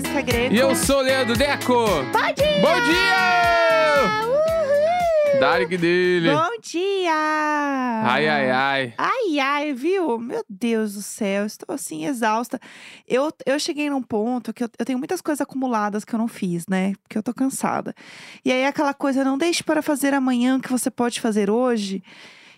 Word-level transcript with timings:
Jéssica 0.00 0.22
Greco. 0.22 0.54
E 0.54 0.58
eu 0.58 0.74
sou 0.74 0.98
o 0.98 1.02
Leandro 1.02 1.36
Deco. 1.36 1.74
Bom 1.74 2.34
dia! 2.34 2.60
Bom 2.62 2.80
dia! 2.80 4.24
Uhul! 4.24 5.40
Dark 5.40 5.68
dele. 5.68 6.30
Bom 6.30 6.60
dia! 6.62 7.12
Ai, 7.12 8.26
ai, 8.26 8.50
ai. 8.50 8.94
Ai, 8.96 9.38
ai, 9.38 9.74
viu? 9.74 10.18
Meu 10.18 10.42
Deus 10.48 10.94
do 10.94 11.02
céu, 11.02 11.44
estou 11.44 11.74
assim, 11.74 12.06
exausta. 12.06 12.58
Eu, 13.06 13.30
eu 13.44 13.58
cheguei 13.58 13.90
num 13.90 14.02
ponto 14.02 14.54
que 14.54 14.64
eu, 14.64 14.70
eu 14.78 14.86
tenho 14.86 14.98
muitas 14.98 15.20
coisas 15.20 15.42
acumuladas 15.42 16.04
que 16.04 16.14
eu 16.14 16.18
não 16.18 16.28
fiz, 16.28 16.66
né? 16.66 16.94
Porque 17.02 17.18
eu 17.18 17.22
tô 17.22 17.34
cansada. 17.34 17.94
E 18.42 18.50
aí, 18.50 18.64
aquela 18.64 18.94
coisa, 18.94 19.22
não 19.22 19.36
deixe 19.36 19.62
para 19.62 19.82
fazer 19.82 20.14
amanhã 20.14 20.56
o 20.56 20.60
que 20.60 20.70
você 20.70 20.90
pode 20.90 21.20
fazer 21.20 21.50
hoje. 21.50 22.02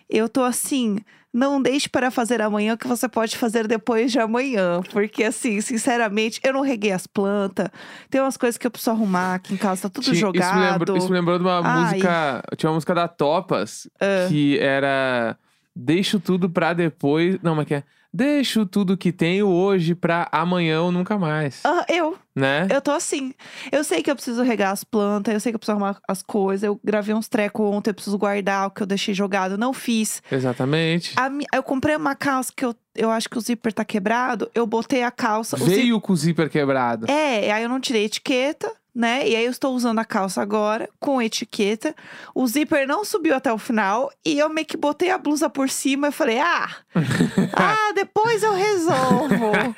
Eu 0.09 0.29
tô 0.29 0.43
assim, 0.43 0.97
não 1.33 1.59
deixe 1.61 1.89
para 1.89 2.11
fazer 2.11 2.41
amanhã 2.41 2.75
o 2.75 2.77
que 2.77 2.87
você 2.87 3.09
pode 3.09 3.35
fazer 3.37 3.67
depois 3.67 4.11
de 4.11 4.19
amanhã. 4.19 4.81
Porque, 4.91 5.23
assim, 5.23 5.59
sinceramente, 5.61 6.39
eu 6.43 6.53
não 6.53 6.61
reguei 6.61 6.91
as 6.91 7.07
plantas. 7.07 7.69
Tem 8.09 8.21
umas 8.21 8.37
coisas 8.37 8.57
que 8.57 8.67
eu 8.67 8.71
preciso 8.71 8.91
arrumar 8.91 9.35
aqui 9.35 9.53
em 9.55 9.57
casa, 9.57 9.83
tá 9.83 9.89
tudo 9.89 10.03
Tinha- 10.03 10.15
jogado. 10.15 10.43
Isso 10.45 10.55
me, 10.59 10.71
lembrou, 10.71 10.97
isso 10.97 11.07
me 11.09 11.13
lembrou 11.13 11.37
de 11.39 11.43
uma 11.43 11.59
Ai. 11.63 11.81
música. 11.93 12.43
Tinha 12.55 12.69
uma 12.69 12.75
música 12.75 12.93
da 12.93 13.07
Topas 13.07 13.89
Ah. 13.99 14.27
que 14.29 14.59
era. 14.59 15.35
Deixo 15.75 16.19
tudo 16.19 16.47
pra 16.49 16.71
depois. 16.73 17.39
Não, 17.41 17.55
mas 17.55 17.65
que 17.65 17.73
é. 17.73 17.83
Deixo 18.15 18.63
tudo 18.65 18.95
que 18.95 19.11
tenho 19.11 19.47
hoje 19.47 19.95
pra 19.95 20.29
amanhã 20.31 20.81
ou 20.81 20.91
nunca 20.91 21.17
mais. 21.17 21.61
Ah, 21.63 21.83
eu, 21.89 22.15
Né? 22.35 22.67
eu 22.69 22.79
tô 22.79 22.91
assim. 22.91 23.33
Eu 23.71 23.83
sei 23.83 24.03
que 24.03 24.11
eu 24.11 24.15
preciso 24.15 24.43
regar 24.43 24.71
as 24.71 24.83
plantas, 24.83 25.33
eu 25.33 25.39
sei 25.39 25.51
que 25.51 25.55
eu 25.55 25.59
preciso 25.59 25.71
arrumar 25.77 25.97
as 26.07 26.21
coisas. 26.21 26.63
Eu 26.63 26.79
gravei 26.83 27.15
uns 27.15 27.27
trecos 27.27 27.65
ontem, 27.65 27.89
eu 27.89 27.93
preciso 27.95 28.17
guardar 28.17 28.67
o 28.67 28.71
que 28.71 28.83
eu 28.83 28.87
deixei 28.87 29.15
jogado. 29.15 29.57
Não 29.57 29.73
fiz. 29.73 30.21
Exatamente. 30.31 31.13
A 31.15 31.27
mi- 31.29 31.45
eu 31.51 31.63
comprei 31.63 31.95
uma 31.95 32.15
calça 32.15 32.53
que 32.55 32.63
eu, 32.63 32.75
eu 32.95 33.09
acho 33.09 33.27
que 33.27 33.37
o 33.37 33.41
zíper 33.41 33.73
tá 33.73 33.83
quebrado. 33.83 34.47
Eu 34.53 34.67
botei 34.67 35.01
a 35.01 35.09
calça. 35.09 35.55
o 35.55 35.59
zíper- 35.59 35.75
Veio 35.75 35.99
com 35.99 36.13
o 36.13 36.15
zíper 36.15 36.49
quebrado. 36.51 37.09
É, 37.09 37.51
aí 37.51 37.63
eu 37.63 37.69
não 37.69 37.79
tirei 37.79 38.05
etiqueta, 38.05 38.71
né? 38.95 39.27
E 39.27 39.35
aí 39.35 39.45
eu 39.45 39.51
estou 39.51 39.73
usando 39.75 39.99
a 39.99 40.05
calça 40.05 40.41
agora 40.41 40.87
com 40.99 41.21
etiqueta. 41.21 41.95
O 42.35 42.45
zíper 42.47 42.87
não 42.87 43.03
subiu 43.03 43.35
até 43.35 43.51
o 43.51 43.57
final 43.57 44.11
e 44.25 44.37
eu 44.39 44.49
meio 44.49 44.67
que 44.67 44.77
botei 44.77 45.09
a 45.09 45.17
blusa 45.17 45.49
por 45.49 45.69
cima 45.69 46.09
e 46.09 46.11
falei: 46.11 46.39
"Ah, 46.39 46.69
ah, 47.57 47.91
depois 47.95 48.43
eu 48.43 48.53
resolvo". 48.53 49.33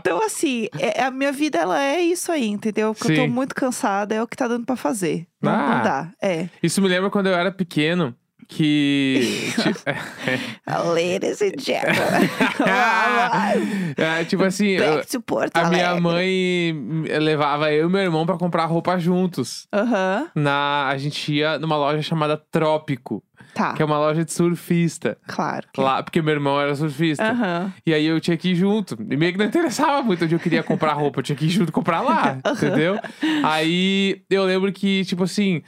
Então 0.00 0.22
assim, 0.24 0.68
é- 0.78 1.02
a 1.04 1.10
minha 1.10 1.32
vida 1.32 1.58
ela 1.58 1.82
é 1.82 2.00
isso 2.00 2.30
aí, 2.32 2.46
entendeu? 2.48 2.94
Porque 2.94 3.12
eu 3.12 3.16
tô 3.16 3.22
Sim. 3.22 3.28
muito 3.28 3.54
cansada, 3.54 4.14
é 4.14 4.22
o 4.22 4.26
que 4.26 4.36
tá 4.36 4.46
dando 4.48 4.66
pra 4.66 4.76
fazer. 4.76 5.26
Não, 5.40 5.52
não 5.52 5.72
Ah. 5.72 5.82
dá. 5.82 6.08
É. 6.20 6.48
Isso 6.62 6.80
me 6.82 6.88
lembra 6.88 7.10
quando 7.10 7.26
eu 7.28 7.34
era 7.34 7.52
pequeno. 7.52 8.14
Que. 8.48 9.52
ti- 9.56 10.84
Ladies 10.94 11.40
and 11.42 11.58
gentlemen. 11.58 12.28
é, 13.96 14.24
tipo 14.24 14.44
assim, 14.44 14.76
Porto 15.26 15.56
a 15.56 15.68
minha 15.70 15.98
mãe 16.00 16.74
levava 17.20 17.72
eu 17.72 17.88
e 17.88 17.92
meu 17.92 18.00
irmão 18.00 18.26
pra 18.26 18.36
comprar 18.36 18.64
roupa 18.66 18.98
juntos. 18.98 19.66
Aham. 19.72 20.28
Na, 20.34 20.88
a 20.88 20.98
gente 20.98 21.32
ia 21.32 21.58
numa 21.58 21.76
loja 21.76 22.02
chamada 22.02 22.36
Trópico, 22.36 23.22
Tá. 23.54 23.72
que 23.74 23.82
é 23.82 23.84
uma 23.84 23.98
loja 23.98 24.24
de 24.24 24.32
surfista. 24.32 25.16
Claro. 25.28 25.66
Lá, 25.78 26.02
porque 26.02 26.20
meu 26.20 26.34
irmão 26.34 26.60
era 26.60 26.74
surfista. 26.74 27.24
Aham. 27.30 27.72
E 27.86 27.94
aí 27.94 28.04
eu 28.04 28.20
tinha 28.20 28.36
que 28.36 28.50
ir 28.50 28.54
junto. 28.56 28.96
E 29.08 29.16
meio 29.16 29.32
que 29.32 29.38
não 29.38 29.46
interessava 29.46 30.02
muito 30.02 30.24
onde 30.24 30.34
eu 30.34 30.40
queria 30.40 30.62
comprar 30.62 30.92
roupa. 30.94 31.20
Eu 31.20 31.22
tinha 31.22 31.36
que 31.36 31.44
ir 31.46 31.50
junto 31.50 31.70
comprar 31.70 32.00
lá, 32.00 32.38
entendeu? 32.50 32.98
Aí 33.44 34.22
eu 34.28 34.44
lembro 34.44 34.72
que, 34.72 35.04
tipo 35.04 35.22
assim. 35.24 35.62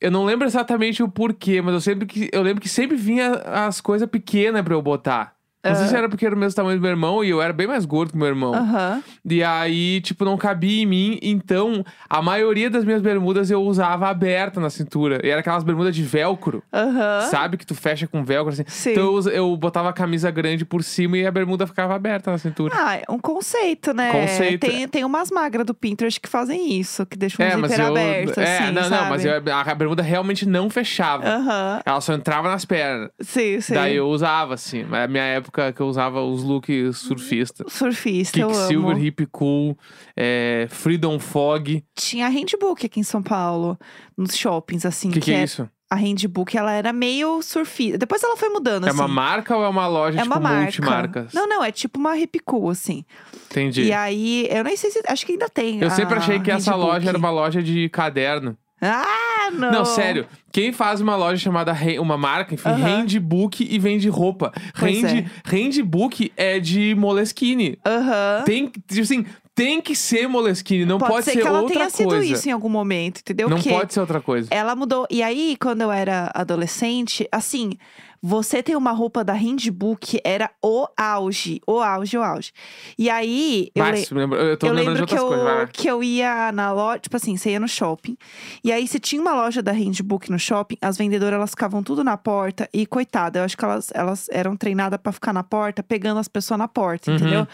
Eu 0.00 0.10
não 0.10 0.24
lembro 0.24 0.46
exatamente 0.46 1.02
o 1.02 1.08
porquê, 1.08 1.60
mas 1.60 1.74
eu 1.74 1.80
sempre 1.80 2.06
que 2.06 2.30
eu 2.32 2.42
lembro 2.42 2.62
que 2.62 2.68
sempre 2.68 2.96
vinha 2.96 3.32
as 3.44 3.80
coisas 3.80 4.08
pequenas 4.08 4.62
pra 4.62 4.74
eu 4.74 4.82
botar. 4.82 5.37
Não 5.64 5.74
sei 5.74 5.86
se 5.88 5.96
era 5.96 6.08
porque 6.08 6.24
era 6.24 6.34
o 6.34 6.38
mesmo 6.38 6.54
tamanho 6.54 6.78
do 6.78 6.80
meu 6.82 6.90
irmão 6.90 7.22
e 7.24 7.30
eu 7.30 7.42
era 7.42 7.52
bem 7.52 7.66
mais 7.66 7.84
gordo 7.84 8.12
que 8.12 8.16
meu 8.16 8.28
irmão. 8.28 8.54
Aham. 8.54 9.02
E 9.28 9.42
aí, 9.42 10.00
tipo, 10.00 10.24
não 10.24 10.36
cabia 10.36 10.82
em 10.82 10.86
mim. 10.86 11.18
Então, 11.20 11.84
a 12.08 12.22
maioria 12.22 12.70
das 12.70 12.84
minhas 12.84 13.02
bermudas 13.02 13.50
eu 13.50 13.60
usava 13.62 14.08
aberta 14.08 14.60
na 14.60 14.70
cintura. 14.70 15.20
E 15.24 15.28
era 15.28 15.40
aquelas 15.40 15.64
bermudas 15.64 15.94
de 15.94 16.02
velcro. 16.02 16.62
Aham. 16.72 17.26
Sabe? 17.30 17.56
Que 17.56 17.66
tu 17.66 17.74
fecha 17.74 18.06
com 18.06 18.24
velcro 18.24 18.52
assim. 18.52 18.62
Sim. 18.68 18.92
Então 18.92 19.02
eu, 19.04 19.12
usa- 19.14 19.30
eu 19.30 19.56
botava 19.56 19.88
a 19.88 19.92
camisa 19.92 20.30
grande 20.30 20.64
por 20.64 20.82
cima 20.84 21.18
e 21.18 21.26
a 21.26 21.30
bermuda 21.30 21.66
ficava 21.66 21.94
aberta 21.94 22.30
na 22.30 22.38
cintura. 22.38 22.74
Ah, 22.76 22.96
é 22.96 23.02
um 23.10 23.18
conceito, 23.18 23.92
né? 23.92 24.12
Conceito. 24.12 24.60
Tem, 24.66 24.86
tem 24.88 25.04
umas 25.04 25.30
magras 25.30 25.66
do 25.66 25.74
Pinterest 25.74 26.20
que 26.20 26.28
fazem 26.28 26.78
isso, 26.78 27.04
que 27.04 27.16
deixam 27.16 27.44
um 27.44 27.48
é, 27.48 27.56
mas 27.56 27.70
zíper 27.72 27.84
eu. 27.84 27.90
aberto, 27.90 28.38
é, 28.38 28.58
assim, 28.58 28.72
não, 28.72 28.82
sabe? 28.84 28.96
não, 29.02 29.08
mas 29.10 29.24
eu- 29.24 29.42
a 29.54 29.74
bermuda 29.74 30.02
realmente 30.02 30.46
não 30.46 30.70
fechava. 30.70 31.26
Aham. 31.26 31.80
Ela 31.84 32.00
só 32.00 32.12
entrava 32.14 32.48
nas 32.48 32.64
pernas. 32.64 33.10
Sim, 33.20 33.60
sim. 33.60 33.74
Daí 33.74 33.96
eu 33.96 34.06
usava, 34.08 34.54
assim. 34.54 34.84
Mas 34.88 35.04
a 35.04 35.08
minha 35.08 35.24
época 35.24 35.47
que 35.74 35.80
eu 35.82 35.86
usava 35.86 36.22
os 36.22 36.42
looks 36.42 36.96
surfista. 36.98 37.64
Surfista, 37.68 38.38
eu 38.38 38.48
Quicksilver, 38.48 38.90
amo. 38.96 39.04
Hip 39.04 39.26
Cool, 39.26 39.78
é, 40.16 40.66
Freedom 40.70 41.18
Fog. 41.18 41.84
Tinha 41.94 42.26
a 42.26 42.28
Handbook 42.28 42.84
aqui 42.86 43.00
em 43.00 43.04
São 43.04 43.22
Paulo, 43.22 43.78
nos 44.16 44.36
shoppings, 44.36 44.84
assim. 44.86 45.08
O 45.08 45.12
que, 45.12 45.20
que 45.20 45.30
é 45.32 45.36
era- 45.36 45.44
isso? 45.44 45.68
A 45.90 45.96
Handbook, 45.96 46.54
ela 46.54 46.70
era 46.70 46.92
meio 46.92 47.40
surfista. 47.40 47.96
Depois 47.96 48.22
ela 48.22 48.36
foi 48.36 48.50
mudando, 48.50 48.86
É 48.86 48.90
assim. 48.90 48.98
uma 48.98 49.08
marca 49.08 49.56
ou 49.56 49.64
é 49.64 49.68
uma 49.68 49.86
loja, 49.86 50.18
É 50.18 50.22
tipo, 50.22 50.34
uma 50.34 50.38
marca. 50.40 50.62
multimarcas? 50.64 51.32
Não, 51.32 51.48
não, 51.48 51.64
é 51.64 51.72
tipo 51.72 51.98
uma 51.98 52.14
Hip 52.14 52.38
Cool, 52.40 52.68
assim. 52.68 53.06
Entendi. 53.50 53.84
E 53.84 53.92
aí, 53.94 54.46
eu 54.50 54.62
nem 54.62 54.76
sei 54.76 54.90
se. 54.90 55.00
Acho 55.08 55.24
que 55.24 55.32
ainda 55.32 55.48
tem. 55.48 55.80
Eu 55.80 55.88
sempre 55.90 56.18
achei 56.18 56.40
que 56.40 56.50
essa 56.50 56.72
Handbook. 56.72 56.92
loja 56.92 57.08
era 57.08 57.16
uma 57.16 57.30
loja 57.30 57.62
de 57.62 57.88
caderno. 57.88 58.54
Ah, 58.82 59.02
não! 59.50 59.70
Não, 59.72 59.84
sério. 59.84 60.26
Quem 60.52 60.72
faz 60.72 61.00
uma 61.00 61.16
loja 61.16 61.40
chamada 61.40 61.74
uma 62.00 62.16
marca, 62.16 62.54
enfim, 62.54 62.68
Aham. 62.68 62.78
Handbook 62.78 63.66
e 63.68 63.78
vende 63.78 64.08
roupa. 64.08 64.52
Pois 64.78 65.02
Hand, 65.02 65.26
Handbook 65.44 66.32
é 66.36 66.58
de 66.58 66.94
Moleskine. 66.94 67.78
Aham. 67.86 68.42
Tem, 68.44 68.66
tipo 68.66 69.02
assim, 69.02 69.26
tem 69.58 69.80
que 69.82 69.94
ser 69.94 70.28
Moleskine, 70.28 70.84
não 70.86 70.98
pode, 70.98 71.24
ser, 71.24 71.32
que 71.32 71.46
ela 71.46 71.60
outra 71.60 71.74
tenha 71.76 71.90
sido 71.90 72.08
coisa. 72.08 72.24
isso 72.24 72.48
em 72.48 72.52
algum 72.52 72.68
momento, 72.68 73.20
entendeu? 73.20 73.48
não 73.48 73.56
Porque 73.58 73.70
pode 73.70 73.92
ser 73.92 74.00
outra 74.00 74.20
coisa. 74.20 74.48
ela 74.50 74.74
mudou. 74.74 75.06
E 75.10 75.22
aí, 75.22 75.56
quando 75.60 75.82
eu 75.82 75.92
era 75.92 76.30
adolescente, 76.34 77.28
assim, 77.30 77.72
você 78.20 78.62
ter 78.64 78.76
uma 78.76 78.90
roupa 78.90 79.22
da 79.22 79.32
Handbook 79.32 80.20
era 80.24 80.50
o 80.60 80.86
auge. 80.96 81.60
O 81.66 81.78
auge, 81.80 82.18
o 82.18 82.22
auge. 82.22 82.50
E 82.98 83.08
aí, 83.08 83.70
eu, 83.74 83.84
Mas, 83.84 83.94
le- 83.94 84.00
isso 84.02 84.14
me 84.14 84.20
lembra- 84.20 84.38
eu 84.40 84.56
tô 84.56 84.66
eu 84.66 84.72
lembrando 84.72 84.94
de 84.96 85.00
lembro 85.02 85.06
que 85.06 85.18
eu, 85.22 85.26
coisas. 85.28 85.70
que 85.72 85.86
eu 85.88 86.02
ia 86.02 86.50
na 86.50 86.72
loja, 86.72 86.98
tipo 86.98 87.16
assim, 87.16 87.36
você 87.36 87.50
ia 87.50 87.60
no 87.60 87.68
shopping. 87.68 88.16
E 88.64 88.72
aí, 88.72 88.88
se 88.88 88.98
tinha 88.98 89.20
uma 89.22 89.34
loja 89.34 89.62
da 89.62 89.70
Handbook 89.72 90.30
no 90.32 90.38
shopping, 90.38 90.76
as 90.82 90.96
vendedoras 90.98 91.34
elas 91.36 91.50
ficavam 91.50 91.80
tudo 91.82 92.02
na 92.02 92.16
porta. 92.16 92.68
E 92.72 92.86
coitada, 92.86 93.38
eu 93.38 93.44
acho 93.44 93.56
que 93.56 93.64
elas, 93.64 93.90
elas 93.94 94.26
eram 94.32 94.56
treinadas 94.56 94.98
pra 95.00 95.12
ficar 95.12 95.32
na 95.32 95.44
porta, 95.44 95.80
pegando 95.82 96.18
as 96.18 96.26
pessoas 96.28 96.58
na 96.58 96.66
porta, 96.66 97.10
Uhum. 97.12 97.16
entendeu? 97.18 97.46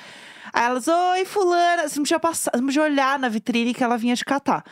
Aí 0.54 0.66
elas, 0.66 0.87
oi, 0.87 1.25
fulana, 1.25 1.88
você 1.88 1.97
não 1.97 2.04
podia 2.04 2.20
passar, 2.20 2.53
não 2.54 2.66
podia 2.66 2.82
olhar 2.82 3.19
na 3.19 3.28
vitrine 3.28 3.75
que 3.75 3.82
ela 3.82 3.98
vinha 3.98 4.15
te 4.15 4.25
catar. 4.25 4.62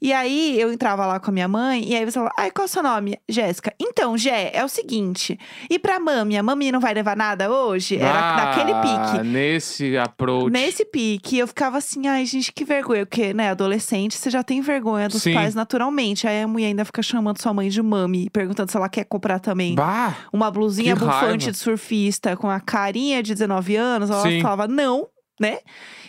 E 0.00 0.12
aí, 0.12 0.60
eu 0.60 0.70
entrava 0.70 1.06
lá 1.06 1.18
com 1.18 1.30
a 1.30 1.32
minha 1.32 1.48
mãe, 1.48 1.82
e 1.88 1.96
aí 1.96 2.04
você 2.04 2.12
falava, 2.12 2.34
ai, 2.38 2.50
qual 2.50 2.64
é 2.64 2.68
o 2.68 2.70
seu 2.70 2.82
nome? 2.82 3.18
Jéssica. 3.26 3.72
Então, 3.80 4.16
Jé, 4.16 4.50
é 4.54 4.62
o 4.62 4.68
seguinte, 4.68 5.38
e 5.70 5.78
pra 5.78 5.98
mami, 5.98 6.36
a 6.36 6.42
mami 6.42 6.70
não 6.70 6.80
vai 6.80 6.92
levar 6.92 7.16
nada 7.16 7.50
hoje? 7.50 7.96
Era 7.96 8.18
Ah, 8.18 8.36
naquele 8.36 8.74
pique. 8.74 9.26
Nesse 9.26 9.96
approach. 9.96 10.50
Nesse 10.52 10.84
pique, 10.84 11.38
eu 11.38 11.46
ficava 11.46 11.78
assim, 11.78 12.06
ai, 12.08 12.26
gente, 12.26 12.52
que 12.52 12.62
vergonha. 12.62 13.06
Porque, 13.06 13.32
né, 13.32 13.48
adolescente, 13.50 14.16
você 14.18 14.28
já 14.28 14.42
tem 14.42 14.60
vergonha 14.60 15.08
dos 15.08 15.22
Sim. 15.22 15.32
pais 15.32 15.54
naturalmente. 15.54 16.26
Aí 16.28 16.42
a 16.42 16.46
mulher 16.48 16.66
ainda 16.66 16.84
fica 16.84 17.02
chamando 17.02 17.40
sua 17.40 17.54
mãe 17.54 17.70
de 17.70 17.80
mami, 17.80 18.28
perguntando 18.28 18.70
se 18.70 18.76
ela 18.76 18.90
quer 18.90 19.04
comprar 19.04 19.38
também. 19.40 19.74
Bah! 19.74 20.14
Uma 20.30 20.50
blusinha 20.50 20.94
bufante 20.94 21.14
raiva. 21.20 21.36
de 21.52 21.56
surfista 21.56 22.36
com 22.36 22.50
a 22.50 22.60
carinha 22.60 23.22
de 23.22 23.32
19 23.32 23.76
anos. 23.76 24.10
Ela 24.10 24.22
Sim. 24.28 24.42
falava, 24.42 24.68
não, 24.68 25.08
né? 25.40 25.58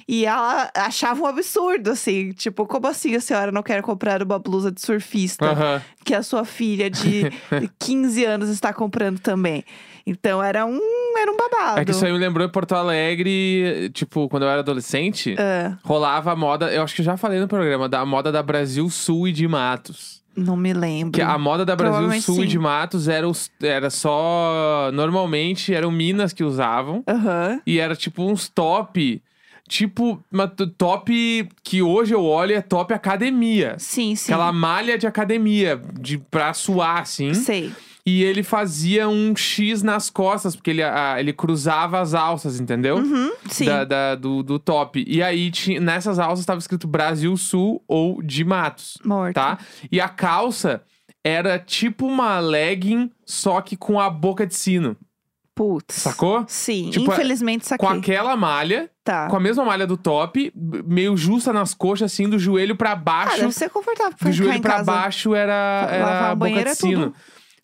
E 0.08 0.26
ela 0.26 0.72
achava 0.74 1.22
um 1.22 1.26
absurdo, 1.26 1.92
assim. 1.92 2.32
Tipo, 2.32 2.66
como 2.66 2.88
assim 2.88 3.16
a 3.16 3.20
senhora 3.20 3.52
não 3.52 3.62
quer 3.62 3.82
comprar 3.82 4.24
uma 4.24 4.40
blusa 4.40 4.72
de 4.72 4.80
surfista? 4.82 5.46
Que 6.06 6.14
a 6.14 6.24
sua 6.24 6.46
filha 6.46 6.90
de 6.90 7.30
15 7.80 8.24
anos 8.24 8.50
está 8.50 8.74
comprando 8.74 9.20
também. 9.20 9.66
Então, 10.06 10.42
era 10.42 10.66
um, 10.66 10.80
era 11.18 11.30
um 11.30 11.36
babado. 11.36 11.82
É 11.82 11.86
que 11.86 11.92
isso 11.92 12.06
aí 12.06 12.14
me 12.14 12.18
lembrou 12.18 12.48
em 12.48 12.50
Porto 12.50 12.74
Alegre, 12.74 13.90
tipo, 13.94 14.30
quando 14.30 14.44
eu 14.44 14.50
era 14.50 14.62
adolescente, 14.62 15.36
É, 15.38 15.74
rolava 15.84 16.32
a 16.32 16.36
moda, 16.36 16.72
eu 16.72 16.82
acho 16.82 16.96
que 16.96 17.04
já 17.04 17.18
falei 17.18 17.42
no 17.42 17.48
programa, 17.48 17.90
da 17.90 18.06
moda 18.06 18.32
da 18.32 18.42
Brasil 18.42 18.90
Sul 18.90 19.28
e 19.28 19.34
de 19.34 19.46
Matos. 19.46 20.17
Não 20.38 20.56
me 20.56 20.72
lembro. 20.74 21.12
Que 21.14 21.22
a 21.22 21.38
moda 21.38 21.66
da 21.66 21.76
Brasil 21.76 22.22
Sul 22.22 22.36
sim. 22.36 22.46
de 22.46 22.60
Matos 22.60 23.08
era, 23.08 23.28
os- 23.28 23.50
era 23.62 23.90
só. 23.90 24.92
Normalmente 24.94 25.74
eram 25.74 25.92
minas 25.92 26.32
que 26.34 26.44
usavam. 26.44 27.04
Aham. 27.08 27.60
E 27.66 27.80
era 27.80 27.96
tipo 27.96 28.24
uns 28.24 28.48
top. 28.48 29.22
Tipo, 29.68 30.24
uma 30.32 30.48
top 30.48 31.50
que 31.62 31.82
hoje 31.82 32.14
eu 32.14 32.24
olho 32.24 32.56
é 32.56 32.62
top 32.62 32.94
academia. 32.94 33.76
Sim, 33.78 34.16
sim. 34.16 34.32
Aquela 34.32 34.54
malha 34.54 34.98
de 34.98 35.06
academia, 35.06 35.82
de, 36.00 36.18
pra 36.18 36.54
suar, 36.54 37.02
assim. 37.02 37.34
Sei. 37.34 37.74
E 38.10 38.24
ele 38.24 38.42
fazia 38.42 39.10
um 39.10 39.36
X 39.36 39.84
nas 39.84 40.10
costas, 40.10 40.56
porque 40.56 40.70
ele, 40.70 40.82
ah, 40.82 41.18
ele 41.20 41.34
cruzava 41.34 42.00
as 42.00 42.14
alças, 42.14 42.58
entendeu? 42.58 42.96
Uhum, 42.96 43.34
sim. 43.50 43.66
Da, 43.66 43.84
da- 43.84 44.16
do, 44.16 44.42
do 44.42 44.58
top. 44.58 45.04
E 45.06 45.22
aí, 45.22 45.52
tinha, 45.52 45.78
nessas 45.82 46.18
alças 46.18 46.40
estava 46.40 46.58
escrito 46.58 46.88
Brasil 46.88 47.36
Sul 47.36 47.84
ou 47.86 48.24
de 48.24 48.46
Matos, 48.46 48.98
Morto. 49.04 49.34
tá? 49.36 49.58
E 49.92 50.00
a 50.00 50.08
calça 50.08 50.84
era 51.22 51.60
tipo 51.60 52.08
uma 52.08 52.40
legging, 52.40 53.12
só 53.26 53.60
que 53.60 53.76
com 53.76 54.00
a 54.00 54.10
boca 54.10 54.48
de 54.48 54.56
sino. 54.56 54.96
Putz. 55.54 55.96
Sacou? 55.96 56.46
Sim, 56.48 56.92
Tipo, 56.92 57.12
infelizmente 57.12 57.64
Com 57.64 57.68
saquei. 57.70 57.90
aquela 58.00 58.38
malha, 58.38 58.90
Tá. 59.04 59.28
com 59.28 59.36
a 59.36 59.40
mesma 59.40 59.66
malha 59.66 59.88
do 59.88 59.98
top, 59.98 60.54
meio 60.56 61.18
justa 61.18 61.52
nas 61.52 61.74
coxas, 61.74 62.12
assim, 62.14 62.30
do 62.30 62.38
joelho 62.40 62.76
pra 62.76 62.92
Ah, 62.92 62.96
baixo. 62.96 63.38
deve 63.42 63.52
ser 63.54 63.70
confortável 63.70 64.16
do 64.22 64.32
joelho 64.32 64.62
casa. 64.62 64.84
baixo 64.86 65.34
era, 65.36 65.88
era 65.92 66.20
a 66.32 66.36
boca 66.36 66.36
banheira 66.36 66.70
é 66.70 66.74
de 66.74 66.80
sino. 66.80 67.06
tudo. 67.08 67.16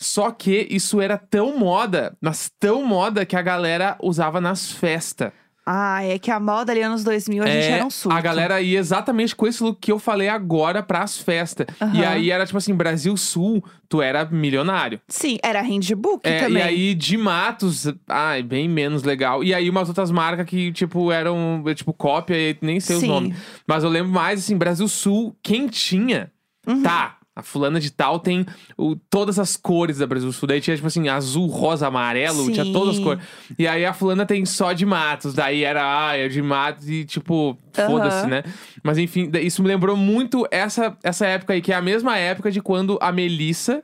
Só 0.04 0.32
que 0.32 0.68
isso 0.70 1.00
era 1.00 1.18
tão 1.18 1.58
moda, 1.58 2.14
mas 2.20 2.52
tão 2.60 2.84
moda 2.86 3.26
que 3.26 3.38
a 3.38 3.42
galera 3.42 3.98
usava 4.04 4.42
nas 4.42 4.70
festas. 4.70 5.32
Ah, 5.66 6.04
é 6.04 6.20
que 6.20 6.30
a 6.30 6.42
moda 6.42 6.74
ali 6.74 6.82
anos 6.82 7.06
2000 7.06 7.42
a 7.42 7.48
gente 7.48 7.70
É, 7.72 7.76
era 7.76 7.86
um 7.86 7.90
surto. 7.90 8.18
A 8.18 8.20
galera 8.20 8.60
ia 8.60 8.78
exatamente 8.78 9.34
com 9.34 9.48
esse 9.48 9.64
look 9.64 9.80
que 9.80 9.94
eu 9.94 9.98
falei 9.98 10.28
agora 10.28 10.84
pras 10.84 11.18
festas. 11.18 11.66
E 11.80 12.04
Aham. 12.04 12.10
aí 12.10 12.30
era 12.32 12.46
tipo 12.46 12.58
assim, 12.58 12.74
Brasil 12.76 13.16
Sul, 13.16 13.64
tu 13.88 14.02
era 14.02 14.26
milionário. 14.26 15.00
Sim, 15.08 15.38
era 15.42 15.62
handbook 15.62 16.28
É, 16.28 16.40
também. 16.42 16.58
e 16.58 16.62
aí 16.62 16.94
de 16.94 17.16
Matos, 17.16 17.86
ai, 18.10 18.44
bem 18.44 18.68
menos 18.68 19.04
legal. 19.04 19.42
E 19.42 19.54
aí 19.54 19.70
umas 19.70 19.88
outras 19.88 20.12
marcas 20.12 20.46
que, 20.46 20.70
tipo, 20.74 21.10
eram, 21.14 21.64
tipo, 21.74 21.94
cópia 21.94 22.36
e 22.36 22.58
nem 22.62 22.82
sei 22.82 22.98
os 22.98 23.02
Sim. 23.02 23.08
nomes. 23.08 23.38
Mas 23.66 23.86
eu 23.86 23.90
lembro 23.90 24.12
mais, 24.12 24.42
assim, 24.42 24.58
Brasil 24.58 24.88
Sul, 24.90 25.34
quem 25.42 25.68
tinha, 25.68 26.30
Uhum. 26.68 26.84
tá. 26.84 27.20
A 27.36 27.42
fulana 27.42 27.80
de 27.80 27.90
tal 27.92 28.20
tem 28.20 28.46
o- 28.78 28.96
todas 29.10 29.40
as 29.40 29.56
cores 29.58 29.98
da 29.98 30.06
Brasil 30.06 30.32
Sul. 30.32 30.48
Daí 30.48 30.62
tinha, 30.62 30.76
tipo 30.76 30.86
assim, 30.88 31.08
azul, 31.10 31.48
rosa, 31.48 31.88
amarelo, 31.88 32.52
tinha 32.52 32.66
todas 32.72 32.90
as 32.90 32.96
Sim. 32.98 33.04
cores. 33.04 33.24
E 33.58 33.68
aí 33.68 33.84
a 33.86 33.92
fulana 33.94 34.24
tem 34.26 34.46
só 34.46 34.72
de 34.72 34.86
Matos. 34.86 35.34
Daí 35.34 35.64
era, 35.64 36.10
ah, 36.10 36.16
é 36.16 36.28
de 36.28 36.42
Matos 36.44 36.88
e, 36.88 37.04
tipo, 37.06 37.58
foda-se, 37.74 38.28
né? 38.28 38.44
Mas 38.84 39.00
enfim, 39.00 39.32
isso 39.42 39.64
me 39.64 39.68
lembrou 39.68 39.98
muito 39.98 40.48
essa, 40.52 40.96
essa 41.04 41.26
época 41.26 41.54
aí, 41.54 41.62
que 41.62 41.72
é 41.74 41.76
a 41.76 41.82
mesma 41.82 42.18
época 42.20 42.52
de 42.52 42.62
quando 42.62 43.00
a 43.02 43.12
Melissa 43.12 43.84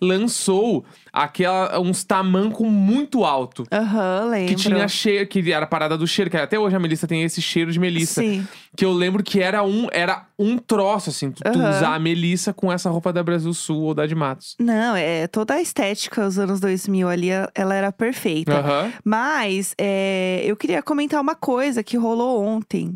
lançou 0.00 0.84
aquela, 1.12 1.78
uns 1.80 2.02
tamanco 2.04 2.64
muito 2.64 3.24
alto. 3.24 3.64
Aham, 3.72 4.28
lembro. 4.30 4.48
Que 4.48 4.54
tinha 4.56 4.88
cheiro, 4.88 5.26
que 5.28 5.52
era 5.52 5.64
a 5.64 5.68
parada 5.68 5.96
do 5.96 6.06
cheiro, 6.06 6.30
que 6.30 6.36
até 6.36 6.58
hoje 6.58 6.74
a 6.76 6.78
Melissa 6.78 7.06
tem 7.06 7.22
esse 7.22 7.40
cheiro 7.40 7.70
de 7.70 7.78
Melissa. 7.78 8.20
Sim. 8.20 8.46
Que 8.76 8.84
eu 8.84 8.92
lembro 8.92 9.22
que 9.22 9.40
era 9.40 9.62
um, 9.62 9.86
era 9.92 10.26
um 10.38 10.58
troço, 10.58 11.10
assim, 11.10 11.30
tu, 11.30 11.42
tu 11.42 11.58
usar 11.58 11.94
a 11.94 11.98
Melissa 11.98 12.52
com 12.52 12.70
essa 12.70 12.90
roupa 12.90 13.12
da 13.12 13.22
Brasil 13.22 13.52
Sul 13.54 13.82
ou 13.82 13.94
da 13.94 14.06
de 14.06 14.14
Matos. 14.14 14.54
Não, 14.60 14.94
é 14.94 15.26
toda 15.26 15.54
a 15.54 15.60
estética 15.62 16.24
dos 16.24 16.38
anos 16.38 16.60
2000 16.60 17.08
ali, 17.08 17.28
ela 17.54 17.74
era 17.74 17.90
perfeita. 17.90 18.52
Aham. 18.58 18.92
Mas 19.04 19.74
é, 19.78 20.42
eu 20.44 20.56
queria 20.56 20.82
comentar 20.82 21.20
uma 21.20 21.34
coisa 21.34 21.82
que 21.82 21.96
rolou 21.96 22.44
ontem 22.44 22.94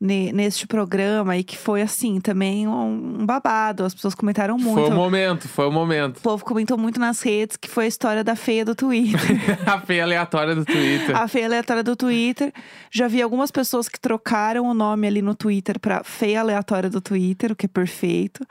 ne- 0.00 0.32
neste 0.32 0.66
programa 0.66 1.36
e 1.36 1.44
que 1.44 1.58
foi 1.58 1.82
assim 1.82 2.20
também 2.20 2.66
um, 2.66 3.18
um 3.20 3.26
babado. 3.26 3.84
As 3.84 3.94
pessoas 3.94 4.14
comentaram 4.14 4.56
muito. 4.56 4.80
Foi 4.80 4.90
o 4.90 4.94
momento, 4.94 5.48
foi 5.48 5.66
o 5.68 5.72
momento. 5.72 6.18
O 6.18 6.22
povo 6.22 6.44
comentou 6.44 6.78
muito 6.78 6.98
nas 6.98 7.20
redes 7.20 7.56
que 7.56 7.68
foi 7.68 7.84
a 7.84 7.88
história 7.88 8.24
da 8.24 8.34
feia 8.34 8.64
do 8.64 8.74
Twitter. 8.74 9.20
a 9.68 9.78
feia 9.80 10.04
aleatória 10.04 10.54
do 10.54 10.64
Twitter. 10.64 11.14
a 11.16 11.28
feia 11.28 11.46
aleatória 11.46 11.82
do 11.82 11.94
Twitter. 11.94 12.52
Já 12.90 13.08
vi 13.08 13.20
algumas 13.20 13.50
pessoas 13.50 13.88
que 13.88 14.00
trocaram 14.00 14.64
o 14.64 14.72
nome 14.72 15.06
ali 15.06 15.17
no 15.22 15.34
Twitter 15.34 15.78
pra 15.78 16.02
feia 16.04 16.40
aleatória 16.40 16.88
do 16.90 17.00
Twitter, 17.00 17.52
o 17.52 17.56
que 17.56 17.66
é 17.66 17.68
perfeito. 17.68 18.44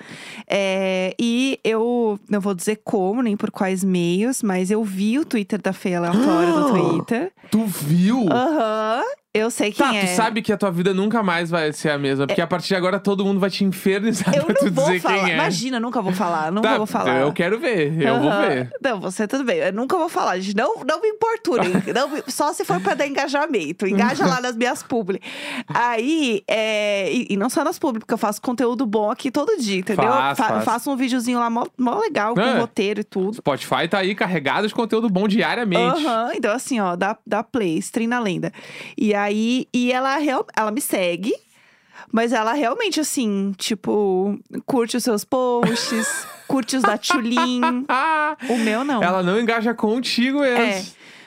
É, 0.48 1.14
e 1.20 1.60
eu 1.64 2.20
não 2.30 2.40
vou 2.40 2.54
dizer 2.54 2.82
como, 2.84 3.22
nem 3.22 3.36
por 3.36 3.52
quais 3.52 3.84
meios, 3.84 4.42
mas 4.42 4.72
eu 4.72 4.84
vi 4.84 5.20
o 5.20 5.26
Twitter 5.26 5.62
da 5.62 5.74
feia 5.74 5.98
aleatória 5.98 6.54
do 6.54 6.68
Twitter. 6.72 7.32
Tu 7.52 7.66
viu? 7.66 8.26
Aham. 8.32 9.04
Eu 9.38 9.52
sei 9.52 9.72
quem 9.72 9.86
Tá, 9.86 9.96
é. 9.96 10.06
tu 10.06 10.16
sabe 10.16 10.42
que 10.42 10.52
a 10.52 10.58
tua 10.58 10.72
vida 10.72 10.94
nunca 10.94 11.22
mais 11.24 11.50
vai 11.50 11.72
ser 11.74 11.90
a 11.90 11.98
mesma. 11.98 12.26
Porque 12.28 12.42
a 12.42 12.48
partir 12.48 12.70
de 12.70 12.76
agora 12.76 13.00
todo 13.00 13.24
mundo 13.26 13.40
vai 13.40 13.50
te 13.50 13.64
infernizar 13.64 14.36
Eu 14.36 14.44
pra 14.46 14.56
tu 14.56 14.72
vou 14.72 14.86
dizer 14.86 15.00
falar. 15.00 15.20
quem 15.24 15.32
é. 15.32 15.34
Imagina, 15.36 15.80
nunca 15.80 16.02
vou 16.02 16.12
falar. 16.14 16.52
Nunca 16.52 16.70
tá, 16.70 16.78
vou 16.78 16.86
falar. 16.88 17.22
Eu 17.22 17.32
quero 17.34 17.60
ver, 17.60 18.02
eu 18.02 18.20
vou 18.20 18.30
Aham. 18.30 18.48
ver. 18.48 18.70
Não, 18.82 19.00
você 19.00 19.28
tudo 19.28 19.44
bem. 19.44 19.58
Eu 19.58 19.74
nunca 19.74 19.98
vou 19.98 20.10
falar, 20.10 20.40
gente. 20.40 20.56
Não, 20.56 20.84
não 20.86 21.02
me 21.02 21.08
importunem. 21.10 21.72
não 21.94 22.10
só 22.28 22.54
se 22.54 22.64
for 22.66 22.80
pra 22.82 22.94
dar 22.94 23.08
engajamento. 23.08 23.86
Engaja 23.88 24.26
lá 24.26 24.42
nas 24.42 24.56
minhas 24.56 24.82
publi. 24.84 25.22
Aí, 25.68 26.44
é, 26.48 27.12
e, 27.12 27.28
e 27.32 27.38
não 27.38 27.50
só 27.50 27.64
nas 27.64 27.78
publi, 27.78 28.00
porque 28.00 28.14
eu 28.14 28.18
faço 28.18 28.42
conteúdo 28.42 28.86
bom 28.86 29.10
aqui 29.12 29.30
todo 29.32 29.58
dia, 29.58 29.80
entendeu? 29.80 30.08
Faz, 30.08 30.38
Fa- 30.38 30.48
faz. 30.48 30.64
Faço 30.64 30.92
um 30.92 30.96
videozinho 30.96 31.40
lá 31.40 31.50
mó, 31.50 31.66
mó 31.78 32.00
legal, 32.00 32.34
com 32.34 32.42
É. 32.42 32.60
roteiro 32.60 33.02
e 33.02 33.04
tudo. 33.04 33.36
Spotify 33.36 33.88
tá 33.90 34.00
aí 34.00 34.16
carregado 34.16 34.68
de 34.68 34.74
conteúdo 34.74 35.10
bom 35.10 35.28
diariamente. 35.28 36.06
Aham, 36.06 36.32
então 36.36 36.52
assim, 36.54 36.80
ó, 36.80 36.96
dá, 36.96 37.18
dá 37.26 37.44
play, 37.44 37.78
stream 37.80 38.08
na 38.10 38.20
lenda. 38.20 38.52
E 38.98 39.14
aí, 39.14 39.27
e 39.32 39.92
ela, 39.92 40.18
real, 40.18 40.46
ela 40.56 40.72
me 40.72 40.82
segue, 40.82 41.34
mas 42.12 42.32
ela 42.34 42.54
realmente, 42.54 43.00
assim, 43.00 43.54
tipo, 43.58 44.40
curte 44.66 44.98
os 44.98 45.04
seus 45.04 45.24
posts, 45.24 46.26
curte 46.48 46.76
os 46.78 46.84
da 46.84 46.98
Tchulin. 46.98 47.86
Ah, 47.88 48.38
O 48.50 48.58
meu 48.58 48.84
não. 48.84 49.04
ela 49.04 49.22
não 49.24 49.40
engaja 49.40 49.74
contigo 49.74 50.40
mesmo. 50.40 50.62
É, 50.62 50.84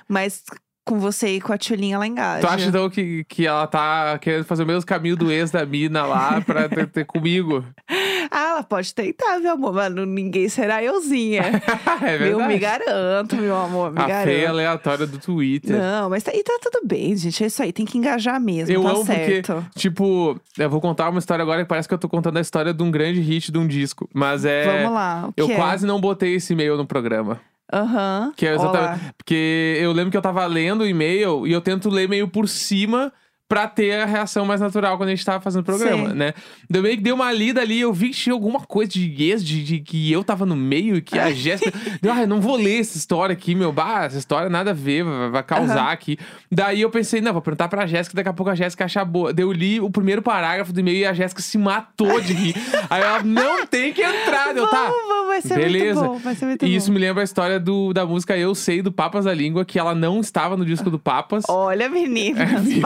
mas 0.08 0.42
com 0.90 0.98
você 0.98 1.36
e 1.36 1.40
com 1.40 1.52
a 1.52 1.56
Tchulin 1.58 1.92
ela 1.92 2.04
engaja. 2.06 2.40
Tu 2.46 2.52
acha 2.52 2.66
então 2.66 2.90
que, 2.90 3.24
que 3.28 3.46
ela 3.46 3.64
tá 3.68 4.18
querendo 4.18 4.44
fazer 4.44 4.64
o 4.64 4.66
mesmo 4.66 4.84
caminho 4.84 5.16
do 5.16 5.30
ex 5.30 5.50
da 5.52 5.64
mina 5.64 6.04
lá 6.04 6.40
pra 6.40 6.68
ter, 6.68 6.86
ter 6.88 7.04
comigo? 7.04 7.64
Ah, 8.32 8.50
ela 8.50 8.62
pode 8.62 8.94
tentar, 8.94 9.40
meu 9.40 9.52
amor, 9.54 9.72
mas 9.72 9.92
não- 9.92 10.06
ninguém 10.06 10.48
será 10.48 10.84
euzinha. 10.84 11.42
é 12.00 12.14
eu 12.30 12.38
me 12.38 12.46
verdade. 12.46 12.58
garanto, 12.58 13.34
meu 13.36 13.56
amor, 13.56 13.90
me 13.90 13.98
a 14.00 14.06
garanto. 14.06 14.24
feia 14.26 14.48
aleatória 14.50 15.04
do 15.04 15.18
Twitter. 15.18 15.76
Não, 15.76 16.08
mas 16.08 16.22
tá, 16.22 16.30
e 16.32 16.44
tá 16.44 16.56
tudo 16.62 16.86
bem, 16.86 17.16
gente. 17.16 17.42
É 17.42 17.48
isso 17.48 17.60
aí, 17.60 17.72
tem 17.72 17.84
que 17.84 17.98
engajar 17.98 18.40
mesmo, 18.40 18.72
Eu 18.72 18.82
tá 18.84 18.90
amo 18.90 19.04
certo. 19.04 19.54
porque, 19.54 19.80
tipo, 19.80 20.38
eu 20.56 20.70
vou 20.70 20.80
contar 20.80 21.08
uma 21.08 21.18
história 21.18 21.42
agora 21.42 21.62
que 21.62 21.68
parece 21.68 21.88
que 21.88 21.94
eu 21.94 21.98
tô 21.98 22.08
contando 22.08 22.36
a 22.36 22.40
história 22.40 22.72
de 22.72 22.82
um 22.84 22.90
grande 22.90 23.20
hit 23.20 23.50
de 23.50 23.58
um 23.58 23.66
disco. 23.66 24.08
Mas 24.14 24.44
é. 24.44 24.76
Vamos 24.80 24.92
lá. 24.94 25.28
O 25.28 25.32
Eu 25.36 25.50
é? 25.50 25.56
quase 25.56 25.84
não 25.84 26.00
botei 26.00 26.36
esse 26.36 26.52
e-mail 26.52 26.76
no 26.76 26.86
programa. 26.86 27.40
Aham. 27.72 28.32
Que 28.36 28.46
é 28.46 28.54
exatamente. 28.54 29.14
Porque 29.16 29.78
eu 29.80 29.92
lembro 29.92 30.10
que 30.10 30.16
eu 30.16 30.22
tava 30.22 30.44
lendo 30.46 30.82
o 30.82 30.86
e-mail 30.86 31.46
e 31.46 31.52
eu 31.52 31.60
tento 31.60 31.88
ler 31.88 32.08
meio 32.08 32.28
por 32.28 32.48
cima 32.48 33.12
pra 33.50 33.66
ter 33.66 34.00
a 34.00 34.06
reação 34.06 34.46
mais 34.46 34.60
natural 34.60 34.96
quando 34.96 35.08
a 35.08 35.12
gente 35.12 35.24
tava 35.24 35.40
fazendo 35.40 35.62
o 35.62 35.64
programa, 35.64 36.10
Sim. 36.10 36.14
né? 36.14 36.32
Eu 36.72 36.82
meio 36.82 36.96
que 36.96 37.02
dei 37.02 37.12
uma 37.12 37.32
lida 37.32 37.60
ali, 37.60 37.80
eu 37.80 37.92
vi 37.92 38.10
que 38.10 38.14
tinha 38.16 38.32
alguma 38.32 38.60
coisa 38.60 38.92
de 38.92 39.12
ex, 39.24 39.44
de, 39.44 39.64
de 39.64 39.80
que 39.80 40.10
eu 40.12 40.22
tava 40.22 40.46
no 40.46 40.54
meio 40.54 40.94
e 40.94 41.02
que 41.02 41.18
a 41.18 41.32
Jéssica. 41.34 41.72
Deu, 42.00 42.12
ah, 42.12 42.20
eu 42.20 42.28
não 42.28 42.40
vou 42.40 42.54
ler 42.54 42.78
essa 42.78 42.96
história 42.96 43.32
aqui, 43.32 43.56
meu. 43.56 43.72
Bah, 43.72 44.04
essa 44.04 44.18
história 44.18 44.48
nada 44.48 44.70
a 44.70 44.72
ver, 44.72 45.02
vai, 45.02 45.30
vai 45.30 45.42
causar 45.42 45.80
Aham. 45.80 45.90
aqui. 45.90 46.16
Daí 46.48 46.80
eu 46.80 46.90
pensei, 46.90 47.20
não, 47.20 47.32
vou 47.32 47.42
perguntar 47.42 47.66
pra 47.66 47.88
Jéssica, 47.88 48.14
daqui 48.14 48.28
a 48.28 48.32
pouco 48.32 48.50
a 48.50 48.54
Jéssica 48.54 48.84
acha 48.84 49.04
boa. 49.04 49.32
Daí 49.32 49.44
eu 49.44 49.50
li 49.50 49.80
o 49.80 49.90
primeiro 49.90 50.22
parágrafo 50.22 50.72
do 50.72 50.78
e-mail 50.78 50.98
e 50.98 51.06
a 51.06 51.12
Jéssica 51.12 51.42
se 51.42 51.58
matou 51.58 52.20
de 52.20 52.32
rir. 52.32 52.54
Aí 52.88 53.02
ela, 53.02 53.20
não 53.24 53.66
tem 53.66 53.92
que 53.92 54.00
entrar. 54.00 54.54
Deu, 54.54 54.68
tá. 54.68 54.86
Vamos, 54.86 55.26
vai 55.26 55.42
ser 55.42 55.54
Beleza. 55.56 56.00
muito 56.00 56.12
bom, 56.12 56.18
vai 56.20 56.34
ser 56.36 56.46
muito 56.46 56.64
E 56.64 56.68
bom. 56.70 56.76
isso 56.76 56.92
me 56.92 56.98
lembra 57.00 57.22
a 57.22 57.24
história 57.24 57.58
do, 57.58 57.92
da 57.92 58.06
música 58.06 58.36
Eu 58.36 58.54
Sei 58.54 58.80
do 58.80 58.92
Papas 58.92 59.24
da 59.24 59.34
Língua, 59.34 59.64
que 59.64 59.76
ela 59.76 59.92
não 59.92 60.20
estava 60.20 60.56
no 60.56 60.64
disco 60.64 60.88
do 60.88 60.98
Papas. 61.00 61.42
Olha, 61.48 61.88
meninas, 61.88 62.48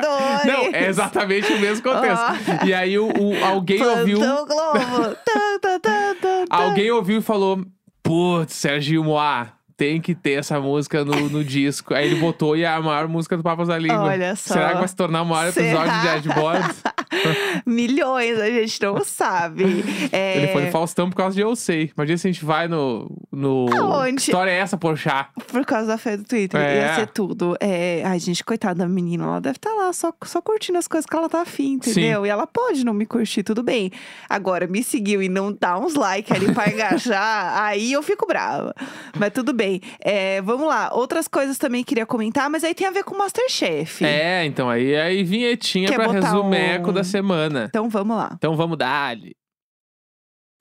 bastidores. 0.00 0.44
Não, 0.72 0.74
é 0.80 0.88
exatamente 0.88 1.52
o 1.52 1.58
mesmo 1.60 1.82
contexto. 1.82 2.22
Ó. 2.62 2.66
E 2.66 2.74
aí 2.74 2.98
o, 2.98 3.06
o- 3.08 3.44
alguém 3.44 3.82
ouviu. 3.84 4.18
Plantou 4.18 4.46
Globo. 4.46 5.16
Alguém 6.50 6.90
ouviu 6.90 7.18
e 7.18 7.22
falou: 7.22 7.64
Putz, 8.02 8.54
Serginho 8.54 9.04
Moá, 9.04 9.48
tem 9.76 10.00
que 10.00 10.14
ter 10.14 10.32
essa 10.32 10.60
música 10.60 11.04
no, 11.04 11.28
no 11.28 11.44
disco. 11.44 11.94
Aí 11.94 12.06
ele 12.06 12.16
botou 12.20 12.56
e 12.56 12.62
é 12.62 12.68
a 12.68 12.80
maior 12.80 13.08
música 13.08 13.36
do 13.36 13.42
Papas 13.42 13.68
da 13.68 13.78
Língua. 13.78 14.02
Olha 14.04 14.34
só. 14.36 14.54
Será 14.54 14.72
que 14.72 14.78
vai 14.78 14.88
se 14.88 14.96
tornar 14.96 15.22
o 15.22 15.26
maior 15.26 15.48
episódio 15.48 15.76
Será? 15.92 16.00
de 16.00 16.08
Adboard? 16.28 16.74
Milhões, 17.66 18.38
a 18.38 18.46
gente 18.50 18.80
não 18.82 19.04
sabe. 19.04 19.64
É... 20.12 20.36
Ele 20.38 20.48
foi 20.52 20.64
no 20.66 20.70
Faustão 20.70 21.08
por 21.10 21.16
causa 21.16 21.34
de 21.34 21.40
Eu 21.42 21.54
Sei. 21.56 21.90
Imagina 21.96 22.18
se 22.18 22.28
a 22.28 22.32
gente 22.32 22.44
vai 22.44 22.68
no. 22.68 23.10
No... 23.32 23.66
Aonde? 23.76 24.16
Que 24.16 24.30
história 24.30 24.50
é 24.50 24.56
essa, 24.56 24.76
Porchat? 24.76 25.30
Por 25.46 25.64
causa 25.64 25.86
da 25.86 25.98
fé 25.98 26.16
do 26.16 26.24
Twitter. 26.24 26.60
É. 26.60 26.76
Ia 26.78 26.94
ser 26.96 27.06
tudo. 27.08 27.56
É... 27.60 28.02
Ai, 28.04 28.18
gente, 28.18 28.44
coitada 28.44 28.80
da 28.80 28.88
menina. 28.88 29.24
Ela 29.24 29.40
deve 29.40 29.56
estar 29.56 29.72
lá 29.72 29.92
só, 29.92 30.12
só 30.24 30.42
curtindo 30.42 30.78
as 30.78 30.88
coisas 30.88 31.06
que 31.06 31.14
ela 31.14 31.28
tá 31.28 31.42
afim, 31.42 31.74
entendeu? 31.74 32.26
E 32.26 32.28
ela 32.28 32.46
pode 32.46 32.84
não 32.84 32.92
me 32.92 33.06
curtir, 33.06 33.42
tudo 33.42 33.62
bem. 33.62 33.90
Agora, 34.28 34.66
me 34.66 34.82
seguiu 34.82 35.22
e 35.22 35.28
não 35.28 35.52
dá 35.52 35.78
uns 35.78 35.94
likes 35.94 36.32
ali 36.32 36.52
pra 36.52 36.68
engajar, 36.68 37.58
aí 37.62 37.92
eu 37.92 38.02
fico 38.02 38.26
brava. 38.26 38.74
Mas 39.18 39.32
tudo 39.32 39.52
bem. 39.52 39.80
É, 40.00 40.42
vamos 40.42 40.66
lá. 40.66 40.90
Outras 40.92 41.28
coisas 41.28 41.56
também 41.58 41.84
queria 41.84 42.06
comentar, 42.06 42.50
mas 42.50 42.64
aí 42.64 42.74
tem 42.74 42.86
a 42.86 42.90
ver 42.90 43.04
com 43.04 43.14
o 43.14 43.18
Masterchef. 43.18 44.04
É, 44.04 44.44
então 44.44 44.68
aí, 44.68 44.96
aí 44.96 45.22
vinhetinha 45.22 45.88
Quer 45.88 45.94
pra 45.96 46.10
resumeco 46.10 46.90
um- 46.90 46.92
da 46.92 47.04
semana. 47.04 47.66
Então 47.68 47.88
vamos 47.88 48.16
lá. 48.16 48.32
Então 48.34 48.56
vamos 48.56 48.76
dar-lhe. 48.76 49.36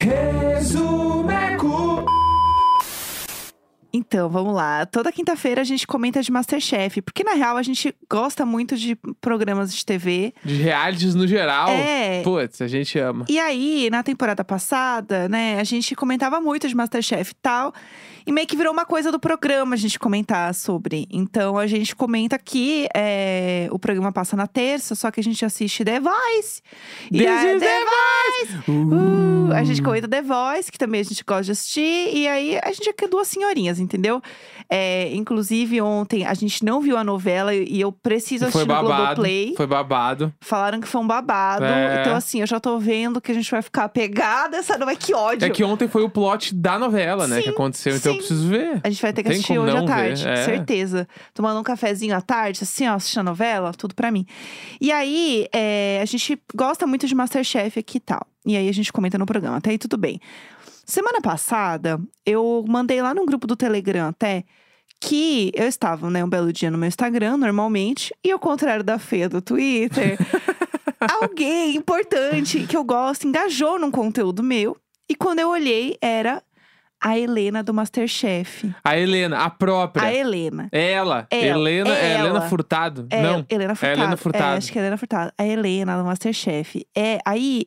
Resumeco! 0.01 1.78
Então, 3.91 4.29
vamos 4.29 4.53
lá. 4.53 4.85
Toda 4.85 5.11
quinta-feira 5.11 5.61
a 5.61 5.63
gente 5.63 5.87
comenta 5.87 6.21
de 6.21 6.31
Masterchef, 6.31 7.01
porque 7.01 7.23
na 7.23 7.33
real 7.33 7.57
a 7.57 7.63
gente 7.63 7.93
gosta 8.09 8.45
muito 8.45 8.77
de 8.77 8.95
programas 9.19 9.73
de 9.73 9.83
TV. 9.83 10.33
De 10.43 10.55
realities 10.55 11.15
no 11.15 11.27
geral. 11.27 11.69
É. 11.69 12.21
Putz, 12.21 12.61
a 12.61 12.67
gente 12.67 12.99
ama. 12.99 13.25
E 13.27 13.39
aí, 13.39 13.89
na 13.91 14.03
temporada 14.03 14.43
passada, 14.43 15.27
né, 15.27 15.59
a 15.59 15.63
gente 15.63 15.95
comentava 15.95 16.39
muito 16.39 16.67
de 16.67 16.75
Masterchef 16.75 17.31
e 17.31 17.35
tal. 17.41 17.73
E 18.25 18.31
meio 18.31 18.47
que 18.47 18.55
virou 18.55 18.71
uma 18.73 18.85
coisa 18.85 19.11
do 19.11 19.19
programa 19.19 19.75
a 19.75 19.77
gente 19.77 19.97
comentar 19.97 20.53
sobre. 20.53 21.07
Então 21.09 21.57
a 21.57 21.67
gente 21.67 21.95
comenta 21.95 22.37
que 22.37 22.87
é, 22.95 23.67
o 23.71 23.79
programa 23.79 24.11
passa 24.11 24.35
na 24.35 24.47
terça, 24.47 24.95
só 24.95 25.11
que 25.11 25.19
a 25.19 25.23
gente 25.23 25.43
assiste 25.45 25.83
The 25.83 25.99
Voice. 25.99 26.61
E 27.11 27.19
This 27.19 27.29
is 27.29 27.59
The 27.59 27.59
the 27.59 27.79
Voice! 27.85 28.71
Uh, 28.71 29.53
a 29.53 29.63
gente 29.63 29.81
comenta 29.81 30.07
The 30.07 30.21
Voice, 30.21 30.71
que 30.71 30.77
também 30.77 31.01
a 31.01 31.03
gente 31.03 31.23
gosta 31.25 31.43
de 31.43 31.51
assistir. 31.51 32.15
E 32.15 32.27
aí 32.27 32.59
a 32.63 32.71
gente 32.71 32.89
é 32.89 32.93
que 32.93 33.07
duas 33.07 33.27
senhorinhas, 33.27 33.79
entendeu? 33.79 34.21
É, 34.69 35.13
inclusive, 35.15 35.81
ontem 35.81 36.25
a 36.25 36.33
gente 36.33 36.63
não 36.63 36.79
viu 36.81 36.97
a 36.97 37.03
novela 37.03 37.53
e 37.53 37.81
eu 37.81 37.91
preciso 37.91 38.49
Foi 38.51 38.61
assistir 38.61 38.67
no 38.67 38.73
babado. 38.75 38.97
Globoplay. 38.97 39.53
Foi 39.55 39.67
babado. 39.67 40.33
Falaram 40.41 40.79
que 40.79 40.87
foi 40.87 41.01
um 41.01 41.07
babado. 41.07 41.65
É. 41.65 42.01
Então, 42.01 42.15
assim, 42.15 42.41
eu 42.41 42.47
já 42.47 42.59
tô 42.59 42.77
vendo 42.77 43.19
que 43.19 43.31
a 43.31 43.35
gente 43.35 43.49
vai 43.49 43.61
ficar 43.61 43.89
pegada. 43.89 44.57
Essa 44.57 44.77
não 44.77 44.89
é 44.89 44.95
que 44.95 45.13
ódio. 45.13 45.45
É 45.45 45.49
que 45.49 45.63
ontem 45.63 45.87
foi 45.87 46.03
o 46.03 46.09
plot 46.09 46.53
da 46.53 46.77
novela, 46.77 47.27
né? 47.27 47.37
Sim, 47.37 47.43
que 47.43 47.49
aconteceu, 47.49 47.95
então 47.95 48.08
eu 48.09 48.17
preciso 48.17 48.47
ver. 48.47 48.81
A 48.83 48.89
gente 48.89 49.01
vai 49.01 49.13
ter 49.13 49.23
que 49.23 49.29
Tem 49.29 49.37
assistir 49.37 49.53
como 49.55 49.67
hoje 49.67 49.77
à 49.77 49.79
não 49.79 49.87
ver, 49.87 49.93
tarde, 49.93 50.27
é. 50.27 50.45
certeza. 50.45 51.07
Tomando 51.33 51.59
um 51.59 51.63
cafezinho 51.63 52.15
à 52.15 52.21
tarde, 52.21 52.59
assim, 52.63 52.87
ó, 52.87 52.95
assistindo 52.95 53.21
a 53.21 53.23
novela, 53.23 53.71
tudo 53.73 53.95
pra 53.95 54.11
mim. 54.11 54.25
E 54.79 54.91
aí, 54.91 55.47
é, 55.53 55.99
a 56.01 56.05
gente 56.05 56.39
gosta 56.53 56.85
muito 56.85 57.07
de 57.07 57.15
Masterchef 57.15 57.79
aqui 57.79 57.97
e 57.97 58.01
tal. 58.01 58.25
E 58.45 58.55
aí 58.57 58.67
a 58.69 58.73
gente 58.73 58.91
comenta 58.91 59.17
no 59.17 59.25
programa, 59.25 59.57
até 59.57 59.71
aí 59.71 59.77
tudo 59.77 59.97
bem. 59.97 60.19
Semana 60.85 61.21
passada, 61.21 61.99
eu 62.25 62.65
mandei 62.67 63.01
lá 63.01 63.13
no 63.13 63.25
grupo 63.25 63.45
do 63.45 63.55
Telegram 63.55 64.07
até 64.07 64.43
que 64.99 65.51
eu 65.55 65.67
estava, 65.67 66.09
né, 66.09 66.23
um 66.23 66.29
belo 66.29 66.51
dia 66.51 66.69
no 66.69 66.77
meu 66.77 66.87
Instagram, 66.87 67.37
normalmente, 67.37 68.13
e 68.23 68.31
ao 68.31 68.39
contrário 68.39 68.83
da 68.83 68.99
feia 68.99 69.29
do 69.29 69.41
Twitter, 69.41 70.17
alguém 71.21 71.75
importante 71.75 72.65
que 72.65 72.75
eu 72.75 72.83
gosto 72.83 73.27
engajou 73.27 73.79
num 73.79 73.91
conteúdo 73.91 74.43
meu. 74.43 74.75
E 75.07 75.15
quando 75.15 75.39
eu 75.39 75.49
olhei, 75.49 75.97
era 76.01 76.43
a 77.01 77.17
Helena 77.17 77.63
do 77.63 77.73
Masterchef. 77.73 78.69
A 78.83 78.97
Helena, 78.97 79.43
a 79.43 79.49
própria. 79.49 80.05
A 80.07 80.13
Helena. 80.13 80.67
Ela. 80.71 81.27
Ela, 81.31 81.69
Helena. 81.69 81.97
É 81.97 82.11
ela. 82.13 82.29
Helena 82.29 82.41
Furtado? 82.41 83.07
É, 83.09 83.21
Não. 83.21 83.45
Helena 83.49 83.75
Furtado. 83.75 83.99
Helena 83.99 84.17
Furtado. 84.17 84.53
É, 84.53 84.57
acho 84.57 84.71
que 84.71 84.77
é 84.77 84.81
Helena 84.81 84.97
Furtado. 84.97 85.31
A 85.37 85.45
Helena 85.45 85.97
do 85.97 86.03
Masterchef. 86.03 86.85
É, 86.95 87.19
aí. 87.25 87.65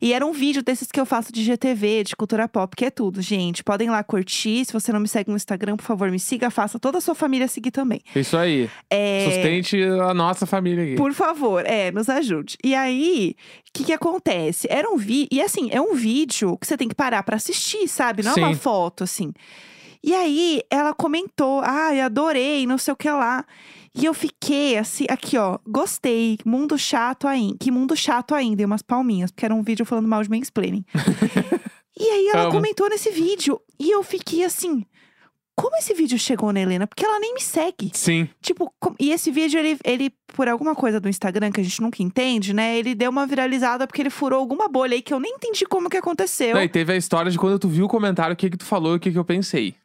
E 0.00 0.12
era 0.12 0.24
um 0.26 0.32
vídeo 0.32 0.62
desses 0.62 0.88
que 0.90 1.00
eu 1.00 1.06
faço 1.06 1.32
de 1.32 1.42
GTV, 1.42 2.04
de 2.04 2.16
cultura 2.16 2.48
pop, 2.48 2.74
que 2.76 2.84
é 2.84 2.90
tudo, 2.90 3.20
gente. 3.22 3.64
Podem 3.64 3.90
lá 3.90 4.02
curtir. 4.02 4.64
Se 4.64 4.72
você 4.72 4.92
não 4.92 5.00
me 5.00 5.08
segue 5.08 5.30
no 5.30 5.36
Instagram, 5.36 5.76
por 5.76 5.84
favor, 5.84 6.10
me 6.10 6.18
siga. 6.18 6.50
Faça 6.50 6.78
toda 6.78 6.98
a 6.98 7.00
sua 7.00 7.14
família 7.14 7.48
seguir 7.48 7.70
também. 7.70 8.00
Isso 8.14 8.36
aí. 8.36 8.68
É, 8.90 9.24
Sustente 9.30 9.82
a 9.82 10.14
nossa 10.14 10.46
família 10.46 10.84
aqui. 10.84 10.96
Por 10.96 11.12
favor, 11.12 11.64
é, 11.66 11.90
nos 11.90 12.08
ajude. 12.08 12.56
E 12.62 12.74
aí, 12.74 13.34
o 13.68 13.72
que 13.72 13.84
que 13.84 13.92
acontece? 13.92 14.66
Era 14.70 14.90
um 14.90 14.96
vídeo. 14.96 15.28
E 15.32 15.40
assim, 15.40 15.68
é 15.70 15.80
um 15.80 15.94
vídeo 15.94 16.56
que 16.58 16.66
você 16.66 16.76
tem 16.76 16.88
que 16.88 16.94
parar 16.94 17.22
pra 17.22 17.36
assistir, 17.36 17.88
sabe? 17.88 18.22
Não 18.22 18.32
é 18.32 18.40
uma 18.40 18.48
Sim. 18.54 18.60
foto, 18.60 19.04
assim. 19.04 19.32
E 20.02 20.14
aí, 20.14 20.60
ela 20.70 20.92
comentou, 20.92 21.62
ai, 21.64 22.00
adorei, 22.00 22.66
não 22.66 22.76
sei 22.76 22.92
o 22.92 22.96
que 22.96 23.10
lá. 23.10 23.44
E 23.96 24.04
eu 24.04 24.12
fiquei 24.12 24.76
assim, 24.76 25.06
aqui 25.08 25.38
ó, 25.38 25.58
gostei, 25.66 26.38
mundo 26.44 26.76
chato 26.76 27.28
ainda. 27.28 27.56
Que 27.60 27.70
mundo 27.70 27.94
chato 27.96 28.34
ainda, 28.34 28.60
e 28.62 28.64
umas 28.64 28.82
palminhas, 28.82 29.30
porque 29.30 29.44
era 29.44 29.54
um 29.54 29.62
vídeo 29.62 29.86
falando 29.86 30.08
mal 30.08 30.22
de 30.22 30.30
mansplaining. 30.30 30.84
e 31.96 32.02
aí 32.02 32.28
ela 32.28 32.42
Amo. 32.44 32.52
comentou 32.52 32.88
nesse 32.88 33.10
vídeo, 33.10 33.60
e 33.78 33.90
eu 33.90 34.02
fiquei 34.02 34.44
assim, 34.44 34.84
como 35.56 35.76
esse 35.76 35.94
vídeo 35.94 36.18
chegou 36.18 36.52
na 36.52 36.60
Helena? 36.60 36.86
Porque 36.88 37.04
ela 37.04 37.20
nem 37.20 37.34
me 37.34 37.40
segue. 37.40 37.92
Sim. 37.94 38.28
Tipo, 38.42 38.74
com- 38.80 38.96
e 38.98 39.12
esse 39.12 39.30
vídeo, 39.30 39.60
ele, 39.60 39.78
ele, 39.84 40.10
por 40.26 40.48
alguma 40.48 40.74
coisa 40.74 40.98
do 40.98 41.08
Instagram 41.08 41.52
que 41.52 41.60
a 41.60 41.64
gente 41.64 41.80
nunca 41.80 42.02
entende, 42.02 42.52
né? 42.52 42.76
Ele 42.76 42.96
deu 42.96 43.10
uma 43.10 43.24
viralizada 43.24 43.86
porque 43.86 44.02
ele 44.02 44.10
furou 44.10 44.40
alguma 44.40 44.68
bolha 44.68 44.94
aí 44.94 45.02
que 45.02 45.14
eu 45.14 45.20
nem 45.20 45.34
entendi 45.34 45.64
como 45.66 45.88
que 45.88 45.96
aconteceu. 45.96 46.54
Não, 46.56 46.62
e 46.62 46.68
teve 46.68 46.92
a 46.92 46.96
história 46.96 47.30
de 47.30 47.38
quando 47.38 47.60
tu 47.60 47.68
viu 47.68 47.84
o 47.84 47.88
comentário, 47.88 48.34
o 48.34 48.36
que 48.36 48.50
que 48.50 48.56
tu 48.56 48.64
falou 48.64 48.94
e 48.94 48.96
o 48.96 49.00
que 49.00 49.12
que 49.12 49.18
eu 49.18 49.24
pensei. 49.24 49.76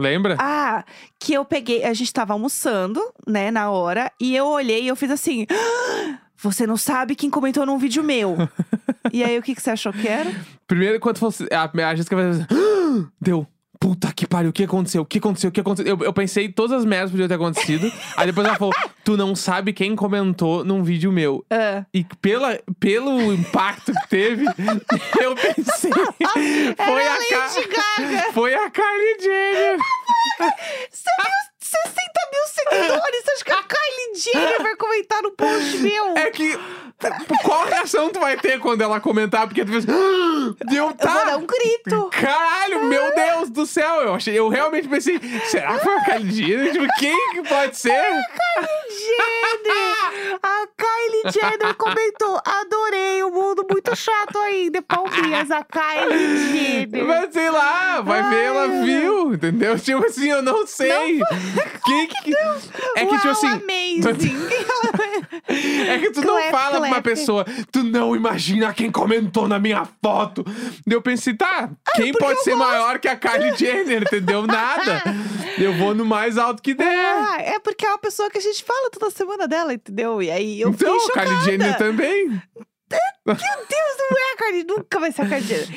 Lembra? 0.00 0.36
Ah, 0.38 0.84
que 1.18 1.34
eu 1.34 1.44
peguei, 1.44 1.84
a 1.84 1.92
gente 1.92 2.12
tava 2.12 2.32
almoçando, 2.32 3.00
né, 3.26 3.50
na 3.50 3.70
hora, 3.70 4.10
e 4.20 4.34
eu 4.34 4.46
olhei 4.46 4.84
e 4.84 4.88
eu 4.88 4.96
fiz 4.96 5.10
assim. 5.10 5.46
"Ah, 5.50 6.18
Você 6.42 6.66
não 6.66 6.76
sabe 6.78 7.14
quem 7.14 7.28
comentou 7.28 7.66
num 7.66 7.76
vídeo 7.76 8.02
meu. 8.02 8.36
e 9.12 9.22
aí, 9.22 9.38
o 9.38 9.42
que, 9.42 9.54
que 9.54 9.60
você 9.60 9.70
achou 9.72 9.92
que 9.92 10.08
era? 10.08 10.32
Primeiro, 10.66 10.98
quando 10.98 11.18
fosse. 11.18 11.46
A, 11.52 11.70
a 11.90 11.94
Jéssica 11.94 12.16
vai 12.16 12.30
dizer. 12.30 12.46
"Ah, 12.50 13.06
Deu. 13.20 13.46
Puta 13.80 14.12
que 14.12 14.26
pariu, 14.26 14.50
o 14.50 14.52
que 14.52 14.64
aconteceu? 14.64 15.00
O 15.00 15.06
que 15.06 15.16
aconteceu? 15.16 15.48
O 15.48 15.52
que 15.52 15.60
aconteceu? 15.60 15.96
Eu, 15.96 16.04
eu 16.04 16.12
pensei 16.12 16.50
todas 16.52 16.78
as 16.78 16.84
merdas 16.84 17.10
podiam 17.10 17.26
ter 17.26 17.34
acontecido. 17.34 17.90
aí 18.14 18.26
depois 18.26 18.46
ela 18.46 18.56
falou: 18.58 18.74
Tu 19.02 19.16
não 19.16 19.34
sabe 19.34 19.72
quem 19.72 19.96
comentou 19.96 20.62
num 20.62 20.82
vídeo 20.84 21.10
meu. 21.10 21.42
Ah, 21.50 21.86
E 21.94 22.04
pela, 22.20 22.58
pelo 22.78 23.32
impacto 23.32 23.92
que 23.92 24.08
teve, 24.08 24.44
eu 25.18 25.34
pensei. 25.34 25.90
Foi 26.76 27.02
era 27.02 27.14
a, 27.14 27.16
Lady 27.16 27.68
Gaga! 27.68 28.32
Foi 28.34 28.54
a 28.54 28.70
Kylie 28.70 29.16
Jenner. 29.22 29.78
Você 30.90 31.10
viu 31.18 31.50
60 31.58 32.19
mil 32.40 32.46
seguidores? 32.46 33.24
Você 33.24 33.30
acha 33.32 33.44
que 33.44 33.52
a 33.52 33.62
Kylie 33.62 34.14
Jenner 34.16 34.62
vai 34.62 34.76
comentar 34.76 35.22
no 35.22 35.30
post 35.32 35.78
meu? 35.78 36.16
É 36.16 36.30
que. 36.30 36.58
Qual 37.42 37.64
reação 37.64 38.10
tu 38.10 38.20
vai 38.20 38.36
ter 38.36 38.58
quando 38.60 38.82
ela 38.82 39.00
comentar? 39.00 39.46
Porque 39.46 39.64
tu. 39.64 39.72
"Ah, 39.72 40.54
Deu 40.70 40.76
Eu 40.84 40.84
vou 40.88 40.94
tá. 40.94 41.24
dar 41.24 41.36
um 41.38 41.46
grito. 41.46 42.10
Caralho, 42.10 42.84
meu 42.84 43.14
Deus 43.14 43.48
do 43.48 43.64
céu! 43.64 44.02
Eu, 44.02 44.14
achei, 44.14 44.38
eu 44.38 44.48
realmente 44.48 44.86
pensei, 44.86 45.18
será 45.46 45.78
que 45.78 45.84
foi 45.84 45.94
a 45.96 46.04
Kylie 46.04 46.30
Jenner? 46.32 46.72
Tipo, 46.72 46.86
quem 46.98 47.30
que 47.32 47.42
pode 47.48 47.78
ser? 47.78 47.90
Jenner! 48.90 50.38
A 50.42 50.66
Kylie 50.76 51.32
Jenner 51.32 51.74
comentou: 51.74 52.40
adorei, 52.44 53.22
o 53.22 53.30
mundo 53.30 53.66
muito 53.68 53.94
chato 53.96 54.38
ainda. 54.38 54.80
Palminhas, 54.82 55.50
a 55.50 55.64
Kylie 55.64 56.86
Jenner. 56.86 57.04
Mas 57.04 57.32
sei 57.32 57.50
lá, 57.50 58.00
vai 58.00 58.28
ver, 58.30 58.44
ela 58.44 58.68
viu, 58.82 59.34
entendeu? 59.34 59.78
Tipo 59.78 60.04
assim, 60.06 60.30
eu 60.30 60.42
não 60.42 60.66
sei. 60.66 61.20
Quem 61.84 62.06
que. 62.06 62.29
É 62.96 63.06
que, 63.06 63.16
tipo 63.16 63.28
assim. 63.28 63.46
amazing. 63.46 64.40
É 65.88 65.98
que 65.98 66.10
tu 66.12 66.20
não 66.22 66.34
Clap, 66.36 66.50
fala 66.50 66.70
pra 66.70 66.78
uma 66.80 66.88
clap. 66.88 67.02
pessoa, 67.02 67.44
tu 67.72 67.82
não 67.82 68.14
imagina 68.14 68.72
quem 68.72 68.90
comentou 68.90 69.48
na 69.48 69.58
minha 69.58 69.86
foto. 70.02 70.44
Eu 70.88 71.02
pensei, 71.02 71.34
tá, 71.34 71.70
quem 71.94 72.12
porque 72.12 72.24
pode 72.24 72.44
ser 72.44 72.54
gosto. 72.54 72.68
maior 72.68 72.98
que 73.00 73.08
a 73.08 73.16
Kylie 73.16 73.56
Jenner, 73.56 74.02
entendeu? 74.02 74.46
Nada. 74.46 75.02
Eu 75.58 75.72
vou 75.74 75.94
no 75.94 76.04
mais 76.04 76.38
alto 76.38 76.62
que 76.62 76.72
der. 76.74 76.86
Ah, 76.86 77.36
é 77.40 77.58
porque 77.58 77.84
é 77.84 77.88
uma 77.88 77.98
pessoa 77.98 78.30
que 78.30 78.38
a 78.38 78.40
gente 78.40 78.62
fala 78.64 78.90
toda 78.90 79.10
semana 79.10 79.48
dela, 79.48 79.74
entendeu? 79.74 80.22
E 80.22 80.30
aí 80.30 80.60
eu 80.60 80.70
então, 80.70 80.98
fiquei 80.98 81.06
chocada. 81.08 81.26
Kylie 81.26 81.44
Jenner 81.44 81.76
também. 81.76 82.42
Meu 83.26 83.36
Deus, 83.36 83.96
não 83.98 84.18
é 84.18 84.32
a 84.32 84.36
Kylie, 84.36 84.64
nunca 84.64 84.98
vai 84.98 85.12
ser 85.12 85.22
a 85.22 85.40
Jenner. 85.40 85.68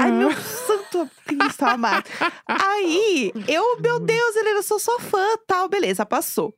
Ai, 0.00 0.10
meu 0.10 0.32
santo 0.32 1.10
Cristo 1.26 1.64
amado. 1.64 2.08
Aí, 2.46 3.32
eu, 3.48 3.80
meu 3.80 4.00
Deus, 4.00 4.36
Helena, 4.36 4.58
eu 4.58 4.62
sou 4.62 4.78
sua 4.78 4.98
fã, 5.00 5.36
tal, 5.46 5.68
beleza, 5.68 6.06
passou. 6.06 6.54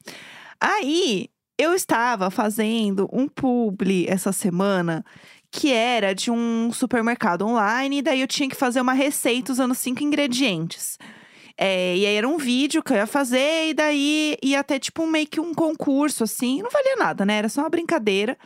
Aí, 0.61 1.29
eu 1.59 1.75
estava 1.75 2.31
fazendo 2.31 3.09
um 3.13 3.27
publi 3.27 4.07
essa 4.09 4.31
semana 4.33 5.05
que 5.51 5.73
era 5.73 6.15
de 6.15 6.31
um 6.31 6.71
supermercado 6.73 7.47
online, 7.47 7.99
e 7.99 8.03
daí 8.03 8.21
eu 8.21 8.29
tinha 8.29 8.49
que 8.49 8.57
fazer 8.57 8.81
uma 8.81 8.93
receita 8.93 9.53
usando 9.53 9.75
cinco 9.75 10.03
ingredientes. 10.03 10.99
É, 11.59 11.97
e 11.97 12.05
aí 12.05 12.15
era 12.15 12.29
um 12.29 12.37
vídeo 12.37 12.83
que 12.83 12.93
eu 12.93 12.99
ia 12.99 13.07
fazer, 13.07 13.71
e 13.71 13.75
daí 13.75 14.37
ia 14.43 14.63
ter 14.63 14.79
tipo 14.79 15.07
meio 15.07 15.27
que 15.27 15.41
um 15.41 15.55
concurso, 15.55 16.25
assim. 16.25 16.61
Não 16.63 16.71
valia 16.71 16.97
nada, 16.97 17.25
né? 17.25 17.39
Era 17.39 17.49
só 17.49 17.63
uma 17.63 17.71
brincadeira 17.71 18.37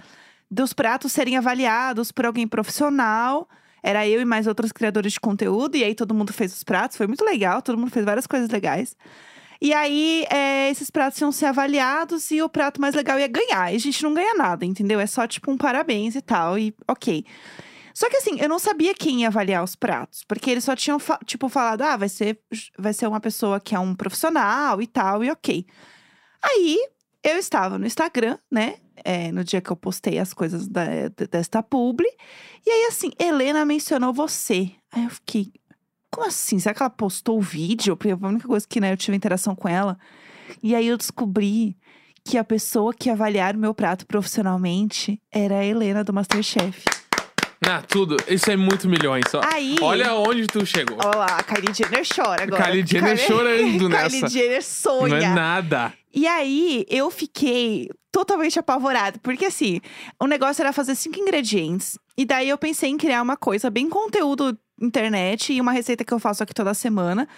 dos 0.51 0.73
pratos 0.73 1.13
serem 1.13 1.37
avaliados 1.37 2.11
por 2.11 2.27
alguém 2.27 2.49
profissional. 2.49 3.49
Era 3.83 4.07
eu 4.07 4.21
e 4.21 4.25
mais 4.25 4.47
outros 4.47 4.73
criadores 4.73 5.15
de 5.15 5.21
conteúdo, 5.21 5.77
e 5.77 5.85
aí 5.85 5.95
todo 5.95 6.15
mundo 6.15 6.33
fez 6.33 6.53
os 6.53 6.63
pratos, 6.63 6.97
foi 6.97 7.07
muito 7.07 7.25
legal, 7.25 7.63
todo 7.63 7.79
mundo 7.79 7.91
fez 7.91 8.05
várias 8.05 8.27
coisas 8.27 8.51
legais. 8.51 8.95
E 9.63 9.73
aí, 9.75 10.27
é, 10.31 10.71
esses 10.71 10.91
pratos 10.91 11.21
iam 11.21 11.31
ser 11.31 11.47
avaliados 11.47 12.31
e 12.31 12.41
o 12.41 12.49
prato 12.49 12.81
mais 12.81 12.95
legal 12.95 13.19
ia 13.19 13.29
ganhar. 13.29 13.73
E 13.73 13.77
a 13.77 13.79
gente 13.79 14.03
não 14.03 14.15
ganha 14.15 14.35
nada, 14.35 14.65
entendeu? 14.65 14.99
É 14.99 15.07
só 15.07 15.27
tipo 15.27 15.51
um 15.51 15.57
parabéns 15.57 16.15
e 16.15 16.23
tal, 16.23 16.59
e 16.59 16.75
ok. 16.89 17.25
Só 17.93 18.09
que 18.09 18.17
assim, 18.17 18.41
eu 18.41 18.49
não 18.49 18.59
sabia 18.59 18.95
quem 18.95 19.21
ia 19.23 19.29
avaliar 19.29 19.63
os 19.63 19.77
pratos, 19.77 20.25
porque 20.25 20.51
eles 20.51 20.65
só 20.65 20.75
tinham, 20.75 20.99
tipo, 21.27 21.49
falado, 21.49 21.83
ah, 21.83 21.97
vai 21.97 22.09
ser, 22.09 22.41
vai 22.79 22.95
ser 22.95 23.07
uma 23.07 23.21
pessoa 23.21 23.61
que 23.61 23.75
é 23.75 23.79
um 23.79 23.95
profissional 23.95 24.81
e 24.81 24.87
tal, 24.87 25.23
e 25.23 25.31
ok. 25.31 25.67
Aí, 26.43 26.79
eu 27.23 27.37
estava 27.37 27.79
no 27.79 27.87
Instagram, 27.87 28.39
né? 28.51 28.75
é, 29.03 29.33
no 29.33 29.43
dia 29.43 29.63
que 29.63 29.71
eu 29.71 29.77
postei 29.77 30.19
as 30.19 30.35
coisas 30.35 30.69
da- 30.69 31.09
desta 31.31 31.63
publi. 31.63 32.07
E 32.67 32.71
aí, 32.71 32.87
assim, 32.89 33.11
Helena 33.19 33.65
mencionou 33.65 34.13
você. 34.13 34.71
Aí 34.93 35.05
eu 35.05 35.11
fiquei, 35.11 35.51
como 36.11 36.27
assim? 36.27 36.59
Será 36.59 36.75
que 36.75 36.83
ela 36.83 36.91
postou 36.91 37.39
o 37.39 37.41
vídeo? 37.41 37.97
Porque 37.97 38.15
foi 38.15 38.27
a 38.29 38.31
única 38.31 38.47
coisa 38.47 38.67
que, 38.69 38.79
né, 38.79 38.93
eu 38.93 38.99
tive 38.99 39.17
interação 39.17 39.57
com 39.57 39.67
ela. 39.67 39.99
E 40.63 40.75
aí 40.75 40.87
eu 40.87 40.99
descobri 40.99 41.79
que 42.23 42.37
a 42.37 42.45
pessoa 42.45 42.93
que 42.93 43.09
ia 43.09 43.15
avaliar 43.15 43.57
o 43.57 43.59
meu 43.59 43.73
prato 43.73 44.07
profissionalmente 44.07 45.19
era 45.33 45.61
a 45.61 45.65
Helena 45.65 46.05
do 46.05 46.13
Masterchef. 46.13 46.85
Ah, 47.67 47.83
tudo. 47.83 48.17
Isso 48.29 48.51
é 48.51 48.57
muito 48.57 48.89
milhões. 48.89 49.25
Só. 49.31 49.41
Aí. 49.51 49.77
Olha 49.81 50.15
onde 50.15 50.47
tu 50.47 50.65
chegou. 50.67 50.99
Olha 51.05 51.17
lá, 51.19 51.27
a 51.39 51.43
Kylie 51.43 51.73
Jenner 51.75 52.07
chora 52.07 52.43
agora. 52.43 52.65
Kylie 52.65 52.87
Jenner 52.87 53.17
chorando 53.17 53.89
nessa. 53.89 54.11
Kylie 54.17 54.29
Jenner 54.29 54.55
Não 54.57 54.63
sonha. 54.63 55.17
é 55.17 55.35
nada. 55.35 55.93
E 56.13 56.27
aí, 56.27 56.85
eu 56.89 57.11
fiquei 57.11 57.89
totalmente 58.11 58.59
apavorada. 58.59 59.19
Porque, 59.23 59.47
assim, 59.47 59.81
o 60.21 60.27
negócio 60.27 60.63
era 60.63 60.73
fazer 60.73 60.95
cinco 60.95 61.19
ingredientes. 61.19 61.99
E 62.17 62.25
daí, 62.25 62.49
eu 62.49 62.59
pensei 62.59 62.91
em 62.91 62.97
criar 62.97 63.23
uma 63.23 63.37
coisa 63.37 63.71
bem 63.71 63.89
conteúdo 63.89 64.59
internet. 64.81 65.53
E 65.53 65.61
uma 65.61 65.73
receita 65.73 66.05
que 66.05 66.13
eu 66.13 66.19
faço 66.19 66.43
aqui 66.43 66.55
toda 66.55 66.75
semana. 66.75 67.29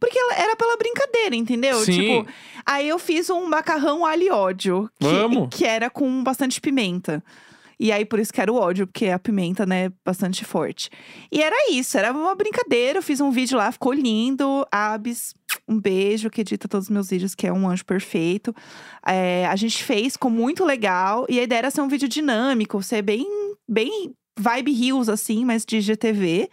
Porque 0.00 0.18
era 0.36 0.56
pela 0.56 0.76
brincadeira, 0.76 1.36
entendeu? 1.36 1.78
Sim. 1.84 1.92
Tipo, 1.92 2.30
aí 2.66 2.88
eu 2.88 2.98
fiz 2.98 3.30
um 3.30 3.46
macarrão 3.46 4.04
alho 4.04 4.22
e 4.22 4.30
ódio. 4.30 4.90
Que, 4.98 5.58
que 5.58 5.64
era 5.64 5.88
com 5.88 6.24
bastante 6.24 6.60
pimenta. 6.60 7.22
E 7.78 7.90
aí, 7.90 8.04
por 8.04 8.18
isso 8.18 8.32
que 8.32 8.40
era 8.40 8.52
o 8.52 8.56
ódio, 8.56 8.86
porque 8.86 9.08
a 9.08 9.18
pimenta, 9.18 9.66
né, 9.66 9.92
bastante 10.04 10.44
forte. 10.44 10.88
E 11.30 11.42
era 11.42 11.70
isso, 11.70 11.98
era 11.98 12.12
uma 12.12 12.34
brincadeira. 12.34 12.98
Eu 12.98 13.02
fiz 13.02 13.20
um 13.20 13.30
vídeo 13.30 13.58
lá, 13.58 13.72
ficou 13.72 13.92
lindo. 13.92 14.66
Abs, 14.70 15.34
um 15.68 15.80
beijo, 15.80 16.30
que 16.30 16.40
edita 16.40 16.68
todos 16.68 16.86
os 16.86 16.90
meus 16.90 17.10
vídeos, 17.10 17.34
que 17.34 17.46
é 17.46 17.52
um 17.52 17.68
anjo 17.68 17.84
perfeito. 17.84 18.54
É, 19.06 19.46
a 19.46 19.56
gente 19.56 19.82
fez, 19.82 20.14
ficou 20.14 20.30
muito 20.30 20.64
legal. 20.64 21.26
E 21.28 21.38
a 21.38 21.42
ideia 21.42 21.58
era 21.58 21.70
ser 21.70 21.80
um 21.80 21.88
vídeo 21.88 22.08
dinâmico, 22.08 22.82
ser 22.82 23.02
bem, 23.02 23.26
bem 23.68 24.12
vibe 24.38 24.72
rios, 24.72 25.08
assim, 25.08 25.44
mas 25.44 25.64
de 25.64 25.80
GTV. 25.80 26.48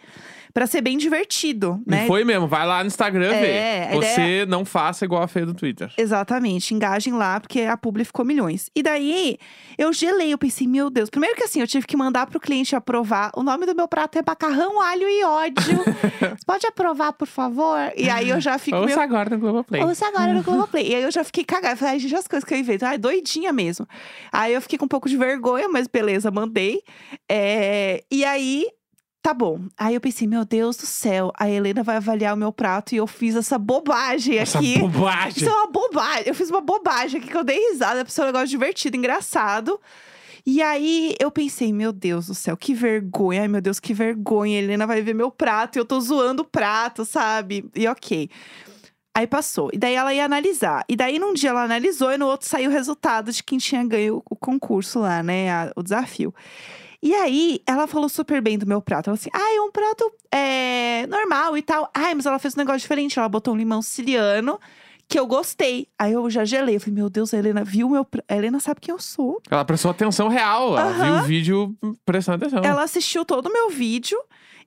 Pra 0.52 0.66
ser 0.66 0.80
bem 0.80 0.98
divertido, 0.98 1.80
né? 1.86 2.04
E 2.04 2.06
foi 2.06 2.24
mesmo, 2.24 2.48
vai 2.48 2.66
lá 2.66 2.82
no 2.82 2.88
Instagram 2.88 3.32
É, 3.32 3.88
ver. 3.90 3.96
Você 3.96 4.12
ideia- 4.12 4.46
não 4.46 4.64
faça 4.64 5.04
igual 5.04 5.22
a 5.22 5.28
feia 5.28 5.46
do 5.46 5.54
Twitter. 5.54 5.92
Exatamente, 5.96 6.74
engajem 6.74 7.12
lá, 7.14 7.38
porque 7.40 7.60
a 7.62 7.76
publi 7.76 8.04
ficou 8.04 8.24
milhões. 8.24 8.68
E 8.74 8.82
daí, 8.82 9.36
eu 9.78 9.92
gelei, 9.92 10.32
eu 10.32 10.38
pensei, 10.38 10.66
meu 10.66 10.90
Deus. 10.90 11.08
Primeiro 11.08 11.36
que 11.36 11.44
assim, 11.44 11.60
eu 11.60 11.66
tive 11.66 11.86
que 11.86 11.96
mandar 11.96 12.26
pro 12.26 12.40
cliente 12.40 12.74
aprovar. 12.74 13.30
O 13.36 13.42
nome 13.42 13.64
do 13.66 13.74
meu 13.74 13.86
prato 13.88 14.18
é 14.18 14.22
macarrão, 14.26 14.80
alho 14.82 15.08
e 15.08 15.24
ódio. 15.24 15.78
Você 16.20 16.44
pode 16.46 16.66
aprovar, 16.66 17.12
por 17.12 17.26
favor? 17.28 17.78
E 17.96 18.08
aí 18.10 18.28
eu 18.30 18.40
já 18.40 18.58
fico. 18.58 18.76
Ouça 18.76 18.94
meu... 18.96 19.00
agora 19.04 19.30
no 19.30 19.38
Globoplay. 19.38 19.82
Ouça 19.84 20.06
agora 20.08 20.32
no 20.32 20.42
Globoplay. 20.44 20.88
E 20.90 20.94
aí 20.94 21.02
eu 21.02 21.10
já 21.10 21.22
fiquei 21.24 21.44
cagada. 21.44 21.76
Falei, 21.76 21.98
gente, 21.98 22.14
as 22.14 22.26
coisas 22.26 22.44
que 22.46 22.52
eu 22.54 22.58
invento. 22.58 22.84
Ai, 22.84 22.98
doidinha 22.98 23.52
mesmo. 23.52 23.86
Aí 24.32 24.52
eu 24.54 24.60
fiquei 24.60 24.78
com 24.78 24.84
um 24.84 24.88
pouco 24.88 25.08
de 25.08 25.16
vergonha, 25.16 25.68
mas 25.68 25.86
beleza, 25.86 26.30
mandei. 26.30 26.80
É, 27.28 28.02
E 28.10 28.24
aí, 28.24 28.66
tá 29.22 29.34
bom. 29.34 29.60
Aí 29.76 29.94
eu 29.94 30.00
pensei, 30.00 30.26
meu 30.26 30.44
Deus 30.44 30.76
do 30.76 30.86
céu, 30.86 31.32
a 31.38 31.48
Helena 31.48 31.82
vai 31.82 31.96
avaliar 31.96 32.34
o 32.34 32.38
meu 32.38 32.52
prato 32.52 32.94
e 32.94 32.98
eu 32.98 33.06
fiz 33.06 33.36
essa 33.36 33.58
bobagem 33.58 34.38
Essa 34.38 34.58
aqui. 34.58 34.78
bobagem. 34.78 35.42
Isso 35.42 35.48
é 35.48 35.52
uma 35.52 35.70
bobagem. 35.70 36.24
Eu 36.26 36.34
fiz 36.34 36.50
uma 36.50 36.60
bobagem 36.60 37.20
aqui 37.20 37.28
que 37.30 37.36
eu 37.36 37.44
dei 37.44 37.70
risada. 37.70 38.04
Pra 38.04 38.12
ser 38.12 38.22
um 38.22 38.26
negócio 38.26 38.48
divertido, 38.48 38.96
engraçado. 38.96 39.78
E 40.46 40.62
aí 40.62 41.14
eu 41.20 41.30
pensei, 41.30 41.72
meu 41.72 41.92
Deus 41.92 42.26
do 42.26 42.34
céu, 42.34 42.56
que 42.56 42.72
vergonha. 42.72 43.42
Ai, 43.42 43.48
meu 43.48 43.60
Deus, 43.60 43.78
que 43.78 43.92
vergonha. 43.92 44.58
A 44.58 44.62
Helena 44.62 44.86
vai 44.86 45.02
ver 45.02 45.14
meu 45.14 45.30
prato 45.30 45.76
e 45.76 45.78
eu 45.78 45.84
tô 45.84 46.00
zoando 46.00 46.42
o 46.42 46.46
prato, 46.46 47.04
sabe? 47.04 47.68
E 47.74 47.86
ok. 47.86 48.30
Aí 49.14 49.26
passou. 49.26 49.68
E 49.72 49.78
daí 49.78 49.94
ela 49.94 50.14
ia 50.14 50.24
analisar. 50.24 50.84
E 50.88 50.96
daí 50.96 51.18
num 51.18 51.34
dia 51.34 51.50
ela 51.50 51.64
analisou 51.64 52.10
e 52.12 52.16
no 52.16 52.26
outro 52.26 52.48
saiu 52.48 52.70
o 52.70 52.72
resultado 52.72 53.30
de 53.32 53.42
quem 53.42 53.58
tinha 53.58 53.84
ganho 53.84 54.22
o 54.30 54.36
concurso 54.36 55.00
lá, 55.00 55.22
né? 55.22 55.70
o 55.76 55.82
desafio. 55.82 56.32
E 57.02 57.14
aí, 57.14 57.60
ela 57.66 57.86
falou 57.86 58.08
super 58.08 58.42
bem 58.42 58.58
do 58.58 58.66
meu 58.66 58.82
prato. 58.82 59.08
Ela 59.08 59.14
assim: 59.14 59.30
ah, 59.32 59.56
é 59.56 59.60
um 59.60 59.70
prato 59.70 60.12
é, 60.30 61.06
normal 61.06 61.56
e 61.56 61.62
tal. 61.62 61.90
Ai, 61.94 62.14
mas 62.14 62.26
ela 62.26 62.38
fez 62.38 62.54
um 62.54 62.58
negócio 62.58 62.80
diferente. 62.80 63.18
Ela 63.18 63.28
botou 63.28 63.54
um 63.54 63.56
limão 63.56 63.80
siciliano 63.80 64.58
que 65.08 65.18
eu 65.18 65.26
gostei. 65.26 65.88
Aí 65.98 66.12
eu 66.12 66.30
já 66.30 66.44
gelei. 66.44 66.76
Eu 66.76 66.80
falei, 66.80 66.94
meu 66.94 67.10
Deus, 67.10 67.34
a 67.34 67.38
Helena 67.38 67.64
viu 67.64 67.88
meu 67.88 68.04
prato. 68.04 68.24
A 68.28 68.36
Helena 68.36 68.60
sabe 68.60 68.80
quem 68.80 68.92
eu 68.92 68.98
sou. 68.98 69.42
Ela 69.50 69.64
prestou 69.64 69.90
atenção 69.90 70.28
real. 70.28 70.78
Ela 70.78 70.92
viu 70.92 71.14
o 71.14 71.22
vídeo 71.22 71.76
prestando 72.04 72.44
atenção. 72.44 72.62
Ela 72.62 72.84
assistiu 72.84 73.24
todo 73.24 73.46
o 73.46 73.52
meu 73.52 73.70
vídeo. 73.70 74.18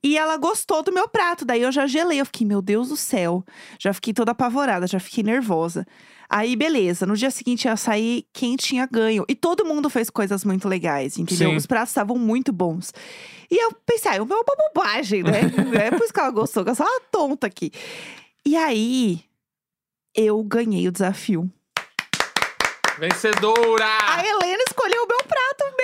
E 0.03 0.17
ela 0.17 0.35
gostou 0.35 0.83
do 0.83 0.91
meu 0.91 1.07
prato. 1.07 1.45
Daí 1.45 1.61
eu 1.61 1.71
já 1.71 1.87
gelei. 1.87 2.19
Eu 2.19 2.25
fiquei, 2.25 2.45
meu 2.45 2.61
Deus 2.61 2.89
do 2.89 2.97
céu. 2.97 3.45
Já 3.79 3.93
fiquei 3.93 4.13
toda 4.13 4.31
apavorada, 4.31 4.85
já 4.85 4.99
fiquei 4.99 5.23
nervosa. 5.23 5.87
Aí, 6.35 6.55
beleza. 6.55 7.05
No 7.05 7.15
dia 7.15 7.29
seguinte 7.29 7.65
ia 7.65 7.77
sair 7.77 8.25
quem 8.33 8.55
tinha 8.55 8.87
ganho. 8.91 9.23
E 9.29 9.35
todo 9.35 9.63
mundo 9.63 9.87
fez 9.87 10.09
coisas 10.09 10.43
muito 10.43 10.67
legais, 10.67 11.19
entendeu? 11.19 11.51
Sim. 11.51 11.55
Os 11.55 11.67
pratos 11.67 11.91
estavam 11.91 12.17
muito 12.17 12.51
bons. 12.51 12.91
E 13.51 13.63
eu 13.63 13.71
pensei, 13.85 14.13
ah, 14.13 14.15
é 14.15 14.21
uma 14.21 14.43
bobagem, 14.43 15.21
né? 15.21 15.41
é 15.79 15.91
por 15.91 16.03
isso 16.03 16.11
que 16.11 16.19
ela 16.19 16.31
gostou, 16.31 16.63
que 16.63 16.71
eu 16.71 16.75
sou 16.75 16.87
uma 16.87 17.01
tonta 17.11 17.45
aqui. 17.45 17.71
E 18.43 18.55
aí, 18.55 19.23
eu 20.15 20.41
ganhei 20.41 20.87
o 20.87 20.91
desafio. 20.91 21.47
Vencedora! 22.97 23.85
A 24.01 24.25
Helena 24.25 24.63
escolheu 24.67 25.03
o 25.03 25.07
meu 25.07 25.22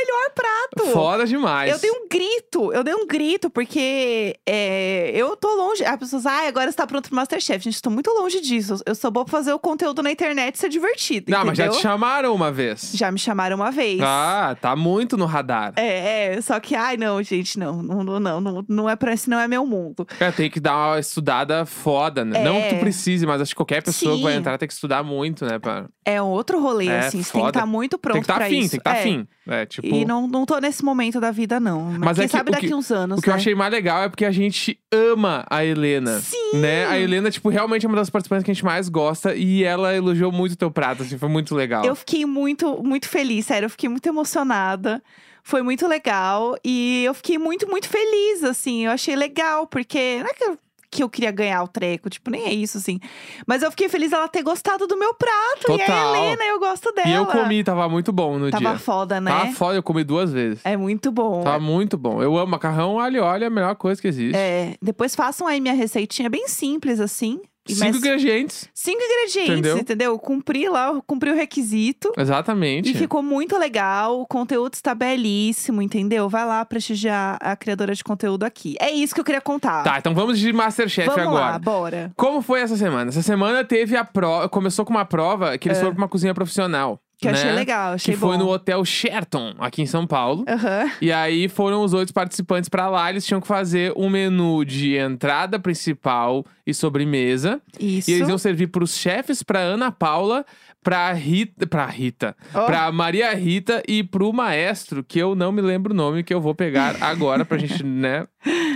melhor 0.10 0.32
prato. 0.34 0.92
Foda 0.92 1.26
demais. 1.26 1.72
Eu 1.72 1.80
dei 1.80 1.92
um 1.92 2.08
grito, 2.08 2.74
eu 2.74 2.84
dei 2.84 2.94
um 2.94 3.06
grito, 3.08 3.50
porque 3.50 4.36
é, 4.46 5.12
eu 5.14 5.36
tô 5.36 5.54
longe. 5.56 5.84
As 5.86 5.98
pessoas, 5.98 6.26
ai, 6.26 6.48
agora 6.48 6.72
você 6.72 6.78
tá 6.78 6.88
pronto 6.88 7.08
pro 7.08 7.16
Masterchef. 7.16 7.64
Gente, 7.64 7.82
tô 7.82 7.90
muito 7.90 8.10
longe 8.12 8.42
disso. 8.42 8.78
Eu 8.86 8.96
sou 8.96 9.12
boa 9.12 9.26
pra 9.26 9.32
fazer 9.32 9.54
o 9.54 9.60
conteúdo 9.60 10.02
na 10.02 10.12
internet 10.12 10.58
ser 10.58 10.70
divertido. 10.70 11.32
Não, 11.32 11.46
mas 11.46 11.58
já 11.58 11.66
entendeu? 11.66 11.80
te 11.80 11.84
chamaram 11.84 12.34
uma 12.34 12.52
vez. 12.52 12.92
Já 12.94 13.12
me 13.12 13.20
chamaram 13.20 13.56
uma 13.56 13.72
vez. 13.72 14.00
Ah, 14.02 14.56
tá 14.60 14.76
muito 14.76 15.18
no 15.18 15.26
radar. 15.26 15.74
É, 15.76 16.36
é, 16.36 16.42
só 16.42 16.60
que, 16.60 16.76
ai, 16.76 16.98
não, 16.98 17.22
gente, 17.22 17.58
não, 17.60 17.82
não, 17.82 18.04
não, 18.04 18.42
não, 18.42 18.66
não, 18.68 18.90
é 18.90 18.96
pra 18.96 19.14
esse, 19.14 19.30
não 19.30 19.40
é 19.40 19.48
meu 19.48 19.66
mundo. 19.66 20.08
É, 20.20 20.32
tem 20.32 20.50
que 20.50 20.60
dar 20.60 20.92
uma 20.92 21.00
estudada 21.00 21.66
foda, 21.66 22.26
né? 22.26 22.44
Não 22.44 22.62
que 22.62 22.70
tu 22.70 22.76
É. 22.76 22.80
precise, 22.80 23.26
mas 23.26 23.42
acho 23.42 23.52
que 23.52 23.56
qualquer 23.56 23.84
pessoa 23.84 24.16
que 24.16 24.24
vai 24.24 24.34
Sim. 24.34 24.40
entrar 24.40 24.58
tem 24.58 24.68
que 24.68 24.74
estudar 24.74 25.04
muito, 25.04 25.46
né? 25.46 25.60
Pra... 25.60 25.88
É 26.14 26.22
um 26.22 26.28
outro 26.28 26.60
rolê, 26.60 26.88
É, 26.88 27.00
assim, 27.00 27.22
você 27.24 27.32
tem 27.34 27.42
que 27.42 27.48
estar 27.50 27.66
muito 27.66 27.98
pronto 27.98 28.14
tem 28.16 28.22
que 28.22 28.26
estar 28.26 28.36
pra 28.36 28.46
afim, 28.46 28.60
isso. 28.60 28.72
tem 28.72 28.80
que 28.80 28.90
estar 28.90 28.96
é. 28.98 29.00
afim. 29.00 29.28
É, 29.48 29.66
tipo. 29.66 29.88
E 29.88 30.06
não, 30.06 30.28
não 30.28 30.46
tô 30.46 30.58
nesse 30.60 30.84
momento 30.84 31.20
da 31.20 31.32
vida, 31.32 31.60
não. 31.60 31.82
Mas, 31.84 32.00
Mas 32.00 32.18
quem 32.18 32.24
é 32.26 32.28
que 32.28 32.32
sabe 32.32 32.52
daqui 32.52 32.68
que- 32.68 32.74
uns 32.76 32.92
anos, 32.92 33.20
O 33.20 33.22
que 33.22 33.30
eu 33.30 33.34
né? 33.34 33.40
achei 33.40 33.56
mais 33.56 33.72
legal 33.72 34.04
é 34.04 34.10
porque 34.10 34.26
a 34.26 34.32
gente 34.32 34.80
ama 34.92 35.46
a 35.50 35.64
Helena. 35.66 36.20
Sim! 36.20 36.58
Né? 36.58 36.86
A 36.88 36.98
Helena, 37.00 37.30
tipo, 37.32 37.50
realmente 37.50 37.86
é 37.86 37.90
uma 37.90 37.96
das 37.98 38.10
participantes 38.10 38.44
que 38.46 38.52
a 38.52 38.54
gente 38.54 38.66
mais 38.66 38.90
gosta. 38.90 39.36
E 39.36 39.64
ela 39.64 39.96
elogiou 39.96 40.32
muito 40.32 40.54
o 40.54 40.58
teu 40.58 40.72
prato, 40.72 41.04
assim, 41.04 41.18
foi 41.18 41.30
muito 41.30 41.54
legal. 41.56 41.84
Eu 41.86 41.96
fiquei 41.96 42.26
muito, 42.26 42.82
muito 42.84 43.08
feliz, 43.08 43.46
sério. 43.46 43.66
Eu 43.66 43.70
fiquei 43.70 43.90
muito 43.90 44.08
emocionada. 44.08 45.02
Foi 45.44 45.62
muito 45.64 45.88
legal. 45.88 46.56
E 46.64 47.04
eu 47.06 47.14
fiquei 47.14 47.38
muito, 47.38 47.68
muito 47.68 47.88
feliz, 47.88 48.44
assim. 48.44 48.86
Eu 48.86 48.92
achei 48.92 49.16
legal, 49.16 49.66
porque 49.66 50.20
não 50.22 50.30
é 50.30 50.34
que 50.34 50.44
eu, 50.44 50.58
que 50.92 51.04
eu 51.04 51.10
queria 51.10 51.32
ganhar 51.32 51.62
o 51.64 51.68
treco, 51.68 52.10
tipo, 52.10 52.32
nem 52.32 52.46
é 52.46 52.54
isso, 52.54 52.78
assim. 52.78 53.00
Mas 53.46 53.62
eu 53.62 53.70
fiquei 53.70 53.88
feliz 53.90 54.12
ela 54.12 54.28
ter 54.28 54.42
gostado 54.42 54.88
do 54.88 54.98
meu 54.98 55.14
prato. 55.14 55.72
E 55.72 55.82
a 55.82 55.86
Total. 55.86 56.16
Helena, 56.16 56.44
eu 56.46 56.60
gosto 56.60 56.92
dela. 56.92 57.08
E 57.08 57.14
eu 57.14 57.26
comi, 57.26 57.64
tava 57.64 57.88
muito 57.88 58.12
bom 58.12 58.38
no 58.40 58.50
Tava 58.50 58.70
dia. 58.70 58.80
foda, 58.80 59.22
né? 59.22 59.32
Tava 59.32 59.52
foda, 59.54 59.76
eu 59.76 59.84
comi 59.84 60.04
duas 60.04 60.32
vezes. 60.34 60.62
É 60.64 60.76
muito 60.76 61.12
bom. 61.12 61.44
Tava 61.44 61.60
muito 61.60 61.98
bom. 61.98 62.22
Eu 62.24 62.38
amo 62.38 62.52
macarrão, 62.52 63.00
alho 63.00 63.18
e 63.18 63.20
óleo, 63.20 63.44
é 63.44 63.48
a 63.48 63.52
melhor 63.52 63.76
coisa 63.76 64.02
que 64.02 64.08
existe. 64.08 64.36
É, 64.36 64.76
depois 64.82 65.16
façam 65.16 65.46
aí 65.48 65.62
minha 65.62 65.74
receitinha 65.74 66.30
bem 66.30 66.48
simples, 66.48 67.00
assim. 67.00 67.40
Cinco 67.76 67.98
ingredientes. 67.98 68.70
Cinco 68.74 69.02
ingredientes, 69.02 69.52
Entendeu? 69.52 69.78
entendeu? 69.78 70.20
Cumpri 70.20 70.68
lá, 70.70 71.00
cumpri 71.06 71.32
o 71.32 71.36
requisito. 71.36 72.12
Exatamente. 72.18 72.90
E 72.92 72.94
ficou 72.94 73.22
muito 73.24 73.58
legal, 73.58 74.22
o 74.22 74.26
conteúdo 74.28 74.74
está 74.74 74.94
belíssimo, 74.96 75.82
entendeu? 75.82 76.28
Vai 76.30 76.46
lá 76.46 76.64
prestigiar 76.66 77.38
a 77.42 77.56
criadora 77.56 77.94
de 77.94 78.04
conteúdo 78.04 78.44
aqui. 78.44 78.76
É 78.80 78.90
isso 78.92 79.14
que 79.14 79.22
eu 79.22 79.26
queria 79.26 79.42
contar. 79.42 79.84
Tá, 79.84 79.98
então 79.98 80.14
vamos 80.14 80.40
de 80.40 80.52
Masterchef 80.54 81.08
Vamos 81.08 81.24
agora. 81.24 81.52
lá, 81.52 81.60
bora. 81.60 82.12
Como 82.16 82.42
foi 82.42 82.62
essa 82.62 82.78
semana? 82.78 83.10
Essa 83.10 83.22
semana 83.22 83.64
teve 83.64 83.96
a 83.96 84.04
prova. 84.04 84.50
Começou 84.50 84.86
com 84.86 84.92
uma 84.92 85.06
prova 85.06 85.58
que 85.58 85.68
eles 85.68 85.78
É. 85.78 85.82
foram 85.82 85.94
pra 85.96 86.04
uma 86.04 86.10
cozinha 86.10 86.34
profissional. 86.34 87.00
Que 87.20 87.28
eu 87.28 87.34
né? 87.34 87.38
achei 87.38 87.52
legal, 87.52 87.94
achei 87.94 88.14
Que 88.14 88.20
foi 88.20 88.38
bom. 88.38 88.46
no 88.46 88.50
Hotel 88.50 88.84
Sheraton, 88.86 89.54
aqui 89.60 89.82
em 89.82 89.86
São 89.86 90.08
Paulo. 90.08 90.46
Aham. 90.48 90.90
E 91.02 91.12
aí 91.12 91.50
foram 91.50 91.84
os 91.84 91.94
oito 91.94 92.14
participantes 92.14 92.70
pra 92.70 92.90
lá. 92.90 93.10
Eles 93.10 93.26
tinham 93.26 93.42
que 93.42 93.48
fazer 93.48 93.92
um 93.98 94.10
menu 94.10 94.64
de 94.64 94.96
entrada 94.96 95.60
principal 95.60 96.46
e 96.66 96.74
sobremesa. 96.74 97.62
Isso. 97.78 98.10
E 98.10 98.14
eles 98.14 98.30
iam 98.30 98.38
servir 98.38 98.68
pros 98.68 98.96
chefes, 98.96 99.44
pra 99.44 99.60
Ana 99.60 99.92
Paula, 99.92 100.46
pra 100.82 101.12
Rita. 101.12 101.68
Pra 101.68 101.86
Rita. 101.88 102.36
Ó. 102.54 102.66
Pra 102.66 102.90
Maria 102.90 103.34
Rita 103.36 103.84
e 103.86 104.02
pro 104.02 104.32
maestro, 104.32 105.04
que 105.04 105.20
eu 105.20 105.36
não 105.36 105.52
me 105.52 105.62
lembro 105.62 105.92
o 105.94 105.98
nome, 105.98 106.24
que 106.24 106.34
eu 106.34 106.40
vou 106.40 106.56
pegar 106.56 106.96
agora 107.02 107.44
pra 107.44 107.58
gente, 107.58 107.84
né? 107.84 108.28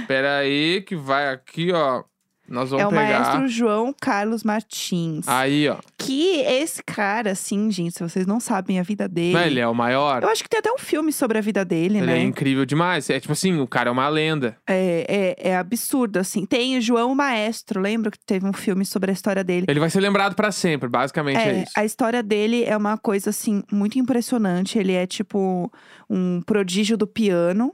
Pera 0.06 0.40
aí, 0.40 0.82
que 0.82 0.98
vai 0.98 1.30
aqui, 1.30 1.72
ó. 1.72 2.04
Nós 2.48 2.70
vamos 2.70 2.84
É 2.84 2.88
o 2.88 2.90
pegar. 2.90 3.20
maestro 3.22 3.48
João 3.48 3.96
Carlos 4.00 4.44
Martins. 4.44 5.28
Aí, 5.28 5.70
ó. 5.70 5.78
Que 5.98 6.42
esse 6.42 6.84
cara, 6.84 7.32
assim, 7.32 7.72
gente, 7.72 7.94
se 7.96 8.04
vocês 8.04 8.28
não 8.28 8.40
sabem 8.40 8.80
a 8.80 8.84
vida 8.84 9.08
dele. 9.08 9.34
Não, 9.34 9.42
ele 9.46 9.60
é 9.62 9.68
o 9.68 9.74
maior. 9.74 10.24
Eu 10.24 10.30
acho 10.30 10.44
que 10.44 10.50
tem 10.50 10.60
até 10.60 10.72
um 10.72 10.78
filme 10.78 11.14
sobre 11.14 11.38
a 11.38 11.42
vida 11.42 11.64
dele, 11.64 12.00
Ele 12.00 12.06
né? 12.08 12.20
é 12.20 12.22
incrível 12.22 12.66
demais. 12.66 13.10
É 13.10 13.20
tipo 13.20 13.32
assim, 13.32 13.60
o 13.60 13.68
cara 13.68 13.90
é 13.90 13.92
uma 13.92 14.10
lenda. 14.10 14.58
É, 14.68 15.36
é, 15.40 15.50
é 15.52 15.58
absurdo, 15.58 16.18
assim. 16.18 16.46
Tem 16.46 16.78
o 16.78 16.82
João 16.82 17.16
Maestro, 17.16 17.80
lembra 17.80 18.12
que 18.12 18.20
teve 18.26 18.46
um 18.46 18.54
filme 18.54 18.86
sobre 18.86 19.10
a 19.10 19.14
história 19.14 19.44
dele? 19.44 19.66
Ele 19.70 19.80
vai 19.80 19.90
ser 19.90 20.02
lembrado 20.02 20.36
pra 20.36 20.52
sempre, 20.52 20.90
basicamente 20.90 21.38
é, 21.38 21.50
É, 21.50 21.64
isso. 21.64 21.72
a 21.76 21.86
história 21.86 22.22
dele 22.22 22.64
é 22.66 22.76
uma 22.76 22.98
coisa 22.98 23.30
assim 23.30 23.64
muito 23.72 23.98
impressionante. 23.98 24.78
Ele 24.78 24.92
é 24.94 25.08
tipo 25.08 25.72
um 26.10 26.42
prodígio 26.46 26.98
do 26.98 27.08
piano 27.08 27.74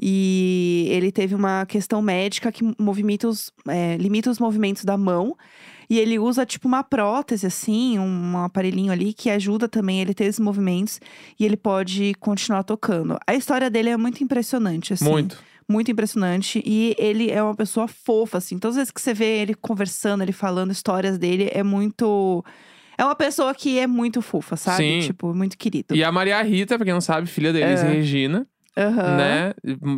e 0.00 0.88
ele 0.90 1.12
teve 1.12 1.34
uma 1.34 1.64
questão 1.66 2.02
médica 2.02 2.50
que 2.50 2.64
movimenta 2.78 3.28
os, 3.28 3.52
é, 3.68 3.96
limita 3.96 4.30
os 4.30 4.38
movimentos 4.38 4.84
da 4.84 4.96
mão. 4.96 5.36
E 5.88 5.98
ele 5.98 6.18
usa 6.18 6.46
tipo 6.46 6.66
uma 6.66 6.82
prótese, 6.82 7.46
assim, 7.46 7.98
um 7.98 8.38
aparelhinho 8.38 8.90
ali 8.90 9.12
que 9.12 9.28
ajuda 9.28 9.68
também 9.68 10.00
ele 10.00 10.12
a 10.12 10.14
ter 10.14 10.24
esses 10.24 10.40
movimentos 10.40 10.98
e 11.38 11.44
ele 11.44 11.56
pode 11.56 12.14
continuar 12.14 12.62
tocando. 12.62 13.18
A 13.26 13.34
história 13.34 13.68
dele 13.68 13.90
é 13.90 13.96
muito 13.96 14.24
impressionante, 14.24 14.94
assim. 14.94 15.04
Muito. 15.04 15.38
Muito 15.68 15.90
impressionante. 15.90 16.62
E 16.64 16.94
ele 16.98 17.30
é 17.30 17.42
uma 17.42 17.54
pessoa 17.54 17.86
fofa, 17.86 18.38
assim. 18.38 18.58
Todas 18.58 18.76
as 18.76 18.80
vezes 18.80 18.90
que 18.90 19.00
você 19.00 19.14
vê 19.14 19.40
ele 19.40 19.54
conversando, 19.54 20.22
ele 20.22 20.32
falando 20.32 20.70
histórias 20.72 21.18
dele, 21.18 21.50
é 21.52 21.62
muito. 21.62 22.44
É 22.96 23.04
uma 23.04 23.14
pessoa 23.14 23.54
que 23.54 23.78
é 23.78 23.86
muito 23.86 24.22
fofa, 24.22 24.56
sabe? 24.56 25.02
Sim. 25.02 25.06
Tipo, 25.06 25.34
muito 25.34 25.56
querido. 25.58 25.94
E 25.96 26.04
a 26.04 26.12
Maria 26.12 26.40
Rita, 26.42 26.76
pra 26.76 26.84
quem 26.84 26.94
não 26.94 27.00
sabe, 27.00 27.26
filha 27.26 27.52
da 27.52 27.60
Elis 27.60 27.80
É. 27.80 27.92
Regina. 27.92 28.46
Aham. 28.76 29.16
né? 29.16 29.54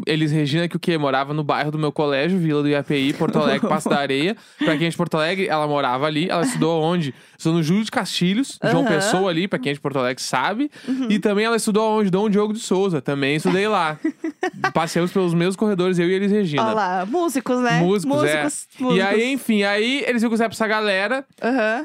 Eles 0.07 0.31
Regina, 0.31 0.69
que 0.69 0.77
o 0.77 0.79
quê? 0.81 0.99
Morava 0.99 1.33
no 1.33 1.43
bairro 1.43 1.71
do 1.71 1.79
meu 1.79 1.91
colégio, 1.91 2.39
Vila 2.39 2.63
do 2.63 2.69
IAPI, 2.69 3.15
Porto 3.15 3.39
Alegre, 3.39 3.67
Passo 3.69 3.89
da 3.89 3.99
Areia. 3.99 4.37
Pra 4.59 4.77
quem 4.77 4.87
é 4.87 4.91
de 4.91 4.97
Porto 4.97 5.15
Alegre, 5.17 5.49
ela 5.49 5.67
morava 5.67 6.07
ali. 6.07 6.29
Ela 6.29 6.43
estudou 6.43 6.83
onde? 6.83 7.15
Estudou 7.39 7.59
no 7.59 7.63
Júlio 7.63 7.85
de 7.85 7.91
Castilhos, 7.91 8.59
João. 8.71 8.85
Pessoa 8.85 9.31
ali, 9.31 9.49
pra 9.49 9.59
quem 9.59 9.71
é 9.71 9.75
de 9.75 9.81
Porto 9.81 9.99
Alegre 9.99 10.23
sabe. 10.23 10.71
Uhum. 10.87 11.09
E 11.11 11.19
também 11.19 11.45
ela 11.45 11.57
estudou 11.57 11.99
onde? 11.99 12.11
Dom 12.11 12.29
Diogo 12.29 12.53
de 12.53 12.61
Souza. 12.61 13.01
Também 13.01 13.37
estudei 13.37 13.67
lá. 13.67 13.99
Passeamos 14.75 15.11
pelos 15.13 15.33
mesmos 15.35 15.57
corredores, 15.57 15.99
eu 15.99 16.09
e 16.09 16.13
Elis 16.13 16.31
Regina. 16.33 16.65
Olha 16.65 16.75
lá, 16.75 17.07
músicos, 17.07 17.59
né? 17.61 17.81
Músicos, 17.81 18.23
é. 18.25 18.43
músicos, 18.45 18.67
E 18.79 19.01
aí, 19.01 19.15
músicos. 19.17 19.23
enfim, 19.33 19.63
aí 19.63 20.05
eles 20.07 20.23
iam 20.23 20.31
gostar 20.31 20.49
pra 20.49 20.55
essa 20.55 20.67
galera. 20.67 21.25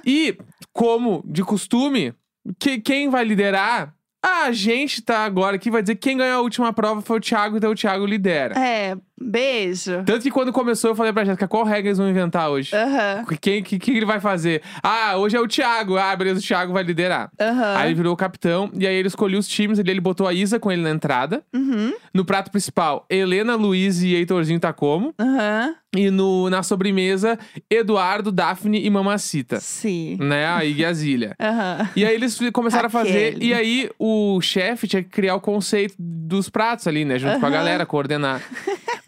E, 0.05 0.37
como 0.73 1.23
de 1.25 1.43
costume, 1.43 2.13
que, 2.59 2.79
quem 2.79 3.09
vai 3.09 3.23
liderar? 3.23 3.93
A 4.23 4.51
gente 4.51 5.01
tá 5.01 5.25
agora 5.25 5.55
aqui, 5.55 5.71
vai 5.71 5.81
dizer 5.81 5.95
que 5.95 6.01
quem 6.01 6.17
ganhou 6.17 6.39
a 6.39 6.41
última 6.41 6.71
prova 6.71 7.01
foi 7.01 7.17
o 7.17 7.21
Thiago, 7.21 7.57
então 7.57 7.71
o 7.71 7.75
Thiago 7.75 8.05
lidera. 8.05 8.53
É, 8.57 8.95
beijo. 9.19 10.03
Tanto 10.05 10.21
que 10.21 10.29
quando 10.29 10.53
começou, 10.53 10.91
eu 10.91 10.95
falei 10.95 11.11
pra 11.11 11.25
Jéssica, 11.25 11.47
qual 11.47 11.63
regra 11.63 11.89
eles 11.89 11.97
vão 11.97 12.07
inventar 12.07 12.49
hoje? 12.49 12.75
Aham. 12.75 13.25
Quem 13.41 13.63
que, 13.63 13.79
que 13.79 13.91
ele 13.91 14.05
vai 14.05 14.19
fazer? 14.19 14.61
Ah, 14.83 15.17
hoje 15.17 15.35
é 15.35 15.39
o 15.41 15.47
Thiago. 15.47 15.97
Ah, 15.97 16.15
beleza, 16.15 16.39
o 16.39 16.43
Thiago 16.43 16.71
vai 16.71 16.83
liderar. 16.83 17.31
Aham. 17.39 17.77
Aí 17.77 17.87
ele 17.87 17.95
virou 17.95 18.13
o 18.13 18.17
capitão, 18.17 18.69
e 18.75 18.85
aí 18.85 18.95
ele 18.95 19.07
escolheu 19.07 19.39
os 19.39 19.47
times, 19.47 19.79
ele, 19.79 19.89
ele 19.89 20.01
botou 20.01 20.27
a 20.27 20.33
Isa 20.33 20.59
com 20.59 20.71
ele 20.71 20.83
na 20.83 20.91
entrada. 20.91 21.43
Uhum. 21.51 21.93
No 22.13 22.23
prato 22.23 22.51
principal, 22.51 23.05
Helena, 23.09 23.55
Luiz 23.55 24.03
e 24.03 24.13
Heitorzinho 24.13 24.59
tá 24.59 24.71
como. 24.71 25.15
Aham. 25.19 25.75
E 25.93 26.09
no, 26.09 26.49
na 26.49 26.63
sobremesa, 26.63 27.37
Eduardo, 27.69 28.31
Daphne 28.31 28.81
e 28.85 28.89
Mamacita. 28.89 29.59
Sim. 29.59 30.15
Né? 30.21 30.47
A 30.47 30.63
Iggy 30.63 30.81
e 30.81 30.85
a 30.85 30.93
Zília. 30.93 31.35
Aham. 31.37 31.89
E 31.97 32.05
aí 32.05 32.15
eles 32.15 32.39
começaram 32.53 32.87
a 32.87 32.89
fazer. 32.89 33.31
Aquele. 33.33 33.45
E 33.47 33.53
aí 33.53 33.89
o 33.99 34.10
chefe 34.41 34.87
tinha 34.87 35.03
que 35.03 35.09
criar 35.09 35.35
o 35.35 35.41
conceito 35.41 35.95
dos 35.97 36.49
pratos 36.49 36.87
ali, 36.87 37.05
né? 37.05 37.17
Junto 37.19 37.39
com 37.39 37.45
a 37.45 37.49
Aham. 37.49 37.57
galera, 37.57 37.85
coordenar. 37.85 38.41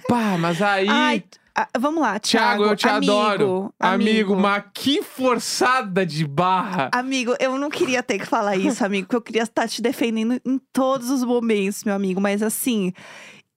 Pá, 0.08 0.38
mas 0.38 0.62
aí. 0.62 0.88
Ai, 0.90 1.24
ah, 1.56 1.68
vamos 1.78 2.02
lá, 2.02 2.20
Thiago, 2.20 2.64
Thiago. 2.64 2.64
eu 2.64 2.76
te 2.76 2.88
amigo, 2.90 3.12
adoro. 3.12 3.74
Amigo. 3.80 4.36
mas 4.36 4.64
que 4.74 5.04
forçada 5.04 6.04
de 6.04 6.26
barra. 6.26 6.90
Amigo, 6.92 7.36
eu 7.40 7.60
não 7.60 7.70
queria 7.70 8.02
ter 8.02 8.18
que 8.18 8.26
falar 8.26 8.56
isso, 8.58 8.84
amigo, 8.84 9.06
porque 9.06 9.16
eu 9.16 9.22
queria 9.22 9.44
estar 9.44 9.68
te 9.68 9.80
defendendo 9.82 10.42
em 10.44 10.60
todos 10.72 11.12
os 11.12 11.24
momentos, 11.24 11.84
meu 11.84 11.94
amigo. 11.94 12.20
Mas 12.20 12.42
assim, 12.42 12.92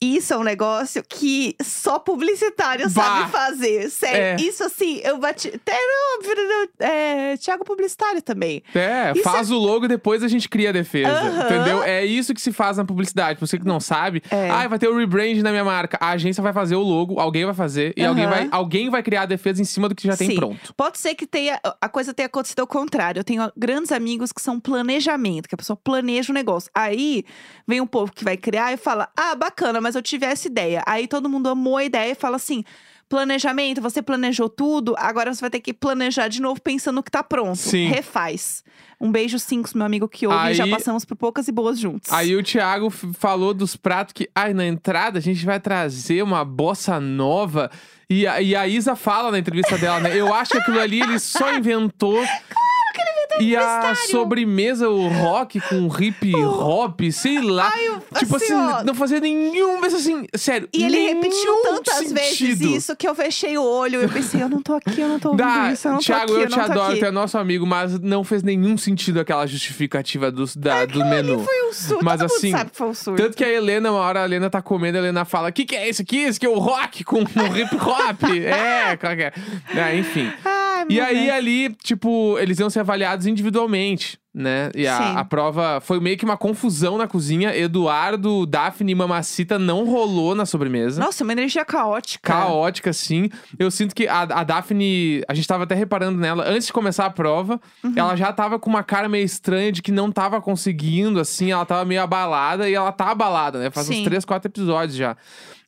isso 0.00 0.34
é 0.34 0.36
um 0.36 0.42
negócio 0.42 1.02
que 1.08 1.56
só 1.62 1.98
publicitário 1.98 2.88
Bah. 2.90 3.02
sabe 3.04 3.30
fazer. 3.32 3.90
Sério, 3.90 4.42
É. 4.42 4.46
isso 4.48 4.62
assim, 4.64 5.00
eu 5.02 5.18
bati. 5.18 5.48
Até 5.48 5.72
não, 5.74 6.34
não, 6.34 6.86
é, 6.86 7.36
Thiago 7.38 7.64
publicitário 7.64 8.20
também. 8.20 8.62
É, 8.74 9.12
Isso 9.12 9.22
faz 9.22 9.50
o 9.50 9.56
logo 9.56 9.86
e 9.86 9.88
depois 9.88 10.22
a 10.22 10.28
gente 10.28 10.48
cria 10.48 10.68
a 10.70 10.72
defesa. 10.72 11.10
Entendeu? 11.44 11.82
É 11.82 12.04
isso 12.04 12.34
que 12.34 12.40
se 12.40 12.52
faz 12.52 12.76
na 12.76 12.84
publicidade. 12.84 13.38
Pra 13.38 13.46
você 13.46 13.58
que 13.58 13.64
não 13.66 13.80
sabe, 13.80 14.22
É. 14.30 14.50
ah, 14.50 14.68
vai 14.68 14.78
ter 14.78 14.88
o 14.88 14.96
rebrand 14.96 15.36
na 15.42 15.50
minha 15.50 15.64
marca. 15.64 15.96
A 16.00 16.10
agência 16.10 16.42
vai 16.42 16.52
fazer 16.52 16.76
o 16.76 16.82
logo, 16.82 17.18
alguém 17.18 17.44
vai 17.44 17.54
fazer, 17.54 17.92
e 17.96 18.04
alguém 18.04 18.26
vai, 18.26 18.48
alguém 18.50 18.90
vai 18.90 19.02
criar 19.02 19.22
a 19.22 19.26
defesa 19.26 19.60
em 19.62 19.64
cima 19.64 19.88
do 19.88 19.94
que 19.94 20.06
já 20.06 20.16
tem 20.16 20.28
Sim. 20.30 20.36
pronto. 20.36 20.74
Pode 20.74 20.98
ser 20.98 21.14
que 21.14 21.26
tenha, 21.26 21.58
a 21.80 21.88
coisa 21.88 22.12
tenha 22.12 22.26
acontecido 22.26 22.60
ao 22.60 22.66
contrário. 22.66 23.20
Eu 23.20 23.24
tenho 23.24 23.50
grandes 23.56 23.92
amigos 23.92 24.32
que 24.32 24.40
são 24.42 24.60
planejamento, 24.60 25.48
que 25.48 25.54
a 25.54 25.58
pessoa 25.58 25.76
planeja 25.76 26.30
o 26.32 26.34
negócio. 26.34 26.70
Aí 26.74 27.24
vem 27.66 27.80
um 27.80 27.86
povo 27.86 28.12
que 28.12 28.24
vai 28.24 28.36
criar 28.36 28.72
e 28.72 28.76
fala: 28.76 29.08
Ah, 29.16 29.34
bacana, 29.34 29.80
mas 29.86 29.94
eu 29.94 30.02
tive 30.02 30.26
essa 30.26 30.48
ideia. 30.48 30.82
Aí 30.84 31.06
todo 31.06 31.28
mundo 31.28 31.48
amou 31.48 31.76
a 31.76 31.84
ideia 31.84 32.10
e 32.12 32.14
fala 32.14 32.36
assim. 32.36 32.64
Planejamento, 33.08 33.80
você 33.80 34.02
planejou 34.02 34.48
tudo, 34.48 34.92
agora 34.98 35.32
você 35.32 35.40
vai 35.40 35.48
ter 35.48 35.60
que 35.60 35.72
planejar 35.72 36.26
de 36.26 36.42
novo 36.42 36.60
pensando 36.60 37.00
que 37.04 37.08
tá 37.10 37.22
pronto. 37.22 37.54
Sim. 37.56 37.86
Refaz. 37.86 38.64
Um 39.00 39.12
beijo, 39.12 39.38
Cinco, 39.38 39.70
meu 39.76 39.86
amigo 39.86 40.08
que 40.08 40.26
ouve, 40.26 40.36
Aí- 40.36 40.54
já 40.54 40.66
passamos 40.66 41.04
por 41.04 41.14
poucas 41.16 41.46
e 41.46 41.52
boas 41.52 41.78
juntos. 41.78 42.12
Aí 42.12 42.34
o 42.34 42.42
Thiago 42.42 42.90
falou 42.90 43.54
dos 43.54 43.76
pratos 43.76 44.12
que, 44.12 44.28
ai, 44.34 44.52
na 44.52 44.66
entrada 44.66 45.20
a 45.20 45.22
gente 45.22 45.46
vai 45.46 45.60
trazer 45.60 46.20
uma 46.20 46.44
bossa 46.44 46.98
nova. 46.98 47.70
E 48.10 48.26
a, 48.26 48.42
e 48.42 48.56
a 48.56 48.66
Isa 48.66 48.96
fala 48.96 49.30
na 49.30 49.38
entrevista 49.38 49.78
dela, 49.78 50.00
né? 50.00 50.16
Eu 50.16 50.34
acho 50.34 50.50
que 50.50 50.58
aquilo 50.58 50.80
ali 50.80 51.00
ele 51.00 51.20
só 51.20 51.54
inventou. 51.54 52.20
E 53.40 53.56
a 53.56 53.94
sobremesa, 53.94 54.88
o 54.88 55.08
rock 55.08 55.60
com 55.60 55.88
hip 56.00 56.34
hop, 56.36 57.00
sei 57.12 57.40
lá. 57.40 57.70
Ai, 57.72 57.88
eu- 57.88 58.02
tipo 58.18 58.36
assim, 58.36 58.52
assim, 58.52 58.54
ó. 58.54 58.84
não 58.84 58.94
fazia 58.94 59.20
nenhum. 59.20 59.80
Mas 59.80 59.94
assim, 59.94 60.26
sério. 60.34 60.68
E 60.72 60.84
ele 60.84 60.98
repetiu 61.14 61.62
tantas 61.62 62.12
vezes 62.12 62.38
sentido. 62.38 62.68
isso 62.68 62.96
que 62.96 63.06
eu 63.06 63.14
fechei 63.14 63.56
o 63.58 63.62
olho. 63.62 64.00
Eu 64.02 64.08
pensei, 64.08 64.42
eu 64.42 64.48
não 64.48 64.62
tô 64.62 64.74
aqui, 64.74 65.00
eu 65.00 65.08
não 65.08 65.18
tô 65.18 65.30
ouvindo 65.30 65.46
Dá, 65.46 65.72
isso, 65.72 65.88
eu 65.88 65.92
não 65.92 65.98
Thiago, 65.98 66.26
tô 66.26 66.32
aqui, 66.32 66.40
eu 66.42 66.44
eu 66.46 66.48
te 66.48 66.60
adoro, 66.60 66.90
aqui. 66.92 66.98
tu 67.00 67.04
é 67.06 67.10
nosso 67.10 67.38
amigo, 67.38 67.66
mas 67.66 67.98
não 68.00 68.24
fez 68.24 68.42
nenhum 68.42 68.76
sentido 68.76 69.20
aquela 69.20 69.46
justificativa 69.46 70.30
do, 70.30 70.44
da, 70.56 70.84
do 70.86 71.04
menu. 71.04 71.40
Foi 71.44 71.68
um 71.68 71.72
surto, 71.72 72.04
Mas 72.04 72.20
todo 72.20 72.26
assim, 72.32 72.50
sabe 72.50 72.70
que 72.70 72.76
foi 72.76 72.88
um 72.88 72.94
surto. 72.94 73.22
Tanto 73.22 73.36
que 73.36 73.44
a 73.44 73.48
Helena, 73.52 73.90
uma 73.90 74.00
hora 74.00 74.22
a 74.22 74.24
Helena 74.24 74.48
tá 74.50 74.62
comendo, 74.62 74.98
a 74.98 75.00
Helena 75.00 75.24
fala: 75.24 75.48
O 75.48 75.52
que, 75.52 75.64
que 75.64 75.76
é 75.76 75.88
isso 75.88 76.02
aqui? 76.02 76.18
Isso 76.18 76.36
aqui 76.38 76.46
é 76.46 76.48
o 76.48 76.58
rock 76.58 77.04
com 77.04 77.18
o 77.18 77.22
hip 77.22 77.74
hop. 77.76 78.22
é, 78.44 78.96
claro 78.96 79.16
que 79.16 79.22
é. 79.22 79.32
É, 79.74 79.96
enfim. 79.96 80.32
Ai, 80.44 80.55
E 80.88 81.00
aí, 81.00 81.26
Deus. 81.26 81.30
ali, 81.30 81.74
tipo, 81.82 82.38
eles 82.38 82.58
iam 82.58 82.70
ser 82.70 82.80
avaliados 82.80 83.26
individualmente, 83.26 84.18
né? 84.36 84.70
E 84.74 84.86
a, 84.86 85.12
a 85.20 85.24
prova 85.24 85.80
foi 85.80 85.98
meio 85.98 86.18
que 86.18 86.24
uma 86.24 86.36
confusão 86.36 86.98
na 86.98 87.08
cozinha. 87.08 87.56
Eduardo, 87.56 88.44
Daphne 88.44 88.92
e 88.92 88.94
Mamacita 88.94 89.58
não 89.58 89.86
rolou 89.86 90.34
na 90.34 90.44
sobremesa. 90.44 91.00
Nossa, 91.02 91.24
uma 91.24 91.32
energia 91.32 91.64
caótica. 91.64 92.34
Caótica, 92.34 92.92
sim. 92.92 93.30
Eu 93.58 93.70
sinto 93.70 93.94
que 93.94 94.06
a, 94.06 94.20
a 94.22 94.44
Daphne, 94.44 95.22
a 95.26 95.32
gente 95.32 95.48
tava 95.48 95.64
até 95.64 95.74
reparando 95.74 96.18
nela, 96.18 96.44
antes 96.46 96.66
de 96.66 96.72
começar 96.72 97.06
a 97.06 97.10
prova, 97.10 97.58
Uhum. 97.82 97.92
ela 97.96 98.14
já 98.16 98.32
tava 98.32 98.58
com 98.58 98.68
uma 98.68 98.82
cara 98.82 99.08
meio 99.08 99.24
estranha 99.24 99.72
de 99.72 99.80
que 99.80 99.90
não 99.90 100.12
tava 100.12 100.40
conseguindo, 100.40 101.18
assim, 101.18 101.52
ela 101.52 101.64
tava 101.64 101.84
meio 101.84 102.02
abalada 102.02 102.68
e 102.68 102.74
ela 102.74 102.92
tá 102.92 103.10
abalada, 103.10 103.58
né? 103.58 103.70
Faz 103.70 103.88
uns 103.88 103.96
Sim. 103.96 104.04
três, 104.04 104.24
quatro 104.24 104.48
episódios 104.50 104.96
já. 104.96 105.16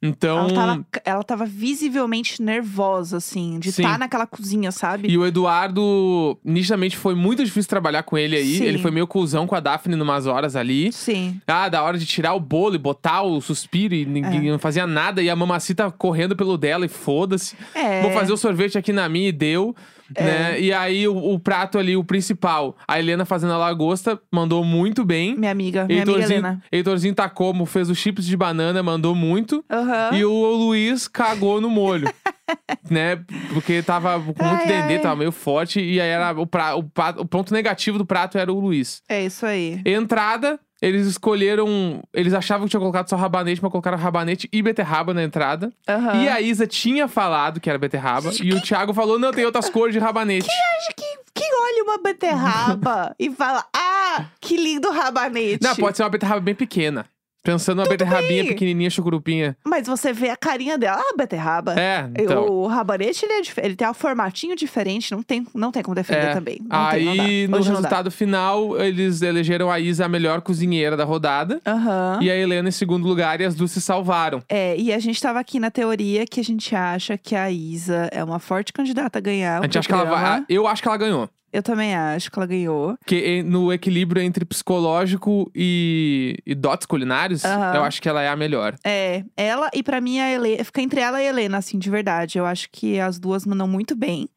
Então. 0.01 0.49
Ela 0.49 0.55
tava, 0.55 0.87
ela 1.05 1.23
tava 1.25 1.47
visivelmente 1.47 2.41
nervosa, 2.41 3.17
assim, 3.17 3.59
de 3.59 3.71
estar 3.71 3.99
naquela 3.99 4.27
cozinha, 4.27 4.71
sabe? 4.71 5.09
E 5.09 5.19
o 5.19 5.27
Eduardo, 5.27 6.39
nitidamente, 6.45 6.97
foi 6.97 7.15
muito 7.15 7.45
difícil 7.45 7.69
trabalhar 7.69 8.03
com 8.05 8.17
ele 8.17 8.37
aí. 8.37 8.58
Sim. 8.59 8.65
Ele 8.65 8.79
foi 8.79 8.91
meio 8.91 9.07
cuzão 9.07 9.47
com 9.47 9.55
a 9.55 9.61
Daphne 9.61 9.97
numas 9.97 10.27
horas 10.27 10.55
ali. 10.57 10.93
Sim. 10.93 11.41
Ah, 11.47 11.69
da 11.69 11.83
hora 11.83 11.99
de 11.99 12.07
tirar 12.07 12.35
o 12.35 12.41
bolo 12.41 12.75
e 12.75 12.79
botar 12.79 13.23
o 13.23 13.41
suspiro 13.41 13.95
e 13.95 14.05
ninguém 14.05 14.49
É. 14.49 14.53
não 14.53 14.59
fazia 14.59 14.87
nada. 14.87 15.23
E 15.23 15.31
a 15.31 15.37
mamacita 15.37 15.91
correndo 15.91 16.37
pelo 16.37 16.57
dela 16.59 16.85
e 16.85 16.89
foda-se. 16.89 17.57
É. 17.75 18.03
Vou 18.03 18.11
fazer 18.13 18.33
o 18.33 18.37
sorvete 18.37 18.77
aqui 18.79 18.93
na 18.93 19.09
minha 19.09 19.29
e 19.29 19.33
deu. 19.33 19.75
Né? 20.19 20.59
E 20.59 20.73
aí 20.73 21.07
o, 21.07 21.15
o 21.35 21.39
prato 21.39 21.79
ali, 21.79 21.95
o 21.95 22.03
principal, 22.03 22.75
a 22.89 22.99
Helena 22.99 23.27
fazendo 23.27 23.53
a 23.53 23.59
lagosta, 23.59 24.19
mandou 24.33 24.65
muito 24.65 25.05
bem. 25.05 25.37
Minha 25.37 25.51
amiga, 25.53 25.85
minha 25.85 26.03
amiga 26.03 26.13
Heitorzinho, 26.13 26.39
Helena. 26.39 26.63
Heitorzinho 26.73 27.15
tá 27.15 27.29
como, 27.29 27.67
fez 27.67 27.91
os 27.91 27.99
chips 27.99 28.25
de 28.25 28.35
banana, 28.35 28.83
mandou 28.83 29.15
muito. 29.15 29.63
Aham. 29.71 30.11
E 30.17 30.25
o 30.25 30.33
Luiz 30.57 31.07
cagou 31.07 31.61
no 31.61 31.69
molho. 31.69 32.11
né? 32.91 33.21
Porque 33.53 33.83
tava 33.83 34.15
com 34.21 34.25
muito 34.45 34.61
Ai, 34.63 34.67
dendê, 34.67 34.95
ai. 34.95 35.01
tava 35.01 35.17
meio 35.17 35.33
forte. 35.33 35.81
E 35.81 36.01
aí 36.01 36.09
era 36.09 36.33
o, 36.39 36.47
pra, 36.47 36.75
o, 36.77 36.83
pa- 36.85 37.15
o 37.19 37.25
ponto 37.25 37.53
negativo 37.53 37.99
do 37.99 38.05
prato 38.07 38.37
era 38.39 38.53
o 38.53 38.59
Luiz. 38.61 39.03
É 39.09 39.25
isso 39.25 39.45
aí. 39.47 39.81
Entrada, 39.85 40.59
eles 40.83 41.07
escolheram. 41.07 42.03
Eles 42.13 42.35
achavam 42.35 42.67
que 42.67 42.71
tinha 42.71 42.81
colocado 42.81 43.09
só 43.09 43.17
rabanete, 43.17 43.63
mas 43.63 43.71
colocaram 43.71 43.97
rabanete 43.99 44.49
e 44.53 44.63
beterraba 44.63 45.13
na 45.15 45.23
entrada. 45.23 45.73
Aham. 45.89 46.23
E 46.23 46.29
a 46.29 46.41
Isa 46.41 46.67
tinha 46.67 47.09
falado 47.09 47.61
que 47.61 47.69
era 47.71 47.79
beterraba. 47.79 48.31
E 48.43 48.53
o 48.53 48.61
Thiago 48.61 48.93
falou: 48.95 49.19
não, 49.19 49.33
tem 49.33 49.45
outras 49.45 49.69
cores 49.71 49.93
de 49.95 49.99
rabanete. 49.99 50.47
Acho 50.49 50.95
que 50.97 51.19
quem 51.35 51.49
olha 51.53 51.85
uma 51.85 51.99
beterraba 52.03 53.15
e 53.19 53.31
fala, 53.31 53.65
ah, 53.75 54.27
que 54.41 54.57
lindo 54.57 54.91
rabanete. 54.91 55.63
Não, 55.63 55.75
pode 55.77 55.97
ser 55.97 56.03
uma 56.03 56.09
beterraba 56.11 56.41
bem 56.41 56.55
pequena. 56.55 57.07
Pensando 57.43 57.79
numa 57.79 57.89
beterrabinha 57.89 58.43
bem. 58.43 58.49
pequenininha, 58.53 58.91
chucurupinha. 58.91 59.57
Mas 59.67 59.87
você 59.87 60.13
vê 60.13 60.29
a 60.29 60.37
carinha 60.37 60.77
dela, 60.77 61.01
ah, 61.01 61.15
beterraba. 61.17 61.75
É, 61.79 62.11
então. 62.19 62.47
O 62.47 62.67
rabanete, 62.67 63.25
ele, 63.25 63.35
é 63.35 63.65
ele 63.67 63.77
tem 63.77 63.89
um 63.89 63.95
formatinho 63.95 64.55
diferente, 64.57 65.13
não 65.13 65.23
tem, 65.23 65.47
não 65.55 65.71
tem 65.73 65.83
como 65.83 65.95
defender 65.95 66.27
É. 66.27 66.33
também. 66.35 66.59
Não 66.69 66.91
tem. 66.91 67.09
Aí, 67.21 67.47
no 67.49 67.57
não 67.59 67.65
dá. 67.65 67.71
resultado 67.71 68.11
final, 68.11 68.79
eles 68.79 69.23
elegeram 69.23 69.71
a 69.71 69.79
Isa 69.81 70.05
a 70.05 70.09
melhor 70.09 70.41
cozinheira 70.41 70.97
da 70.97 71.05
rodada. 71.05 71.61
Aham. 71.67 72.19
E 72.21 72.31
a 72.31 72.37
Helena 72.37 72.69
em 72.69 72.73
segundo 72.73 73.07
lugar 73.07 73.41
e 73.41 73.45
as 73.45 73.55
duas 73.55 73.71
se 73.71 73.81
salvaram. 73.81 74.43
É, 74.49 74.77
e 74.77 74.93
a 74.93 74.99
gente 74.99 75.21
tava 75.21 75.39
aqui 75.41 75.59
na 75.61 75.71
teoria 75.71 76.27
que 76.27 76.41
a 76.41 76.45
gente 76.45 76.75
acha 76.75 77.17
que 77.17 77.35
a 77.35 77.51
Isa 77.51 78.09
é 78.13 78.23
uma 78.23 78.39
forte 78.39 78.73
candidata 78.73 79.19
a 79.19 79.23
ganhar. 79.23 79.61
A 79.61 79.63
gente 79.63 79.79
acha 79.79 79.89
que 79.89 79.95
ela 79.95 80.05
vai. 80.05 80.45
Eu 80.49 80.67
acho 80.67 80.83
que 80.83 80.89
ela 80.89 80.97
ganhou. 80.97 81.29
Eu 81.53 81.63
também 81.63 81.95
acho 81.95 82.31
que 82.31 82.39
ela 82.39 82.47
ganhou. 82.47 82.97
Porque 82.99 83.17
em- 83.17 83.43
no 83.43 83.73
equilíbrio 83.73 84.23
entre 84.23 84.45
psicológico 84.45 85.51
e, 85.55 86.37
e 86.47 86.55
dotes 86.55 86.87
culinários, 86.87 87.45
Aham. 87.45 87.75
eu 87.77 87.85
acho 87.85 88.01
que 88.03 88.09
ela 88.09 88.23
é 88.23 88.29
a 88.29 88.37
melhor. 88.37 88.75
É, 88.85 89.25
ela 89.37 89.69
e 89.75 89.83
pra 89.83 90.01
mim 90.01 90.19
a 90.21 90.31
Helena. 90.31 90.65
Fica 90.65 90.81
entre 90.83 91.01
ela 91.01 91.23
e 91.23 91.27
a 91.27 91.31
Helena, 91.31 91.59
assim, 91.59 91.79
de 91.79 91.91
verdade. 91.91 92.39
Eu 92.39 92.47
acho 92.47 92.69
que 92.71 93.01
as 93.01 93.19
duas 93.19 93.47
mandam 93.47 93.67
muito 93.67 93.97
bem. 93.97 94.29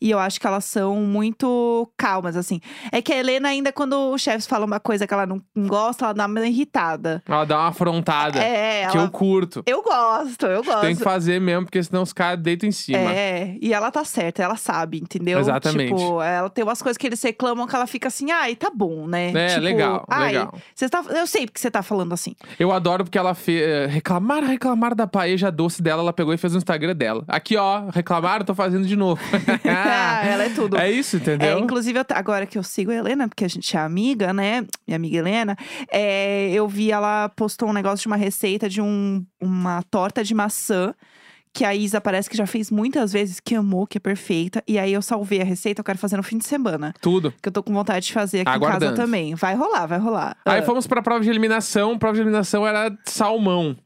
E 0.00 0.10
eu 0.10 0.18
acho 0.18 0.40
que 0.40 0.46
elas 0.46 0.64
são 0.64 0.96
muito 0.96 1.90
calmas, 1.96 2.36
assim. 2.36 2.60
É 2.92 3.02
que 3.02 3.12
a 3.12 3.16
Helena, 3.18 3.48
ainda 3.48 3.72
quando 3.72 3.94
o 3.94 4.18
chefe 4.18 4.46
fala 4.48 4.64
uma 4.64 4.80
coisa 4.80 5.06
que 5.06 5.14
ela 5.14 5.26
não 5.26 5.40
não 5.54 5.66
gosta, 5.66 6.04
ela 6.06 6.14
dá 6.14 6.26
uma 6.26 6.46
irritada. 6.46 7.22
Ela 7.26 7.44
dá 7.44 7.58
uma 7.58 7.68
afrontada. 7.68 8.38
É, 8.38 8.86
que 8.88 8.96
ela. 8.96 9.06
eu 9.06 9.10
curto. 9.10 9.62
Eu 9.66 9.82
gosto, 9.82 10.46
eu 10.46 10.62
gosto. 10.62 10.80
Tem 10.82 10.96
que 10.96 11.02
fazer 11.02 11.40
mesmo, 11.40 11.64
porque 11.64 11.82
senão 11.82 12.02
os 12.02 12.12
caras 12.12 12.40
deitam 12.42 12.68
em 12.68 12.72
cima. 12.72 12.98
É, 13.12 13.56
e 13.60 13.72
ela 13.72 13.90
tá 13.90 14.04
certa, 14.04 14.42
ela 14.42 14.56
sabe, 14.56 14.98
entendeu? 14.98 15.38
Exatamente. 15.38 15.94
Tipo, 15.94 16.22
ela 16.22 16.48
tem 16.48 16.59
umas 16.64 16.80
coisas 16.82 16.96
que 16.96 17.06
eles 17.06 17.22
reclamam 17.22 17.66
que 17.66 17.74
ela 17.74 17.86
fica 17.86 18.08
assim, 18.08 18.30
ai, 18.30 18.54
tá 18.56 18.70
bom, 18.74 19.06
né? 19.06 19.30
É, 19.32 19.48
Tipo, 19.48 19.60
legal, 19.60 20.04
ai, 20.08 20.26
legal. 20.32 20.54
Você 20.74 20.88
tá, 20.88 21.02
eu 21.10 21.26
sei 21.26 21.46
porque 21.46 21.60
você 21.60 21.70
tá 21.70 21.82
falando 21.82 22.12
assim. 22.12 22.34
Eu 22.58 22.72
adoro 22.72 23.04
porque 23.04 23.18
ela 23.18 23.34
fez. 23.34 23.90
Reclamaram, 23.90 24.46
reclamaram 24.48 24.96
da 24.96 25.06
paeja 25.06 25.50
doce 25.50 25.82
dela, 25.82 26.02
ela 26.02 26.12
pegou 26.12 26.32
e 26.34 26.36
fez 26.36 26.52
no 26.52 26.58
Instagram 26.58 26.94
dela. 26.94 27.24
Aqui, 27.28 27.56
ó, 27.56 27.88
reclamaram, 27.92 28.44
tô 28.44 28.54
fazendo 28.54 28.86
de 28.86 28.96
novo. 28.96 29.20
Ah, 29.64 30.22
ela 30.26 30.44
é 30.44 30.48
tudo. 30.50 30.76
É 30.76 30.90
isso, 30.90 31.16
É, 31.16 31.18
entendeu? 31.18 31.58
inclusive, 31.58 31.98
eu- 31.98 32.04
agora 32.10 32.46
que 32.46 32.58
eu 32.58 32.62
sigo 32.62 32.90
a 32.90 32.94
Helena, 32.94 33.28
porque 33.28 33.44
a 33.44 33.48
gente 33.48 33.76
é 33.76 33.80
amiga, 33.80 34.32
né? 34.32 34.66
Minha 34.86 34.96
amiga 34.96 35.18
Helena, 35.18 35.56
é, 35.90 36.50
eu 36.50 36.66
vi 36.68 36.90
ela 36.90 37.28
postou 37.30 37.68
um 37.68 37.72
negócio 37.72 38.02
de 38.02 38.06
uma 38.06 38.16
receita 38.16 38.68
de 38.68 38.80
um, 38.80 39.24
uma 39.40 39.82
torta 39.90 40.22
de 40.24 40.34
maçã. 40.34 40.94
Que 41.52 41.64
a 41.64 41.74
Isa 41.74 42.00
parece 42.00 42.30
que 42.30 42.36
já 42.36 42.46
fez 42.46 42.70
muitas 42.70 43.12
vezes, 43.12 43.40
que 43.40 43.54
amou, 43.56 43.86
que 43.86 43.98
é 43.98 44.00
perfeita. 44.00 44.62
E 44.68 44.78
aí 44.78 44.92
eu 44.92 45.02
salvei 45.02 45.40
a 45.40 45.44
receita, 45.44 45.80
eu 45.80 45.84
quero 45.84 45.98
fazer 45.98 46.16
no 46.16 46.22
fim 46.22 46.38
de 46.38 46.44
semana. 46.46 46.94
Tudo. 47.00 47.34
Que 47.42 47.48
eu 47.48 47.52
tô 47.52 47.60
com 47.62 47.72
vontade 47.72 48.06
de 48.06 48.12
fazer 48.12 48.40
aqui 48.42 48.50
em 48.50 48.54
Aguardando. 48.54 48.84
casa 48.92 48.96
também. 48.96 49.34
Vai 49.34 49.56
rolar, 49.56 49.86
vai 49.86 49.98
rolar. 49.98 50.36
Aí 50.44 50.60
Ah, 50.60 50.62
fomos 50.62 50.86
pra 50.86 51.02
prova 51.02 51.20
de 51.24 51.28
eliminação. 51.28 51.98
Prova 51.98 52.14
de 52.14 52.20
eliminação 52.20 52.64
era 52.66 52.96
salmão. 53.04 53.76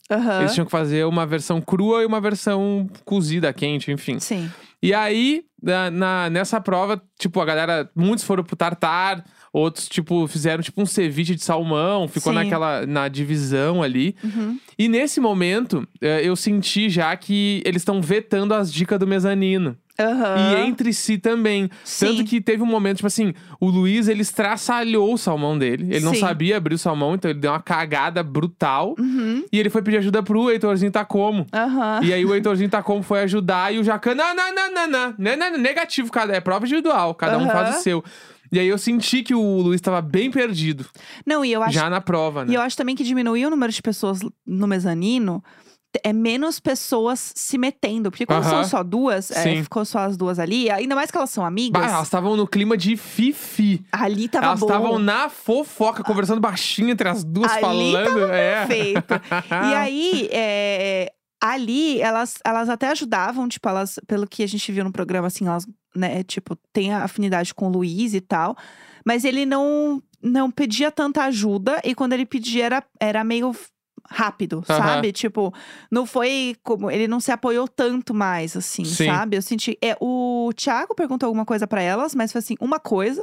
Eles 0.40 0.52
tinham 0.52 0.66
que 0.66 0.70
fazer 0.70 1.04
uma 1.06 1.24
versão 1.26 1.60
crua 1.60 2.02
e 2.02 2.06
uma 2.06 2.20
versão 2.20 2.86
cozida, 3.04 3.50
quente, 3.52 3.90
enfim. 3.90 4.18
Sim. 4.20 4.50
E 4.82 4.92
aí, 4.92 5.44
na, 5.62 5.90
na- 5.90 6.30
nessa 6.30 6.60
prova, 6.60 7.00
tipo, 7.18 7.40
a 7.40 7.44
galera, 7.44 7.90
muitos 7.94 8.24
foram 8.24 8.44
pro 8.44 8.54
tartar, 8.56 9.24
outros, 9.52 9.88
tipo, 9.88 10.26
fizeram 10.26 10.62
tipo 10.62 10.82
um 10.82 10.86
ceviche 10.86 11.34
de 11.34 11.42
salmão, 11.44 12.06
ficou 12.08 12.32
Sim. 12.32 12.38
naquela, 12.40 12.84
na 12.86 13.08
divisão 13.08 13.82
ali. 13.82 14.14
Uhum. 14.22 14.58
E 14.78 14.88
nesse 14.88 15.20
momento, 15.20 15.86
eh, 16.02 16.20
eu 16.24 16.34
senti 16.36 16.90
já 16.90 17.16
que 17.16 17.62
eles 17.64 17.82
estão 17.82 18.02
vetando 18.02 18.52
as 18.52 18.72
dicas 18.72 18.98
do 18.98 19.06
mezanino. 19.06 19.76
Uhum. 19.98 20.52
E 20.52 20.66
entre 20.66 20.92
si 20.92 21.18
também. 21.18 21.70
Sim. 21.84 22.06
Tanto 22.06 22.24
que 22.24 22.40
teve 22.40 22.62
um 22.62 22.66
momento, 22.66 22.96
tipo 22.96 23.06
assim, 23.06 23.32
o 23.60 23.68
Luiz, 23.68 24.08
ele 24.08 24.22
estraçalhou 24.22 25.14
o 25.14 25.18
salmão 25.18 25.56
dele. 25.56 25.84
Ele 25.84 26.00
Sim. 26.00 26.04
não 26.04 26.14
sabia 26.14 26.56
abrir 26.56 26.74
o 26.74 26.78
salmão, 26.78 27.14
então 27.14 27.30
ele 27.30 27.38
deu 27.38 27.52
uma 27.52 27.60
cagada 27.60 28.22
brutal. 28.22 28.94
Uhum. 28.98 29.44
E 29.52 29.58
ele 29.58 29.70
foi 29.70 29.82
pedir 29.82 29.98
ajuda 29.98 30.22
pro 30.22 30.50
Heitorzinho 30.50 30.90
Tacomo. 30.90 31.46
Uhum. 31.54 32.04
E 32.04 32.12
aí 32.12 32.24
o 32.24 32.34
Heitorzinho 32.34 32.68
Tacomo 32.68 33.02
foi 33.02 33.20
ajudar 33.20 33.72
e 33.72 33.78
o 33.78 33.84
Jacan, 33.84 34.14
não, 34.14 34.34
não, 34.34 34.54
não, 34.54 34.72
não, 34.72 34.88
não, 34.88 35.14
não, 35.16 35.36
não, 35.36 35.58
negativo, 35.58 36.10
cada 36.10 36.34
é 36.34 36.40
prova 36.40 36.64
individual, 36.64 37.14
cada 37.14 37.38
um 37.38 37.48
faz 37.48 37.76
o 37.76 37.80
seu. 37.80 38.04
E 38.52 38.58
aí 38.58 38.68
eu 38.68 38.78
senti 38.78 39.22
que 39.22 39.34
o 39.34 39.60
Luiz 39.60 39.78
estava 39.78 40.00
bem 40.00 40.30
perdido. 40.30 40.86
Não, 41.26 41.44
e 41.44 41.52
eu 41.52 41.62
acho. 41.62 41.72
Já 41.72 41.90
na 41.90 42.00
prova, 42.00 42.44
né? 42.44 42.52
E 42.52 42.54
eu 42.54 42.60
acho 42.60 42.76
também 42.76 42.94
que 42.94 43.02
diminuiu 43.02 43.48
o 43.48 43.50
número 43.50 43.72
de 43.72 43.82
pessoas 43.82 44.20
no 44.46 44.66
mezanino 44.66 45.42
é 46.02 46.12
menos 46.12 46.58
pessoas 46.58 47.32
se 47.34 47.56
metendo. 47.58 48.10
Porque 48.10 48.26
quando 48.26 48.42
Aham. 48.42 48.62
são 48.62 48.64
só 48.64 48.82
duas, 48.82 49.30
é, 49.30 49.62
ficou 49.62 49.84
só 49.84 50.00
as 50.00 50.16
duas 50.16 50.38
ali, 50.38 50.70
ainda 50.70 50.94
mais 50.94 51.10
que 51.10 51.16
elas 51.16 51.30
são 51.30 51.44
amigas, 51.44 51.80
Bah, 51.82 51.88
elas 51.88 52.06
estavam 52.06 52.36
no 52.36 52.46
clima 52.46 52.76
de 52.76 52.96
fifi. 52.96 53.84
ali 53.92 54.28
tava 54.28 54.46
elas 54.46 54.62
estavam 54.62 54.98
na 54.98 55.28
fofoca, 55.28 56.02
conversando 56.02 56.40
baixinho 56.40 56.90
entre 56.90 57.08
as 57.08 57.22
duas, 57.22 57.52
Ali 57.52 57.60
falando. 57.60 58.24
é. 58.32 58.66
Perfeito. 58.66 59.14
e 59.50 59.54
aí, 59.74 60.28
é, 60.32 61.12
ali, 61.40 62.00
elas, 62.00 62.36
elas 62.44 62.68
até 62.68 62.88
ajudavam, 62.90 63.48
tipo, 63.48 63.68
elas, 63.68 63.98
pelo 64.06 64.26
que 64.26 64.42
a 64.42 64.48
gente 64.48 64.70
viu 64.72 64.82
no 64.84 64.92
programa, 64.92 65.26
assim, 65.26 65.46
elas, 65.46 65.66
né, 65.94 66.22
tipo, 66.22 66.56
têm 66.72 66.92
a 66.92 67.04
afinidade 67.04 67.54
com 67.54 67.66
o 67.68 67.70
Luiz 67.70 68.14
e 68.14 68.20
tal. 68.20 68.56
Mas 69.04 69.24
ele 69.24 69.44
não, 69.44 70.02
não 70.22 70.50
pedia 70.50 70.90
tanta 70.90 71.24
ajuda, 71.24 71.80
e 71.84 71.94
quando 71.94 72.14
ele 72.14 72.24
pedia 72.24 72.64
era, 72.64 72.84
era 72.98 73.22
meio 73.22 73.54
rápido, 74.08 74.62
sabe? 74.66 75.12
Tipo, 75.12 75.52
não 75.90 76.06
foi 76.06 76.56
como. 76.62 76.90
Ele 76.90 77.08
não 77.08 77.20
se 77.20 77.32
apoiou 77.32 77.66
tanto 77.66 78.12
mais, 78.14 78.56
assim, 78.56 78.84
Sim. 78.84 79.06
sabe? 79.06 79.36
Eu 79.36 79.42
senti. 79.42 79.78
É, 79.82 79.96
o 80.00 80.50
Thiago 80.54 80.94
perguntou 80.94 81.26
alguma 81.26 81.44
coisa 81.44 81.66
pra 81.66 81.82
elas, 81.82 82.14
mas 82.14 82.32
foi 82.32 82.38
assim, 82.38 82.56
uma 82.60 82.78
coisa. 82.78 83.22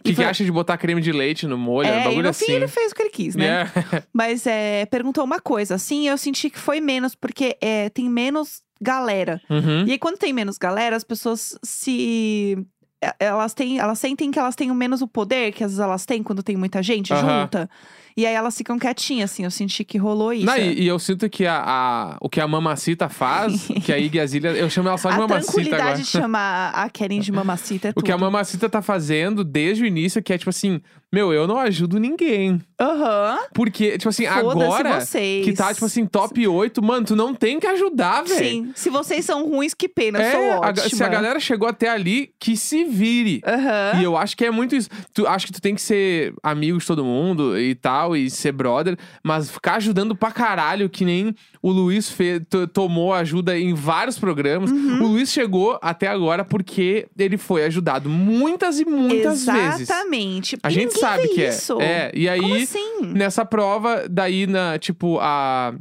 O 0.00 0.04
que, 0.06 0.14
que 0.14 0.22
acha 0.22 0.44
de 0.44 0.52
botar 0.52 0.78
creme 0.78 1.00
de 1.00 1.10
leite 1.10 1.46
no 1.48 1.58
molho? 1.58 1.88
um 1.88 1.92
é, 1.92 2.04
bagulho 2.04 2.22
no 2.22 2.28
assim. 2.28 2.46
fim 2.46 2.52
ele 2.52 2.68
fez 2.68 2.92
o 2.92 2.94
que 2.94 3.02
ele 3.02 3.10
quis, 3.10 3.34
né? 3.34 3.62
É. 3.62 4.02
Mas 4.14 4.46
é, 4.46 4.86
perguntou 4.86 5.24
uma 5.24 5.40
coisa, 5.40 5.74
assim, 5.74 6.08
eu 6.08 6.16
senti 6.16 6.48
que 6.48 6.58
foi 6.58 6.80
menos, 6.80 7.16
porque 7.16 7.56
é, 7.60 7.88
tem 7.88 8.08
menos 8.08 8.62
galera. 8.80 9.40
Uhum. 9.50 9.84
E 9.84 9.92
aí, 9.92 9.98
quando 9.98 10.16
tem 10.16 10.32
menos 10.32 10.58
galera, 10.58 10.94
as 10.94 11.02
pessoas 11.02 11.58
se. 11.62 12.56
é, 13.00 13.14
Elas 13.18 13.52
têm, 13.52 13.78
elas 13.80 13.98
sentem 13.98 14.30
que 14.30 14.38
elas 14.38 14.54
têm 14.54 14.72
menos 14.72 15.02
o 15.02 15.08
poder 15.08 15.52
que 15.52 15.64
às 15.64 15.72
vezes 15.72 15.80
elas 15.84 16.06
têm 16.06 16.22
quando 16.22 16.42
tem 16.42 16.56
muita 16.56 16.82
gente 16.82 17.12
Aham. 17.12 17.42
junta. 17.42 17.70
E 18.16 18.24
aí 18.24 18.32
elas 18.34 18.56
ficam 18.56 18.78
quietinhas, 18.78 19.30
assim. 19.30 19.44
Eu 19.44 19.50
senti 19.50 19.84
que 19.84 19.98
rolou 19.98 20.32
isso. 20.32 20.46
Não, 20.46 20.56
e, 20.56 20.82
e 20.82 20.86
eu 20.86 20.98
sinto 20.98 21.28
que 21.28 21.44
a, 21.46 21.62
a- 21.66 22.16
o 22.20 22.28
que 22.30 22.40
a 22.40 22.48
mamacita 22.48 23.08
faz, 23.10 23.66
que 23.84 23.92
a 23.92 23.98
Iggy 23.98 24.18
Azalea, 24.20 24.52
eu 24.52 24.70
chamo 24.70 24.88
ela 24.88 24.96
só 24.96 25.10
de 25.10 25.16
a 25.16 25.18
mamacita 25.18 25.52
tranquilidade 25.52 25.82
agora. 25.82 25.98
de 25.98 26.04
chamar 26.06 26.70
a 26.74 26.88
Karen 26.88 27.20
de 27.20 27.30
mamacita 27.30 27.88
é 27.88 27.90
O 27.92 27.94
tudo. 27.94 28.04
que 28.04 28.12
a 28.12 28.16
mamacita 28.16 28.68
tá 28.70 28.80
fazendo 28.80 29.44
desde 29.44 29.82
o 29.82 29.86
início, 29.86 30.22
que 30.22 30.32
é 30.32 30.38
tipo 30.38 30.48
assim, 30.48 30.80
meu, 31.16 31.32
eu 31.32 31.46
não 31.46 31.58
ajudo 31.58 31.98
ninguém. 31.98 32.60
Aham. 32.78 33.38
Porque, 33.54 33.96
tipo 33.96 34.10
assim, 34.10 34.26
agora 34.26 35.00
vocês. 35.00 35.44
que 35.46 35.54
tá, 35.54 35.72
tipo 35.72 35.86
assim, 35.86 36.04
top 36.04 36.46
8, 36.46 36.82
mano, 36.82 37.06
tu 37.06 37.16
não 37.16 37.32
tem 37.34 37.58
que 37.58 37.66
ajudar, 37.66 38.22
velho. 38.22 38.38
Sim. 38.38 38.72
Se 38.74 38.90
vocês 38.90 39.24
são 39.24 39.48
ruins, 39.48 39.72
que 39.72 39.88
pena. 39.88 40.18
Eu 40.18 40.22
É, 40.22 40.30
sou 40.32 40.52
a 40.62 40.68
ótima. 40.68 40.88
se 40.90 41.02
a 41.02 41.08
galera 41.08 41.40
chegou 41.40 41.66
até 41.66 41.88
ali, 41.88 42.32
que 42.38 42.54
se 42.54 42.84
vire. 42.84 43.40
Aham. 43.46 43.98
E 44.00 44.04
eu 44.04 44.14
acho 44.14 44.36
que 44.36 44.44
é 44.44 44.50
muito 44.50 44.76
isso. 44.76 44.90
Tu, 45.14 45.26
acho 45.26 45.46
que 45.46 45.52
tu 45.52 45.60
tem 45.62 45.74
que 45.74 45.80
ser 45.80 46.34
amigo 46.42 46.76
de 46.78 46.86
todo 46.86 47.02
mundo 47.02 47.58
e 47.58 47.74
tal, 47.74 48.14
e 48.14 48.28
ser 48.28 48.52
brother, 48.52 48.98
mas 49.24 49.50
ficar 49.50 49.76
ajudando 49.76 50.14
pra 50.14 50.30
caralho, 50.30 50.90
que 50.90 51.02
nem 51.04 51.34
o 51.62 51.70
Luiz 51.70 52.10
fe- 52.10 52.40
to- 52.40 52.66
tomou 52.68 53.14
ajuda 53.14 53.58
em 53.58 53.72
vários 53.72 54.18
programas. 54.18 54.70
Uhum. 54.70 55.02
O 55.02 55.06
Luiz 55.08 55.32
chegou 55.32 55.78
até 55.80 56.08
agora 56.08 56.44
porque 56.44 57.06
ele 57.18 57.38
foi 57.38 57.64
ajudado 57.64 58.10
muitas 58.10 58.78
e 58.78 58.84
muitas 58.84 59.46
vezes. 59.46 59.80
Exatamente. 59.80 60.58
A 60.62 60.68
gente 60.68 60.92
sabe 61.08 61.28
que 61.28 61.44
isso. 61.46 61.80
é. 61.80 61.84
É, 61.84 62.12
e 62.14 62.28
aí, 62.28 62.40
Como 62.40 62.54
assim? 62.54 63.00
nessa 63.02 63.44
prova, 63.44 64.06
daí, 64.08 64.46
na, 64.46 64.78
tipo, 64.78 65.18
a. 65.20 65.74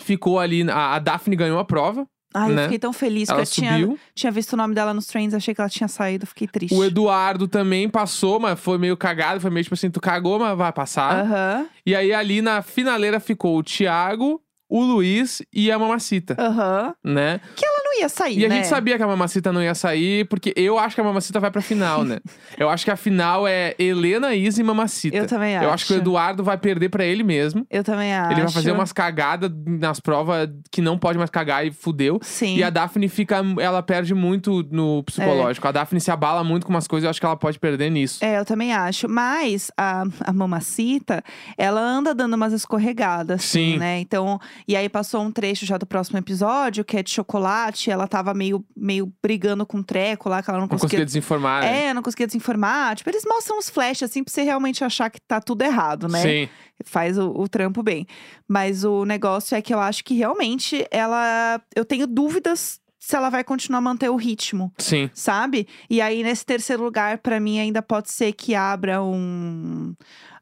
Ficou 0.00 0.38
ali. 0.38 0.68
A, 0.70 0.94
a 0.94 0.98
Daphne 0.98 1.36
ganhou 1.36 1.58
a 1.58 1.64
prova. 1.64 2.06
Ai, 2.34 2.50
eu 2.50 2.54
né? 2.54 2.62
fiquei 2.64 2.78
tão 2.78 2.92
feliz 2.94 3.28
ela 3.28 3.42
que 3.42 3.42
eu 3.42 3.52
tinha, 3.52 3.98
tinha 4.14 4.32
visto 4.32 4.54
o 4.54 4.56
nome 4.56 4.74
dela 4.74 4.94
nos 4.94 5.06
trends, 5.06 5.34
achei 5.34 5.54
que 5.54 5.60
ela 5.60 5.68
tinha 5.68 5.86
saído, 5.86 6.26
fiquei 6.26 6.48
triste. 6.48 6.74
O 6.74 6.82
Eduardo 6.82 7.46
também 7.46 7.88
passou, 7.90 8.40
mas 8.40 8.58
foi 8.58 8.78
meio 8.78 8.96
cagado. 8.96 9.40
Foi 9.40 9.50
meio 9.50 9.62
tipo 9.62 9.74
assim: 9.74 9.90
tu 9.90 10.00
cagou, 10.00 10.38
mas 10.38 10.56
vai 10.56 10.72
passar. 10.72 11.26
Aham, 11.26 11.66
E 11.84 11.94
aí, 11.94 12.12
ali 12.12 12.40
na 12.40 12.62
finaleira 12.62 13.20
ficou 13.20 13.58
o 13.58 13.62
Thiago, 13.62 14.41
o 14.74 14.82
Luiz 14.82 15.42
e 15.52 15.70
a 15.70 15.78
Mamacita, 15.78 16.34
aham. 16.38 16.94
né? 17.04 17.40
Não 17.84 18.00
ia 18.00 18.08
sair, 18.08 18.38
E 18.38 18.46
a 18.46 18.48
né? 18.48 18.54
gente 18.56 18.68
sabia 18.68 18.96
que 18.96 19.02
a 19.02 19.06
Mamacita 19.06 19.52
não 19.52 19.62
ia 19.62 19.74
sair, 19.74 20.24
porque 20.26 20.54
eu 20.56 20.78
acho 20.78 20.94
que 20.94 21.00
a 21.02 21.04
Mamacita 21.04 21.38
vai 21.38 21.50
pra 21.50 21.60
final, 21.60 22.02
né? 22.04 22.20
eu 22.56 22.70
acho 22.70 22.86
que 22.86 22.90
a 22.90 22.96
final 22.96 23.46
é 23.46 23.74
Helena, 23.78 24.34
Isa 24.34 24.62
e 24.62 24.64
Mamacita. 24.64 25.14
Eu 25.14 25.26
também 25.26 25.54
Eu 25.56 25.70
acho 25.70 25.84
que 25.86 25.92
o 25.92 25.96
acho. 25.96 26.02
Eduardo 26.02 26.42
vai 26.42 26.56
perder 26.56 26.88
pra 26.88 27.04
ele 27.04 27.22
mesmo. 27.22 27.66
Eu 27.70 27.84
também 27.84 28.14
acho. 28.14 28.32
Ele 28.32 28.40
vai 28.40 28.50
fazer 28.50 28.72
umas 28.72 28.92
cagadas 28.94 29.50
nas 29.66 30.00
provas 30.00 30.48
que 30.70 30.80
não 30.80 30.96
pode 30.96 31.18
mais 31.18 31.28
cagar 31.28 31.66
e 31.66 31.70
fudeu. 31.70 32.18
Sim. 32.22 32.56
E 32.56 32.64
a 32.64 32.70
Daphne 32.70 33.10
fica. 33.10 33.42
Ela 33.60 33.82
perde 33.82 34.14
muito 34.14 34.66
no 34.70 35.02
psicológico. 35.02 35.68
A 35.68 35.72
Daphne 35.72 36.00
se 36.00 36.10
abala 36.10 36.42
muito 36.42 36.64
com 36.64 36.72
umas 36.72 36.88
coisas, 36.88 37.04
eu 37.04 37.10
acho 37.10 37.20
que 37.20 37.26
ela 37.26 37.36
pode 37.36 37.58
perder 37.58 37.90
nisso. 37.90 38.24
É, 38.24 38.38
eu 38.38 38.44
também 38.46 38.72
acho. 38.72 39.06
Mas 39.06 39.70
a, 39.76 40.04
a 40.24 40.32
mamacita, 40.32 41.22
ela 41.58 41.80
anda 41.82 42.14
dando 42.14 42.34
umas 42.34 42.54
escorregadas, 42.54 43.40
assim, 43.44 43.72
Sim. 43.74 43.78
né? 43.78 44.00
Então, 44.00 44.40
e 44.66 44.76
aí 44.76 44.88
passou 44.88 45.22
um 45.22 45.30
trecho 45.30 45.64
já 45.66 45.76
do 45.76 45.86
próximo 45.86 46.18
episódio, 46.18 46.84
que 46.84 46.96
é 46.96 47.02
de 47.02 47.10
chocolate. 47.10 47.90
Ela 47.90 48.06
tava 48.06 48.32
meio, 48.34 48.64
meio 48.76 49.12
brigando 49.22 49.64
com 49.66 49.78
o 49.78 49.84
treco 49.84 50.28
lá, 50.28 50.42
que 50.42 50.50
ela 50.50 50.58
não 50.58 50.64
Não 50.64 50.68
conseguia 50.68 50.88
conseguia. 50.88 51.04
desinformar. 51.06 51.62
né? 51.62 51.86
É, 51.86 51.94
não 51.94 52.02
conseguia 52.02 52.26
desinformar. 52.26 52.96
Tipo, 52.96 53.10
eles 53.10 53.24
mostram 53.26 53.58
uns 53.58 53.68
flashes, 53.70 54.02
assim, 54.10 54.22
pra 54.22 54.32
você 54.32 54.42
realmente 54.42 54.84
achar 54.84 55.10
que 55.10 55.20
tá 55.20 55.40
tudo 55.40 55.62
errado, 55.62 56.08
né? 56.08 56.22
Sim. 56.22 56.48
faz 56.84 57.16
o, 57.18 57.30
o 57.30 57.48
trampo 57.48 57.82
bem. 57.82 58.06
Mas 58.48 58.84
o 58.84 59.04
negócio 59.04 59.56
é 59.56 59.62
que 59.62 59.72
eu 59.74 59.80
acho 59.80 60.04
que 60.04 60.14
realmente 60.14 60.86
ela. 60.90 61.60
Eu 61.74 61.84
tenho 61.84 62.06
dúvidas 62.06 62.80
se 62.98 63.16
ela 63.16 63.30
vai 63.30 63.42
continuar 63.42 63.78
a 63.78 63.82
manter 63.82 64.08
o 64.10 64.14
ritmo, 64.14 64.72
Sim. 64.78 65.10
sabe? 65.12 65.66
E 65.90 66.00
aí, 66.00 66.22
nesse 66.22 66.46
terceiro 66.46 66.84
lugar, 66.84 67.18
pra 67.18 67.40
mim, 67.40 67.58
ainda 67.58 67.82
pode 67.82 68.12
ser 68.12 68.32
que 68.32 68.54
abra 68.54 69.02
um. 69.02 69.92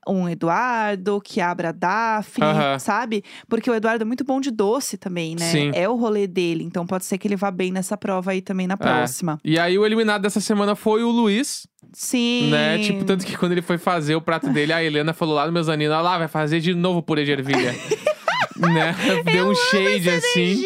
Um 0.09 0.29
Eduardo, 0.29 1.21
que 1.21 1.41
abra 1.41 1.69
a 1.69 1.73
Daphne, 1.73 2.47
sabe? 2.81 3.23
Porque 3.49 3.71
o 3.71 3.75
Eduardo 3.75 4.03
é 4.03 4.05
muito 4.07 4.25
bom 4.25 4.41
de 4.41 4.51
doce 4.51 4.97
também, 4.97 5.37
né? 5.39 5.51
Sim. 5.51 5.71
É 5.75 5.89
o 5.89 5.95
rolê 5.95 6.27
dele. 6.27 6.65
Então 6.65 6.87
pode 6.87 7.05
ser 7.05 7.19
que 7.19 7.29
ele 7.29 7.37
vá 7.37 7.51
bem 7.51 7.71
nessa 7.71 7.97
prova 7.97 8.31
aí 8.31 8.41
também 8.41 8.67
na 8.67 8.77
próxima. 8.77 9.39
E 9.45 9.59
aí 9.59 9.79
o 9.79 9.85
eliminado 9.85 10.23
dessa 10.23 10.41
semana 10.41 10.75
foi 10.75 11.03
o 11.03 11.11
Luiz, 11.11 11.67
Sim. 11.93 12.51
né? 12.51 12.79
Tipo, 12.79 13.05
tanto 13.05 13.27
que 13.27 13.37
quando 13.37 13.53
ele 13.53 13.63
foi 13.63 13.79
fazer 13.79 14.15
o 14.15 14.21
prato 14.21 14.49
dele, 14.51 14.73
a 14.73 14.83
Helena 14.83 15.13
falou 15.13 15.35
lá 15.35 15.47
no 15.47 15.53
mezanino, 15.53 15.93
olha 15.93 16.03
lá, 16.03 16.19
vai 16.19 16.29
fazer 16.29 16.61
de 16.61 16.75
novo 16.75 17.03
purê 17.03 17.25
de 17.25 17.33
ervilha. 17.33 17.75
né? 18.61 18.95
Deu 19.25 19.49
um 19.49 19.55
shade 19.55 20.11
assim. 20.11 20.63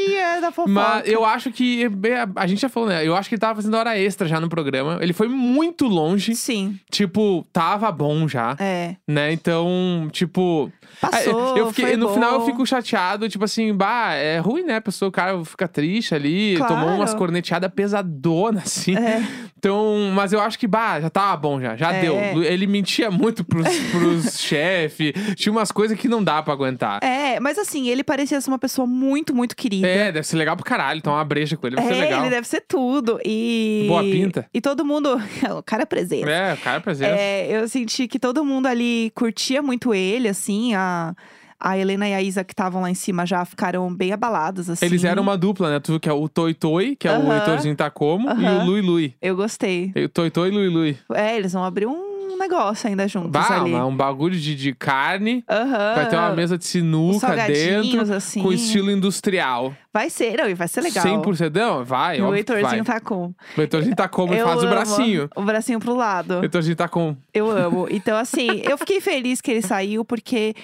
Mas 0.68 1.08
eu 1.08 1.24
acho 1.24 1.50
que. 1.50 1.88
a- 2.36 2.46
gente 2.46 2.60
já 2.60 2.68
falou, 2.68 2.88
né? 2.88 3.06
Eu 3.06 3.14
acho 3.16 3.28
que 3.28 3.34
ele 3.34 3.40
tava 3.40 3.56
fazendo 3.56 3.76
hora 3.76 3.98
extra 3.98 4.26
já 4.28 4.40
no 4.40 4.48
programa. 4.48 4.98
Ele 5.00 5.12
foi 5.12 5.28
muito 5.28 5.86
longe. 5.86 6.34
Sim, 6.34 6.78
Tipo, 6.90 7.46
tava 7.52 7.90
bom 7.90 8.26
já. 8.28 8.56
é. 8.58 8.96
Né? 9.08 9.32
Então, 9.32 10.08
tipo. 10.12 10.70
Passou, 11.00 11.56
é, 11.56 11.60
eu 11.60 11.72
fiquei, 11.72 11.96
no 11.96 12.08
final 12.14 12.34
eu 12.34 12.38
bom. 12.40 12.46
fico 12.46 12.64
chateado, 12.64 13.28
tipo 13.28 13.44
assim, 13.44 13.74
bah, 13.74 14.12
é 14.14 14.38
ruim, 14.38 14.62
né? 14.62 14.76
A 14.76 14.80
pessoa, 14.80 15.08
o 15.08 15.12
cara 15.12 15.44
fica 15.44 15.66
triste 15.66 16.14
ali, 16.14 16.56
Claro. 16.56 16.72
tomou 16.74 16.90
umas 16.90 17.12
corneteadas 17.12 17.70
pesadonas, 17.74 18.62
assim. 18.64 18.96
É. 18.96 19.22
Então, 19.58 20.10
mas 20.14 20.32
eu 20.32 20.40
acho 20.40 20.58
que, 20.58 20.66
bah, 20.68 21.00
já 21.00 21.10
tava 21.10 21.36
bom 21.36 21.60
já. 21.60 21.74
Já 21.74 21.92
É. 21.92 22.00
deu. 22.00 22.42
Ele 22.44 22.66
mentia 22.66 23.10
muito 23.10 23.42
pros, 23.44 23.66
pros 23.90 24.38
chefes. 24.38 25.12
Tinha 25.36 25.52
umas 25.52 25.72
coisas 25.72 25.98
que 25.98 26.06
não 26.06 26.22
dá 26.22 26.42
pra 26.42 26.52
aguentar. 26.52 27.00
É, 27.02 27.40
mas 27.40 27.58
assim, 27.58 27.83
ele 27.88 28.04
parecia 28.04 28.40
ser 28.40 28.50
uma 28.50 28.58
pessoa 28.58 28.86
muito, 28.86 29.34
muito 29.34 29.56
querida. 29.56 29.86
É, 29.86 30.12
deve 30.12 30.26
ser 30.26 30.36
legal 30.36 30.56
pro 30.56 30.64
caralho. 30.64 30.98
Então, 30.98 31.12
uma 31.12 31.24
breja 31.24 31.56
com 31.56 31.66
ele 31.66 31.80
ser 31.80 31.92
É, 31.92 32.00
legal. 32.00 32.20
ele 32.20 32.30
deve 32.30 32.46
ser 32.46 32.60
tudo. 32.62 33.18
E. 33.24 33.84
Boa 33.88 34.02
pinta. 34.02 34.46
E 34.52 34.60
todo 34.60 34.84
mundo. 34.84 35.16
o 35.58 35.62
cara 35.62 35.82
é 35.82 35.86
presença. 35.86 36.30
É, 36.30 36.54
o 36.54 36.56
cara 36.58 36.76
é 36.76 36.80
presença. 36.80 37.10
É, 37.16 37.56
eu 37.62 37.68
senti 37.68 38.06
que 38.08 38.18
todo 38.18 38.44
mundo 38.44 38.66
ali 38.66 39.10
curtia 39.14 39.62
muito 39.62 39.92
ele, 39.94 40.28
assim. 40.28 40.74
A, 40.74 41.14
a 41.58 41.78
Helena 41.78 42.06
e 42.08 42.12
a 42.14 42.20
Isa 42.20 42.44
que 42.44 42.52
estavam 42.52 42.82
lá 42.82 42.90
em 42.90 42.94
cima 42.94 43.24
já 43.24 43.42
ficaram 43.44 43.92
bem 43.94 44.12
abaladas, 44.12 44.68
assim. 44.68 44.84
Eles 44.84 45.02
eram 45.02 45.22
uma 45.22 45.38
dupla, 45.38 45.70
né? 45.70 45.80
Tu, 45.80 45.98
que 45.98 46.08
é 46.08 46.12
o 46.12 46.28
Toi 46.28 46.52
Toi, 46.52 46.94
que 46.94 47.08
é 47.08 47.12
o 47.12 47.22
Aham. 47.22 47.36
Heitorzinho 47.36 47.74
Tacomo, 47.76 48.28
e 48.28 48.32
Aham. 48.44 48.62
o 48.62 48.66
Lui 48.66 48.80
Lui. 48.82 49.14
Eu 49.22 49.34
gostei. 49.34 49.90
E 49.96 50.04
o 50.04 50.08
Toi 50.08 50.30
Toi 50.30 50.48
e 50.48 50.52
Lui 50.52 50.68
Lui. 50.68 50.98
É, 51.14 51.36
eles 51.36 51.52
vão 51.54 51.64
abrir 51.64 51.86
um 51.86 52.03
negócio 52.38 52.88
ainda 52.88 53.06
juntos 53.08 53.30
Bah, 53.30 53.60
ali. 53.60 53.74
um 53.74 53.96
bagulho 53.96 54.38
de, 54.38 54.54
de 54.54 54.74
carne. 54.74 55.44
Aham. 55.48 55.94
Vai 55.94 56.08
ter 56.08 56.16
uma 56.16 56.32
mesa 56.34 56.56
de 56.58 56.64
sinuca 56.64 57.34
dentro, 57.46 58.12
assim. 58.14 58.42
com 58.42 58.52
estilo 58.52 58.90
industrial. 58.90 59.74
Vai 59.92 60.10
ser, 60.10 60.36
não, 60.36 60.48
e 60.48 60.54
vai 60.54 60.66
ser 60.66 60.80
legal. 60.80 61.04
100%. 61.04 61.54
Não, 61.54 61.84
vai, 61.84 62.20
o. 62.20 62.34
Heitorzinho 62.34 62.84
tá 62.84 62.98
com. 63.00 63.32
O 63.56 63.60
Heitorzinho 63.60 63.94
tá 63.94 64.08
como 64.08 64.34
e 64.34 64.42
faz 64.42 64.62
o 64.62 64.66
bracinho. 64.68 65.30
O 65.36 65.42
bracinho 65.42 65.78
pro 65.78 65.94
lado. 65.94 66.40
O 66.40 66.42
Heitorzinho 66.42 66.74
tá 66.76 66.88
com. 66.88 67.16
Eu 67.32 67.50
amo. 67.50 67.86
Então, 67.90 68.16
assim, 68.16 68.62
eu 68.68 68.76
fiquei 68.76 69.00
feliz 69.00 69.40
que 69.40 69.50
ele 69.50 69.62
saiu, 69.62 70.04
porque 70.04 70.54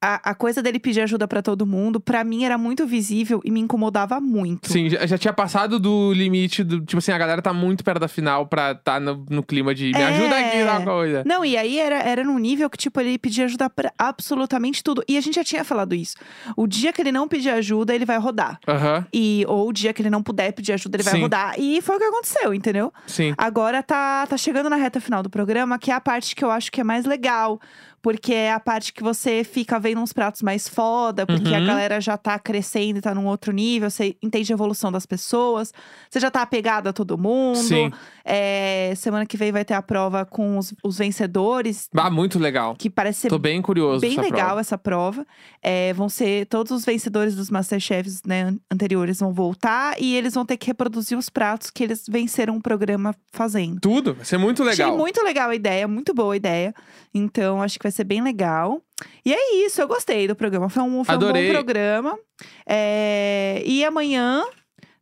a, 0.00 0.30
a 0.30 0.34
coisa 0.34 0.62
dele 0.62 0.78
pedir 0.78 1.00
ajuda 1.00 1.26
pra 1.26 1.42
todo 1.42 1.66
mundo, 1.66 1.98
pra 2.00 2.22
mim 2.22 2.44
era 2.44 2.56
muito 2.56 2.86
visível 2.86 3.40
e 3.44 3.50
me 3.50 3.60
incomodava 3.60 4.20
muito. 4.20 4.70
Sim, 4.72 4.88
já, 4.88 5.04
já 5.06 5.18
tinha 5.18 5.32
passado 5.32 5.78
do 5.80 6.12
limite 6.12 6.62
do. 6.62 6.80
Tipo 6.80 6.98
assim, 6.98 7.12
a 7.12 7.18
galera 7.18 7.42
tá 7.42 7.52
muito 7.52 7.82
perto 7.82 7.98
da 8.00 8.08
final 8.08 8.46
pra 8.46 8.74
tá 8.74 9.00
no, 9.00 9.26
no 9.28 9.42
clima 9.42 9.74
de 9.74 9.86
me 9.92 10.00
É. 10.00 10.04
ajuda 10.06 10.38
aqui 10.38 10.64
na 10.64 10.80
coisa. 10.84 11.22
Não, 11.26 11.44
e 11.44 11.56
aí 11.56 11.78
era, 11.78 11.96
era 12.02 12.22
num 12.24 12.38
nível 12.38 12.70
que, 12.70 12.78
tipo, 12.78 13.00
ele 13.00 13.18
pedia 13.18 13.44
ajuda 13.44 13.68
pra 13.68 13.92
absolutamente 13.98 14.82
tudo. 14.84 15.02
E 15.08 15.16
a 15.16 15.20
gente 15.20 15.34
já 15.34 15.44
tinha 15.44 15.64
falado 15.64 15.94
isso. 15.94 16.14
O 16.56 16.66
dia 16.66 16.92
que 16.92 17.00
ele 17.02 17.10
não 17.12 17.26
pedir 17.26 17.50
ajuda, 17.50 17.94
ele 17.94 18.04
vai 18.04 18.18
rodar. 18.18 18.58
Aham, 18.68 19.06
E, 19.12 19.44
ou 19.48 19.68
o 19.68 19.72
dia 19.72 19.92
que 19.92 20.02
ele 20.02 20.10
não 20.10 20.22
puder 20.22 20.52
pedir 20.52 20.72
ajuda, 20.74 20.96
ele 20.96 21.02
vai 21.04 21.14
Sim. 21.14 21.20
rodar. 21.22 21.54
E 21.58 21.80
foi 21.82 21.96
o 21.96 21.98
que 21.98 22.04
aconteceu, 22.04 22.54
entendeu? 22.54 22.92
sim. 23.06 23.34
Agora 23.36 23.82
tá, 23.82 24.26
tá 24.26 24.36
chegando 24.36 24.70
na 24.70 24.76
reta 24.76 25.00
final 25.00 25.22
do 25.22 25.30
programa, 25.30 25.78
que 25.78 25.90
é 25.90 25.94
a 25.94 26.00
parte 26.00 26.34
que 26.36 26.44
eu 26.44 26.50
acho 26.50 26.70
que 26.70 26.80
é 26.80 26.84
mais 26.84 27.04
legal. 27.04 27.60
Porque 28.08 28.32
é 28.32 28.50
a 28.52 28.58
parte 28.58 28.90
que 28.94 29.02
você 29.02 29.44
fica 29.44 29.78
vendo 29.78 30.00
uns 30.00 30.14
pratos 30.14 30.40
mais 30.40 30.66
foda, 30.66 31.26
porque 31.26 31.54
a 31.54 31.58
Uhum. 31.58 31.66
galera 31.66 32.00
já 32.00 32.16
tá 32.16 32.38
crescendo 32.38 32.98
e 32.98 33.02
tá 33.02 33.14
num 33.14 33.26
outro 33.26 33.52
nível, 33.52 33.90
você 33.90 34.16
entende 34.22 34.50
a 34.50 34.54
evolução 34.54 34.90
das 34.90 35.04
pessoas, 35.04 35.74
você 36.08 36.18
já 36.18 36.30
tá 36.30 36.40
apegado 36.40 36.86
a 36.88 36.92
todo 36.94 37.18
mundo. 37.18 37.58
Sim. 37.58 37.92
É, 38.24 38.94
semana 38.96 39.26
que 39.26 39.36
vem 39.36 39.52
vai 39.52 39.62
ter 39.64 39.74
a 39.74 39.82
prova 39.82 40.24
com 40.24 40.56
os, 40.56 40.74
os 40.82 40.96
vencedores, 40.98 41.88
Ah, 41.94 42.10
muito 42.10 42.38
legal. 42.38 42.74
que 42.76 42.88
parece 42.88 43.20
ser 43.22 43.28
Tô 43.28 43.38
bem 43.38 43.60
curioso. 43.60 44.00
bem 44.00 44.10
dessa 44.16 44.22
legal 44.22 44.46
prova. 44.46 44.60
essa 44.60 44.78
prova. 44.78 45.26
É, 45.62 45.92
vão 45.92 46.08
ser 46.08 46.46
todos 46.46 46.72
os 46.72 46.84
vencedores 46.84 47.34
dos 47.36 47.50
Masterchefs 47.50 48.22
né, 48.26 48.42
an- 48.44 48.58
anteriores 48.72 49.20
vão 49.20 49.32
voltar 49.34 50.00
e 50.00 50.14
eles 50.16 50.32
vão 50.34 50.46
ter 50.46 50.56
que 50.56 50.66
reproduzir 50.66 51.16
os 51.18 51.28
pratos 51.28 51.68
que 51.70 51.82
eles 51.84 52.04
venceram 52.08 52.56
o 52.56 52.62
programa 52.62 53.14
fazendo. 53.32 53.80
Tudo, 53.80 54.14
vai 54.14 54.24
ser 54.24 54.38
muito 54.38 54.62
legal. 54.64 54.88
Achei 54.88 54.98
muito 54.98 55.22
legal 55.22 55.50
a 55.50 55.54
ideia, 55.54 55.86
muito 55.88 56.14
boa 56.14 56.34
a 56.34 56.36
ideia. 56.36 56.74
Então, 57.14 57.62
acho 57.62 57.78
que 57.78 57.82
vai 57.82 57.92
ser 57.92 57.97
bem 58.04 58.22
legal. 58.22 58.80
E 59.24 59.32
é 59.32 59.64
isso, 59.66 59.80
eu 59.80 59.88
gostei 59.88 60.26
do 60.26 60.34
programa. 60.34 60.68
Foi 60.68 60.82
um, 60.82 61.04
foi 61.04 61.14
um 61.14 61.18
Adorei. 61.18 61.46
bom 61.46 61.52
programa. 61.52 62.18
É, 62.66 63.62
E 63.64 63.84
amanhã 63.84 64.44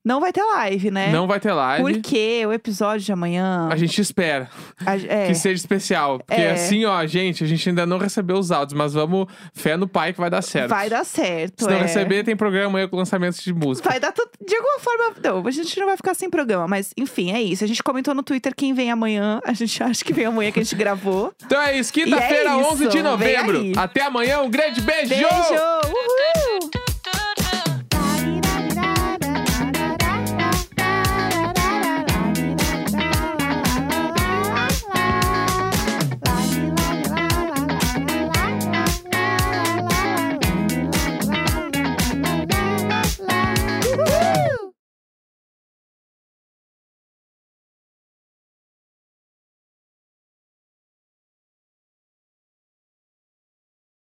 não 0.06 0.20
vai 0.20 0.32
ter 0.32 0.42
live, 0.42 0.90
né? 0.90 1.10
Não 1.10 1.26
vai 1.26 1.40
ter 1.40 1.52
live. 1.52 1.82
Porque 1.82 2.46
o 2.46 2.52
episódio 2.52 3.04
de 3.04 3.12
amanhã. 3.12 3.68
A 3.70 3.76
gente 3.76 4.00
espera 4.00 4.48
a- 4.86 4.96
é, 4.96 5.26
que 5.26 5.34
seja 5.34 5.56
especial. 5.60 6.20
Porque 6.20 6.40
É. 6.40 6.52
assim, 6.52 6.84
ó, 6.84 7.04
gente, 7.06 7.42
a 7.42 7.46
gente 7.46 7.68
ainda 7.68 7.84
não 7.84 7.98
recebeu 7.98 8.36
os 8.38 8.50
áudios, 8.52 8.72
mas 8.78 8.94
vamos 8.94 9.26
fé 9.52 9.76
no 9.76 9.88
pai 9.88 10.12
que 10.12 10.20
vai 10.20 10.30
dar 10.30 10.42
certo. 10.42 10.68
vai 10.70 10.88
dar 10.88 11.04
certo. 11.04 11.64
Se 11.64 11.70
não 11.70 11.76
é. 11.76 11.82
receber, 11.82 12.22
tem 12.22 12.36
programa 12.36 12.78
aí 12.78 12.86
com 12.88 12.96
lançamentos 12.96 13.42
de 13.42 13.52
música. 13.52 13.88
Vai 13.90 13.98
dar 13.98 14.12
tudo. 14.12 14.30
De 14.46 14.54
alguma 14.54 14.78
forma. 14.78 15.14
Não, 15.22 15.46
a 15.46 15.50
gente 15.50 15.78
não 15.80 15.86
vai 15.86 15.96
ficar 15.96 16.14
sem 16.14 16.30
programa. 16.30 16.68
Mas, 16.68 16.92
enfim, 16.96 17.32
é 17.32 17.42
isso. 17.42 17.64
A 17.64 17.66
gente 17.66 17.82
comentou 17.82 18.14
no 18.14 18.22
Twitter 18.22 18.54
quem 18.56 18.72
vem 18.72 18.90
amanhã. 18.92 19.40
A 19.44 19.52
gente 19.52 19.82
acha 19.82 20.04
que 20.04 20.12
vem 20.12 20.26
amanhã 20.26 20.52
que 20.52 20.60
a 20.60 20.62
gente 20.62 20.76
gravou. 20.76 21.32
Então 21.46 21.60
é 21.62 21.78
isso, 21.78 21.92
quinta-feira, 21.92 22.50
é 22.50 22.56
11 22.56 22.88
de 22.88 23.02
novembro. 23.02 23.72
Até 23.76 24.02
amanhã, 24.02 24.40
um 24.40 24.50
grande 24.50 24.80
beijo! 24.80 25.08
Beijo! 25.10 26.55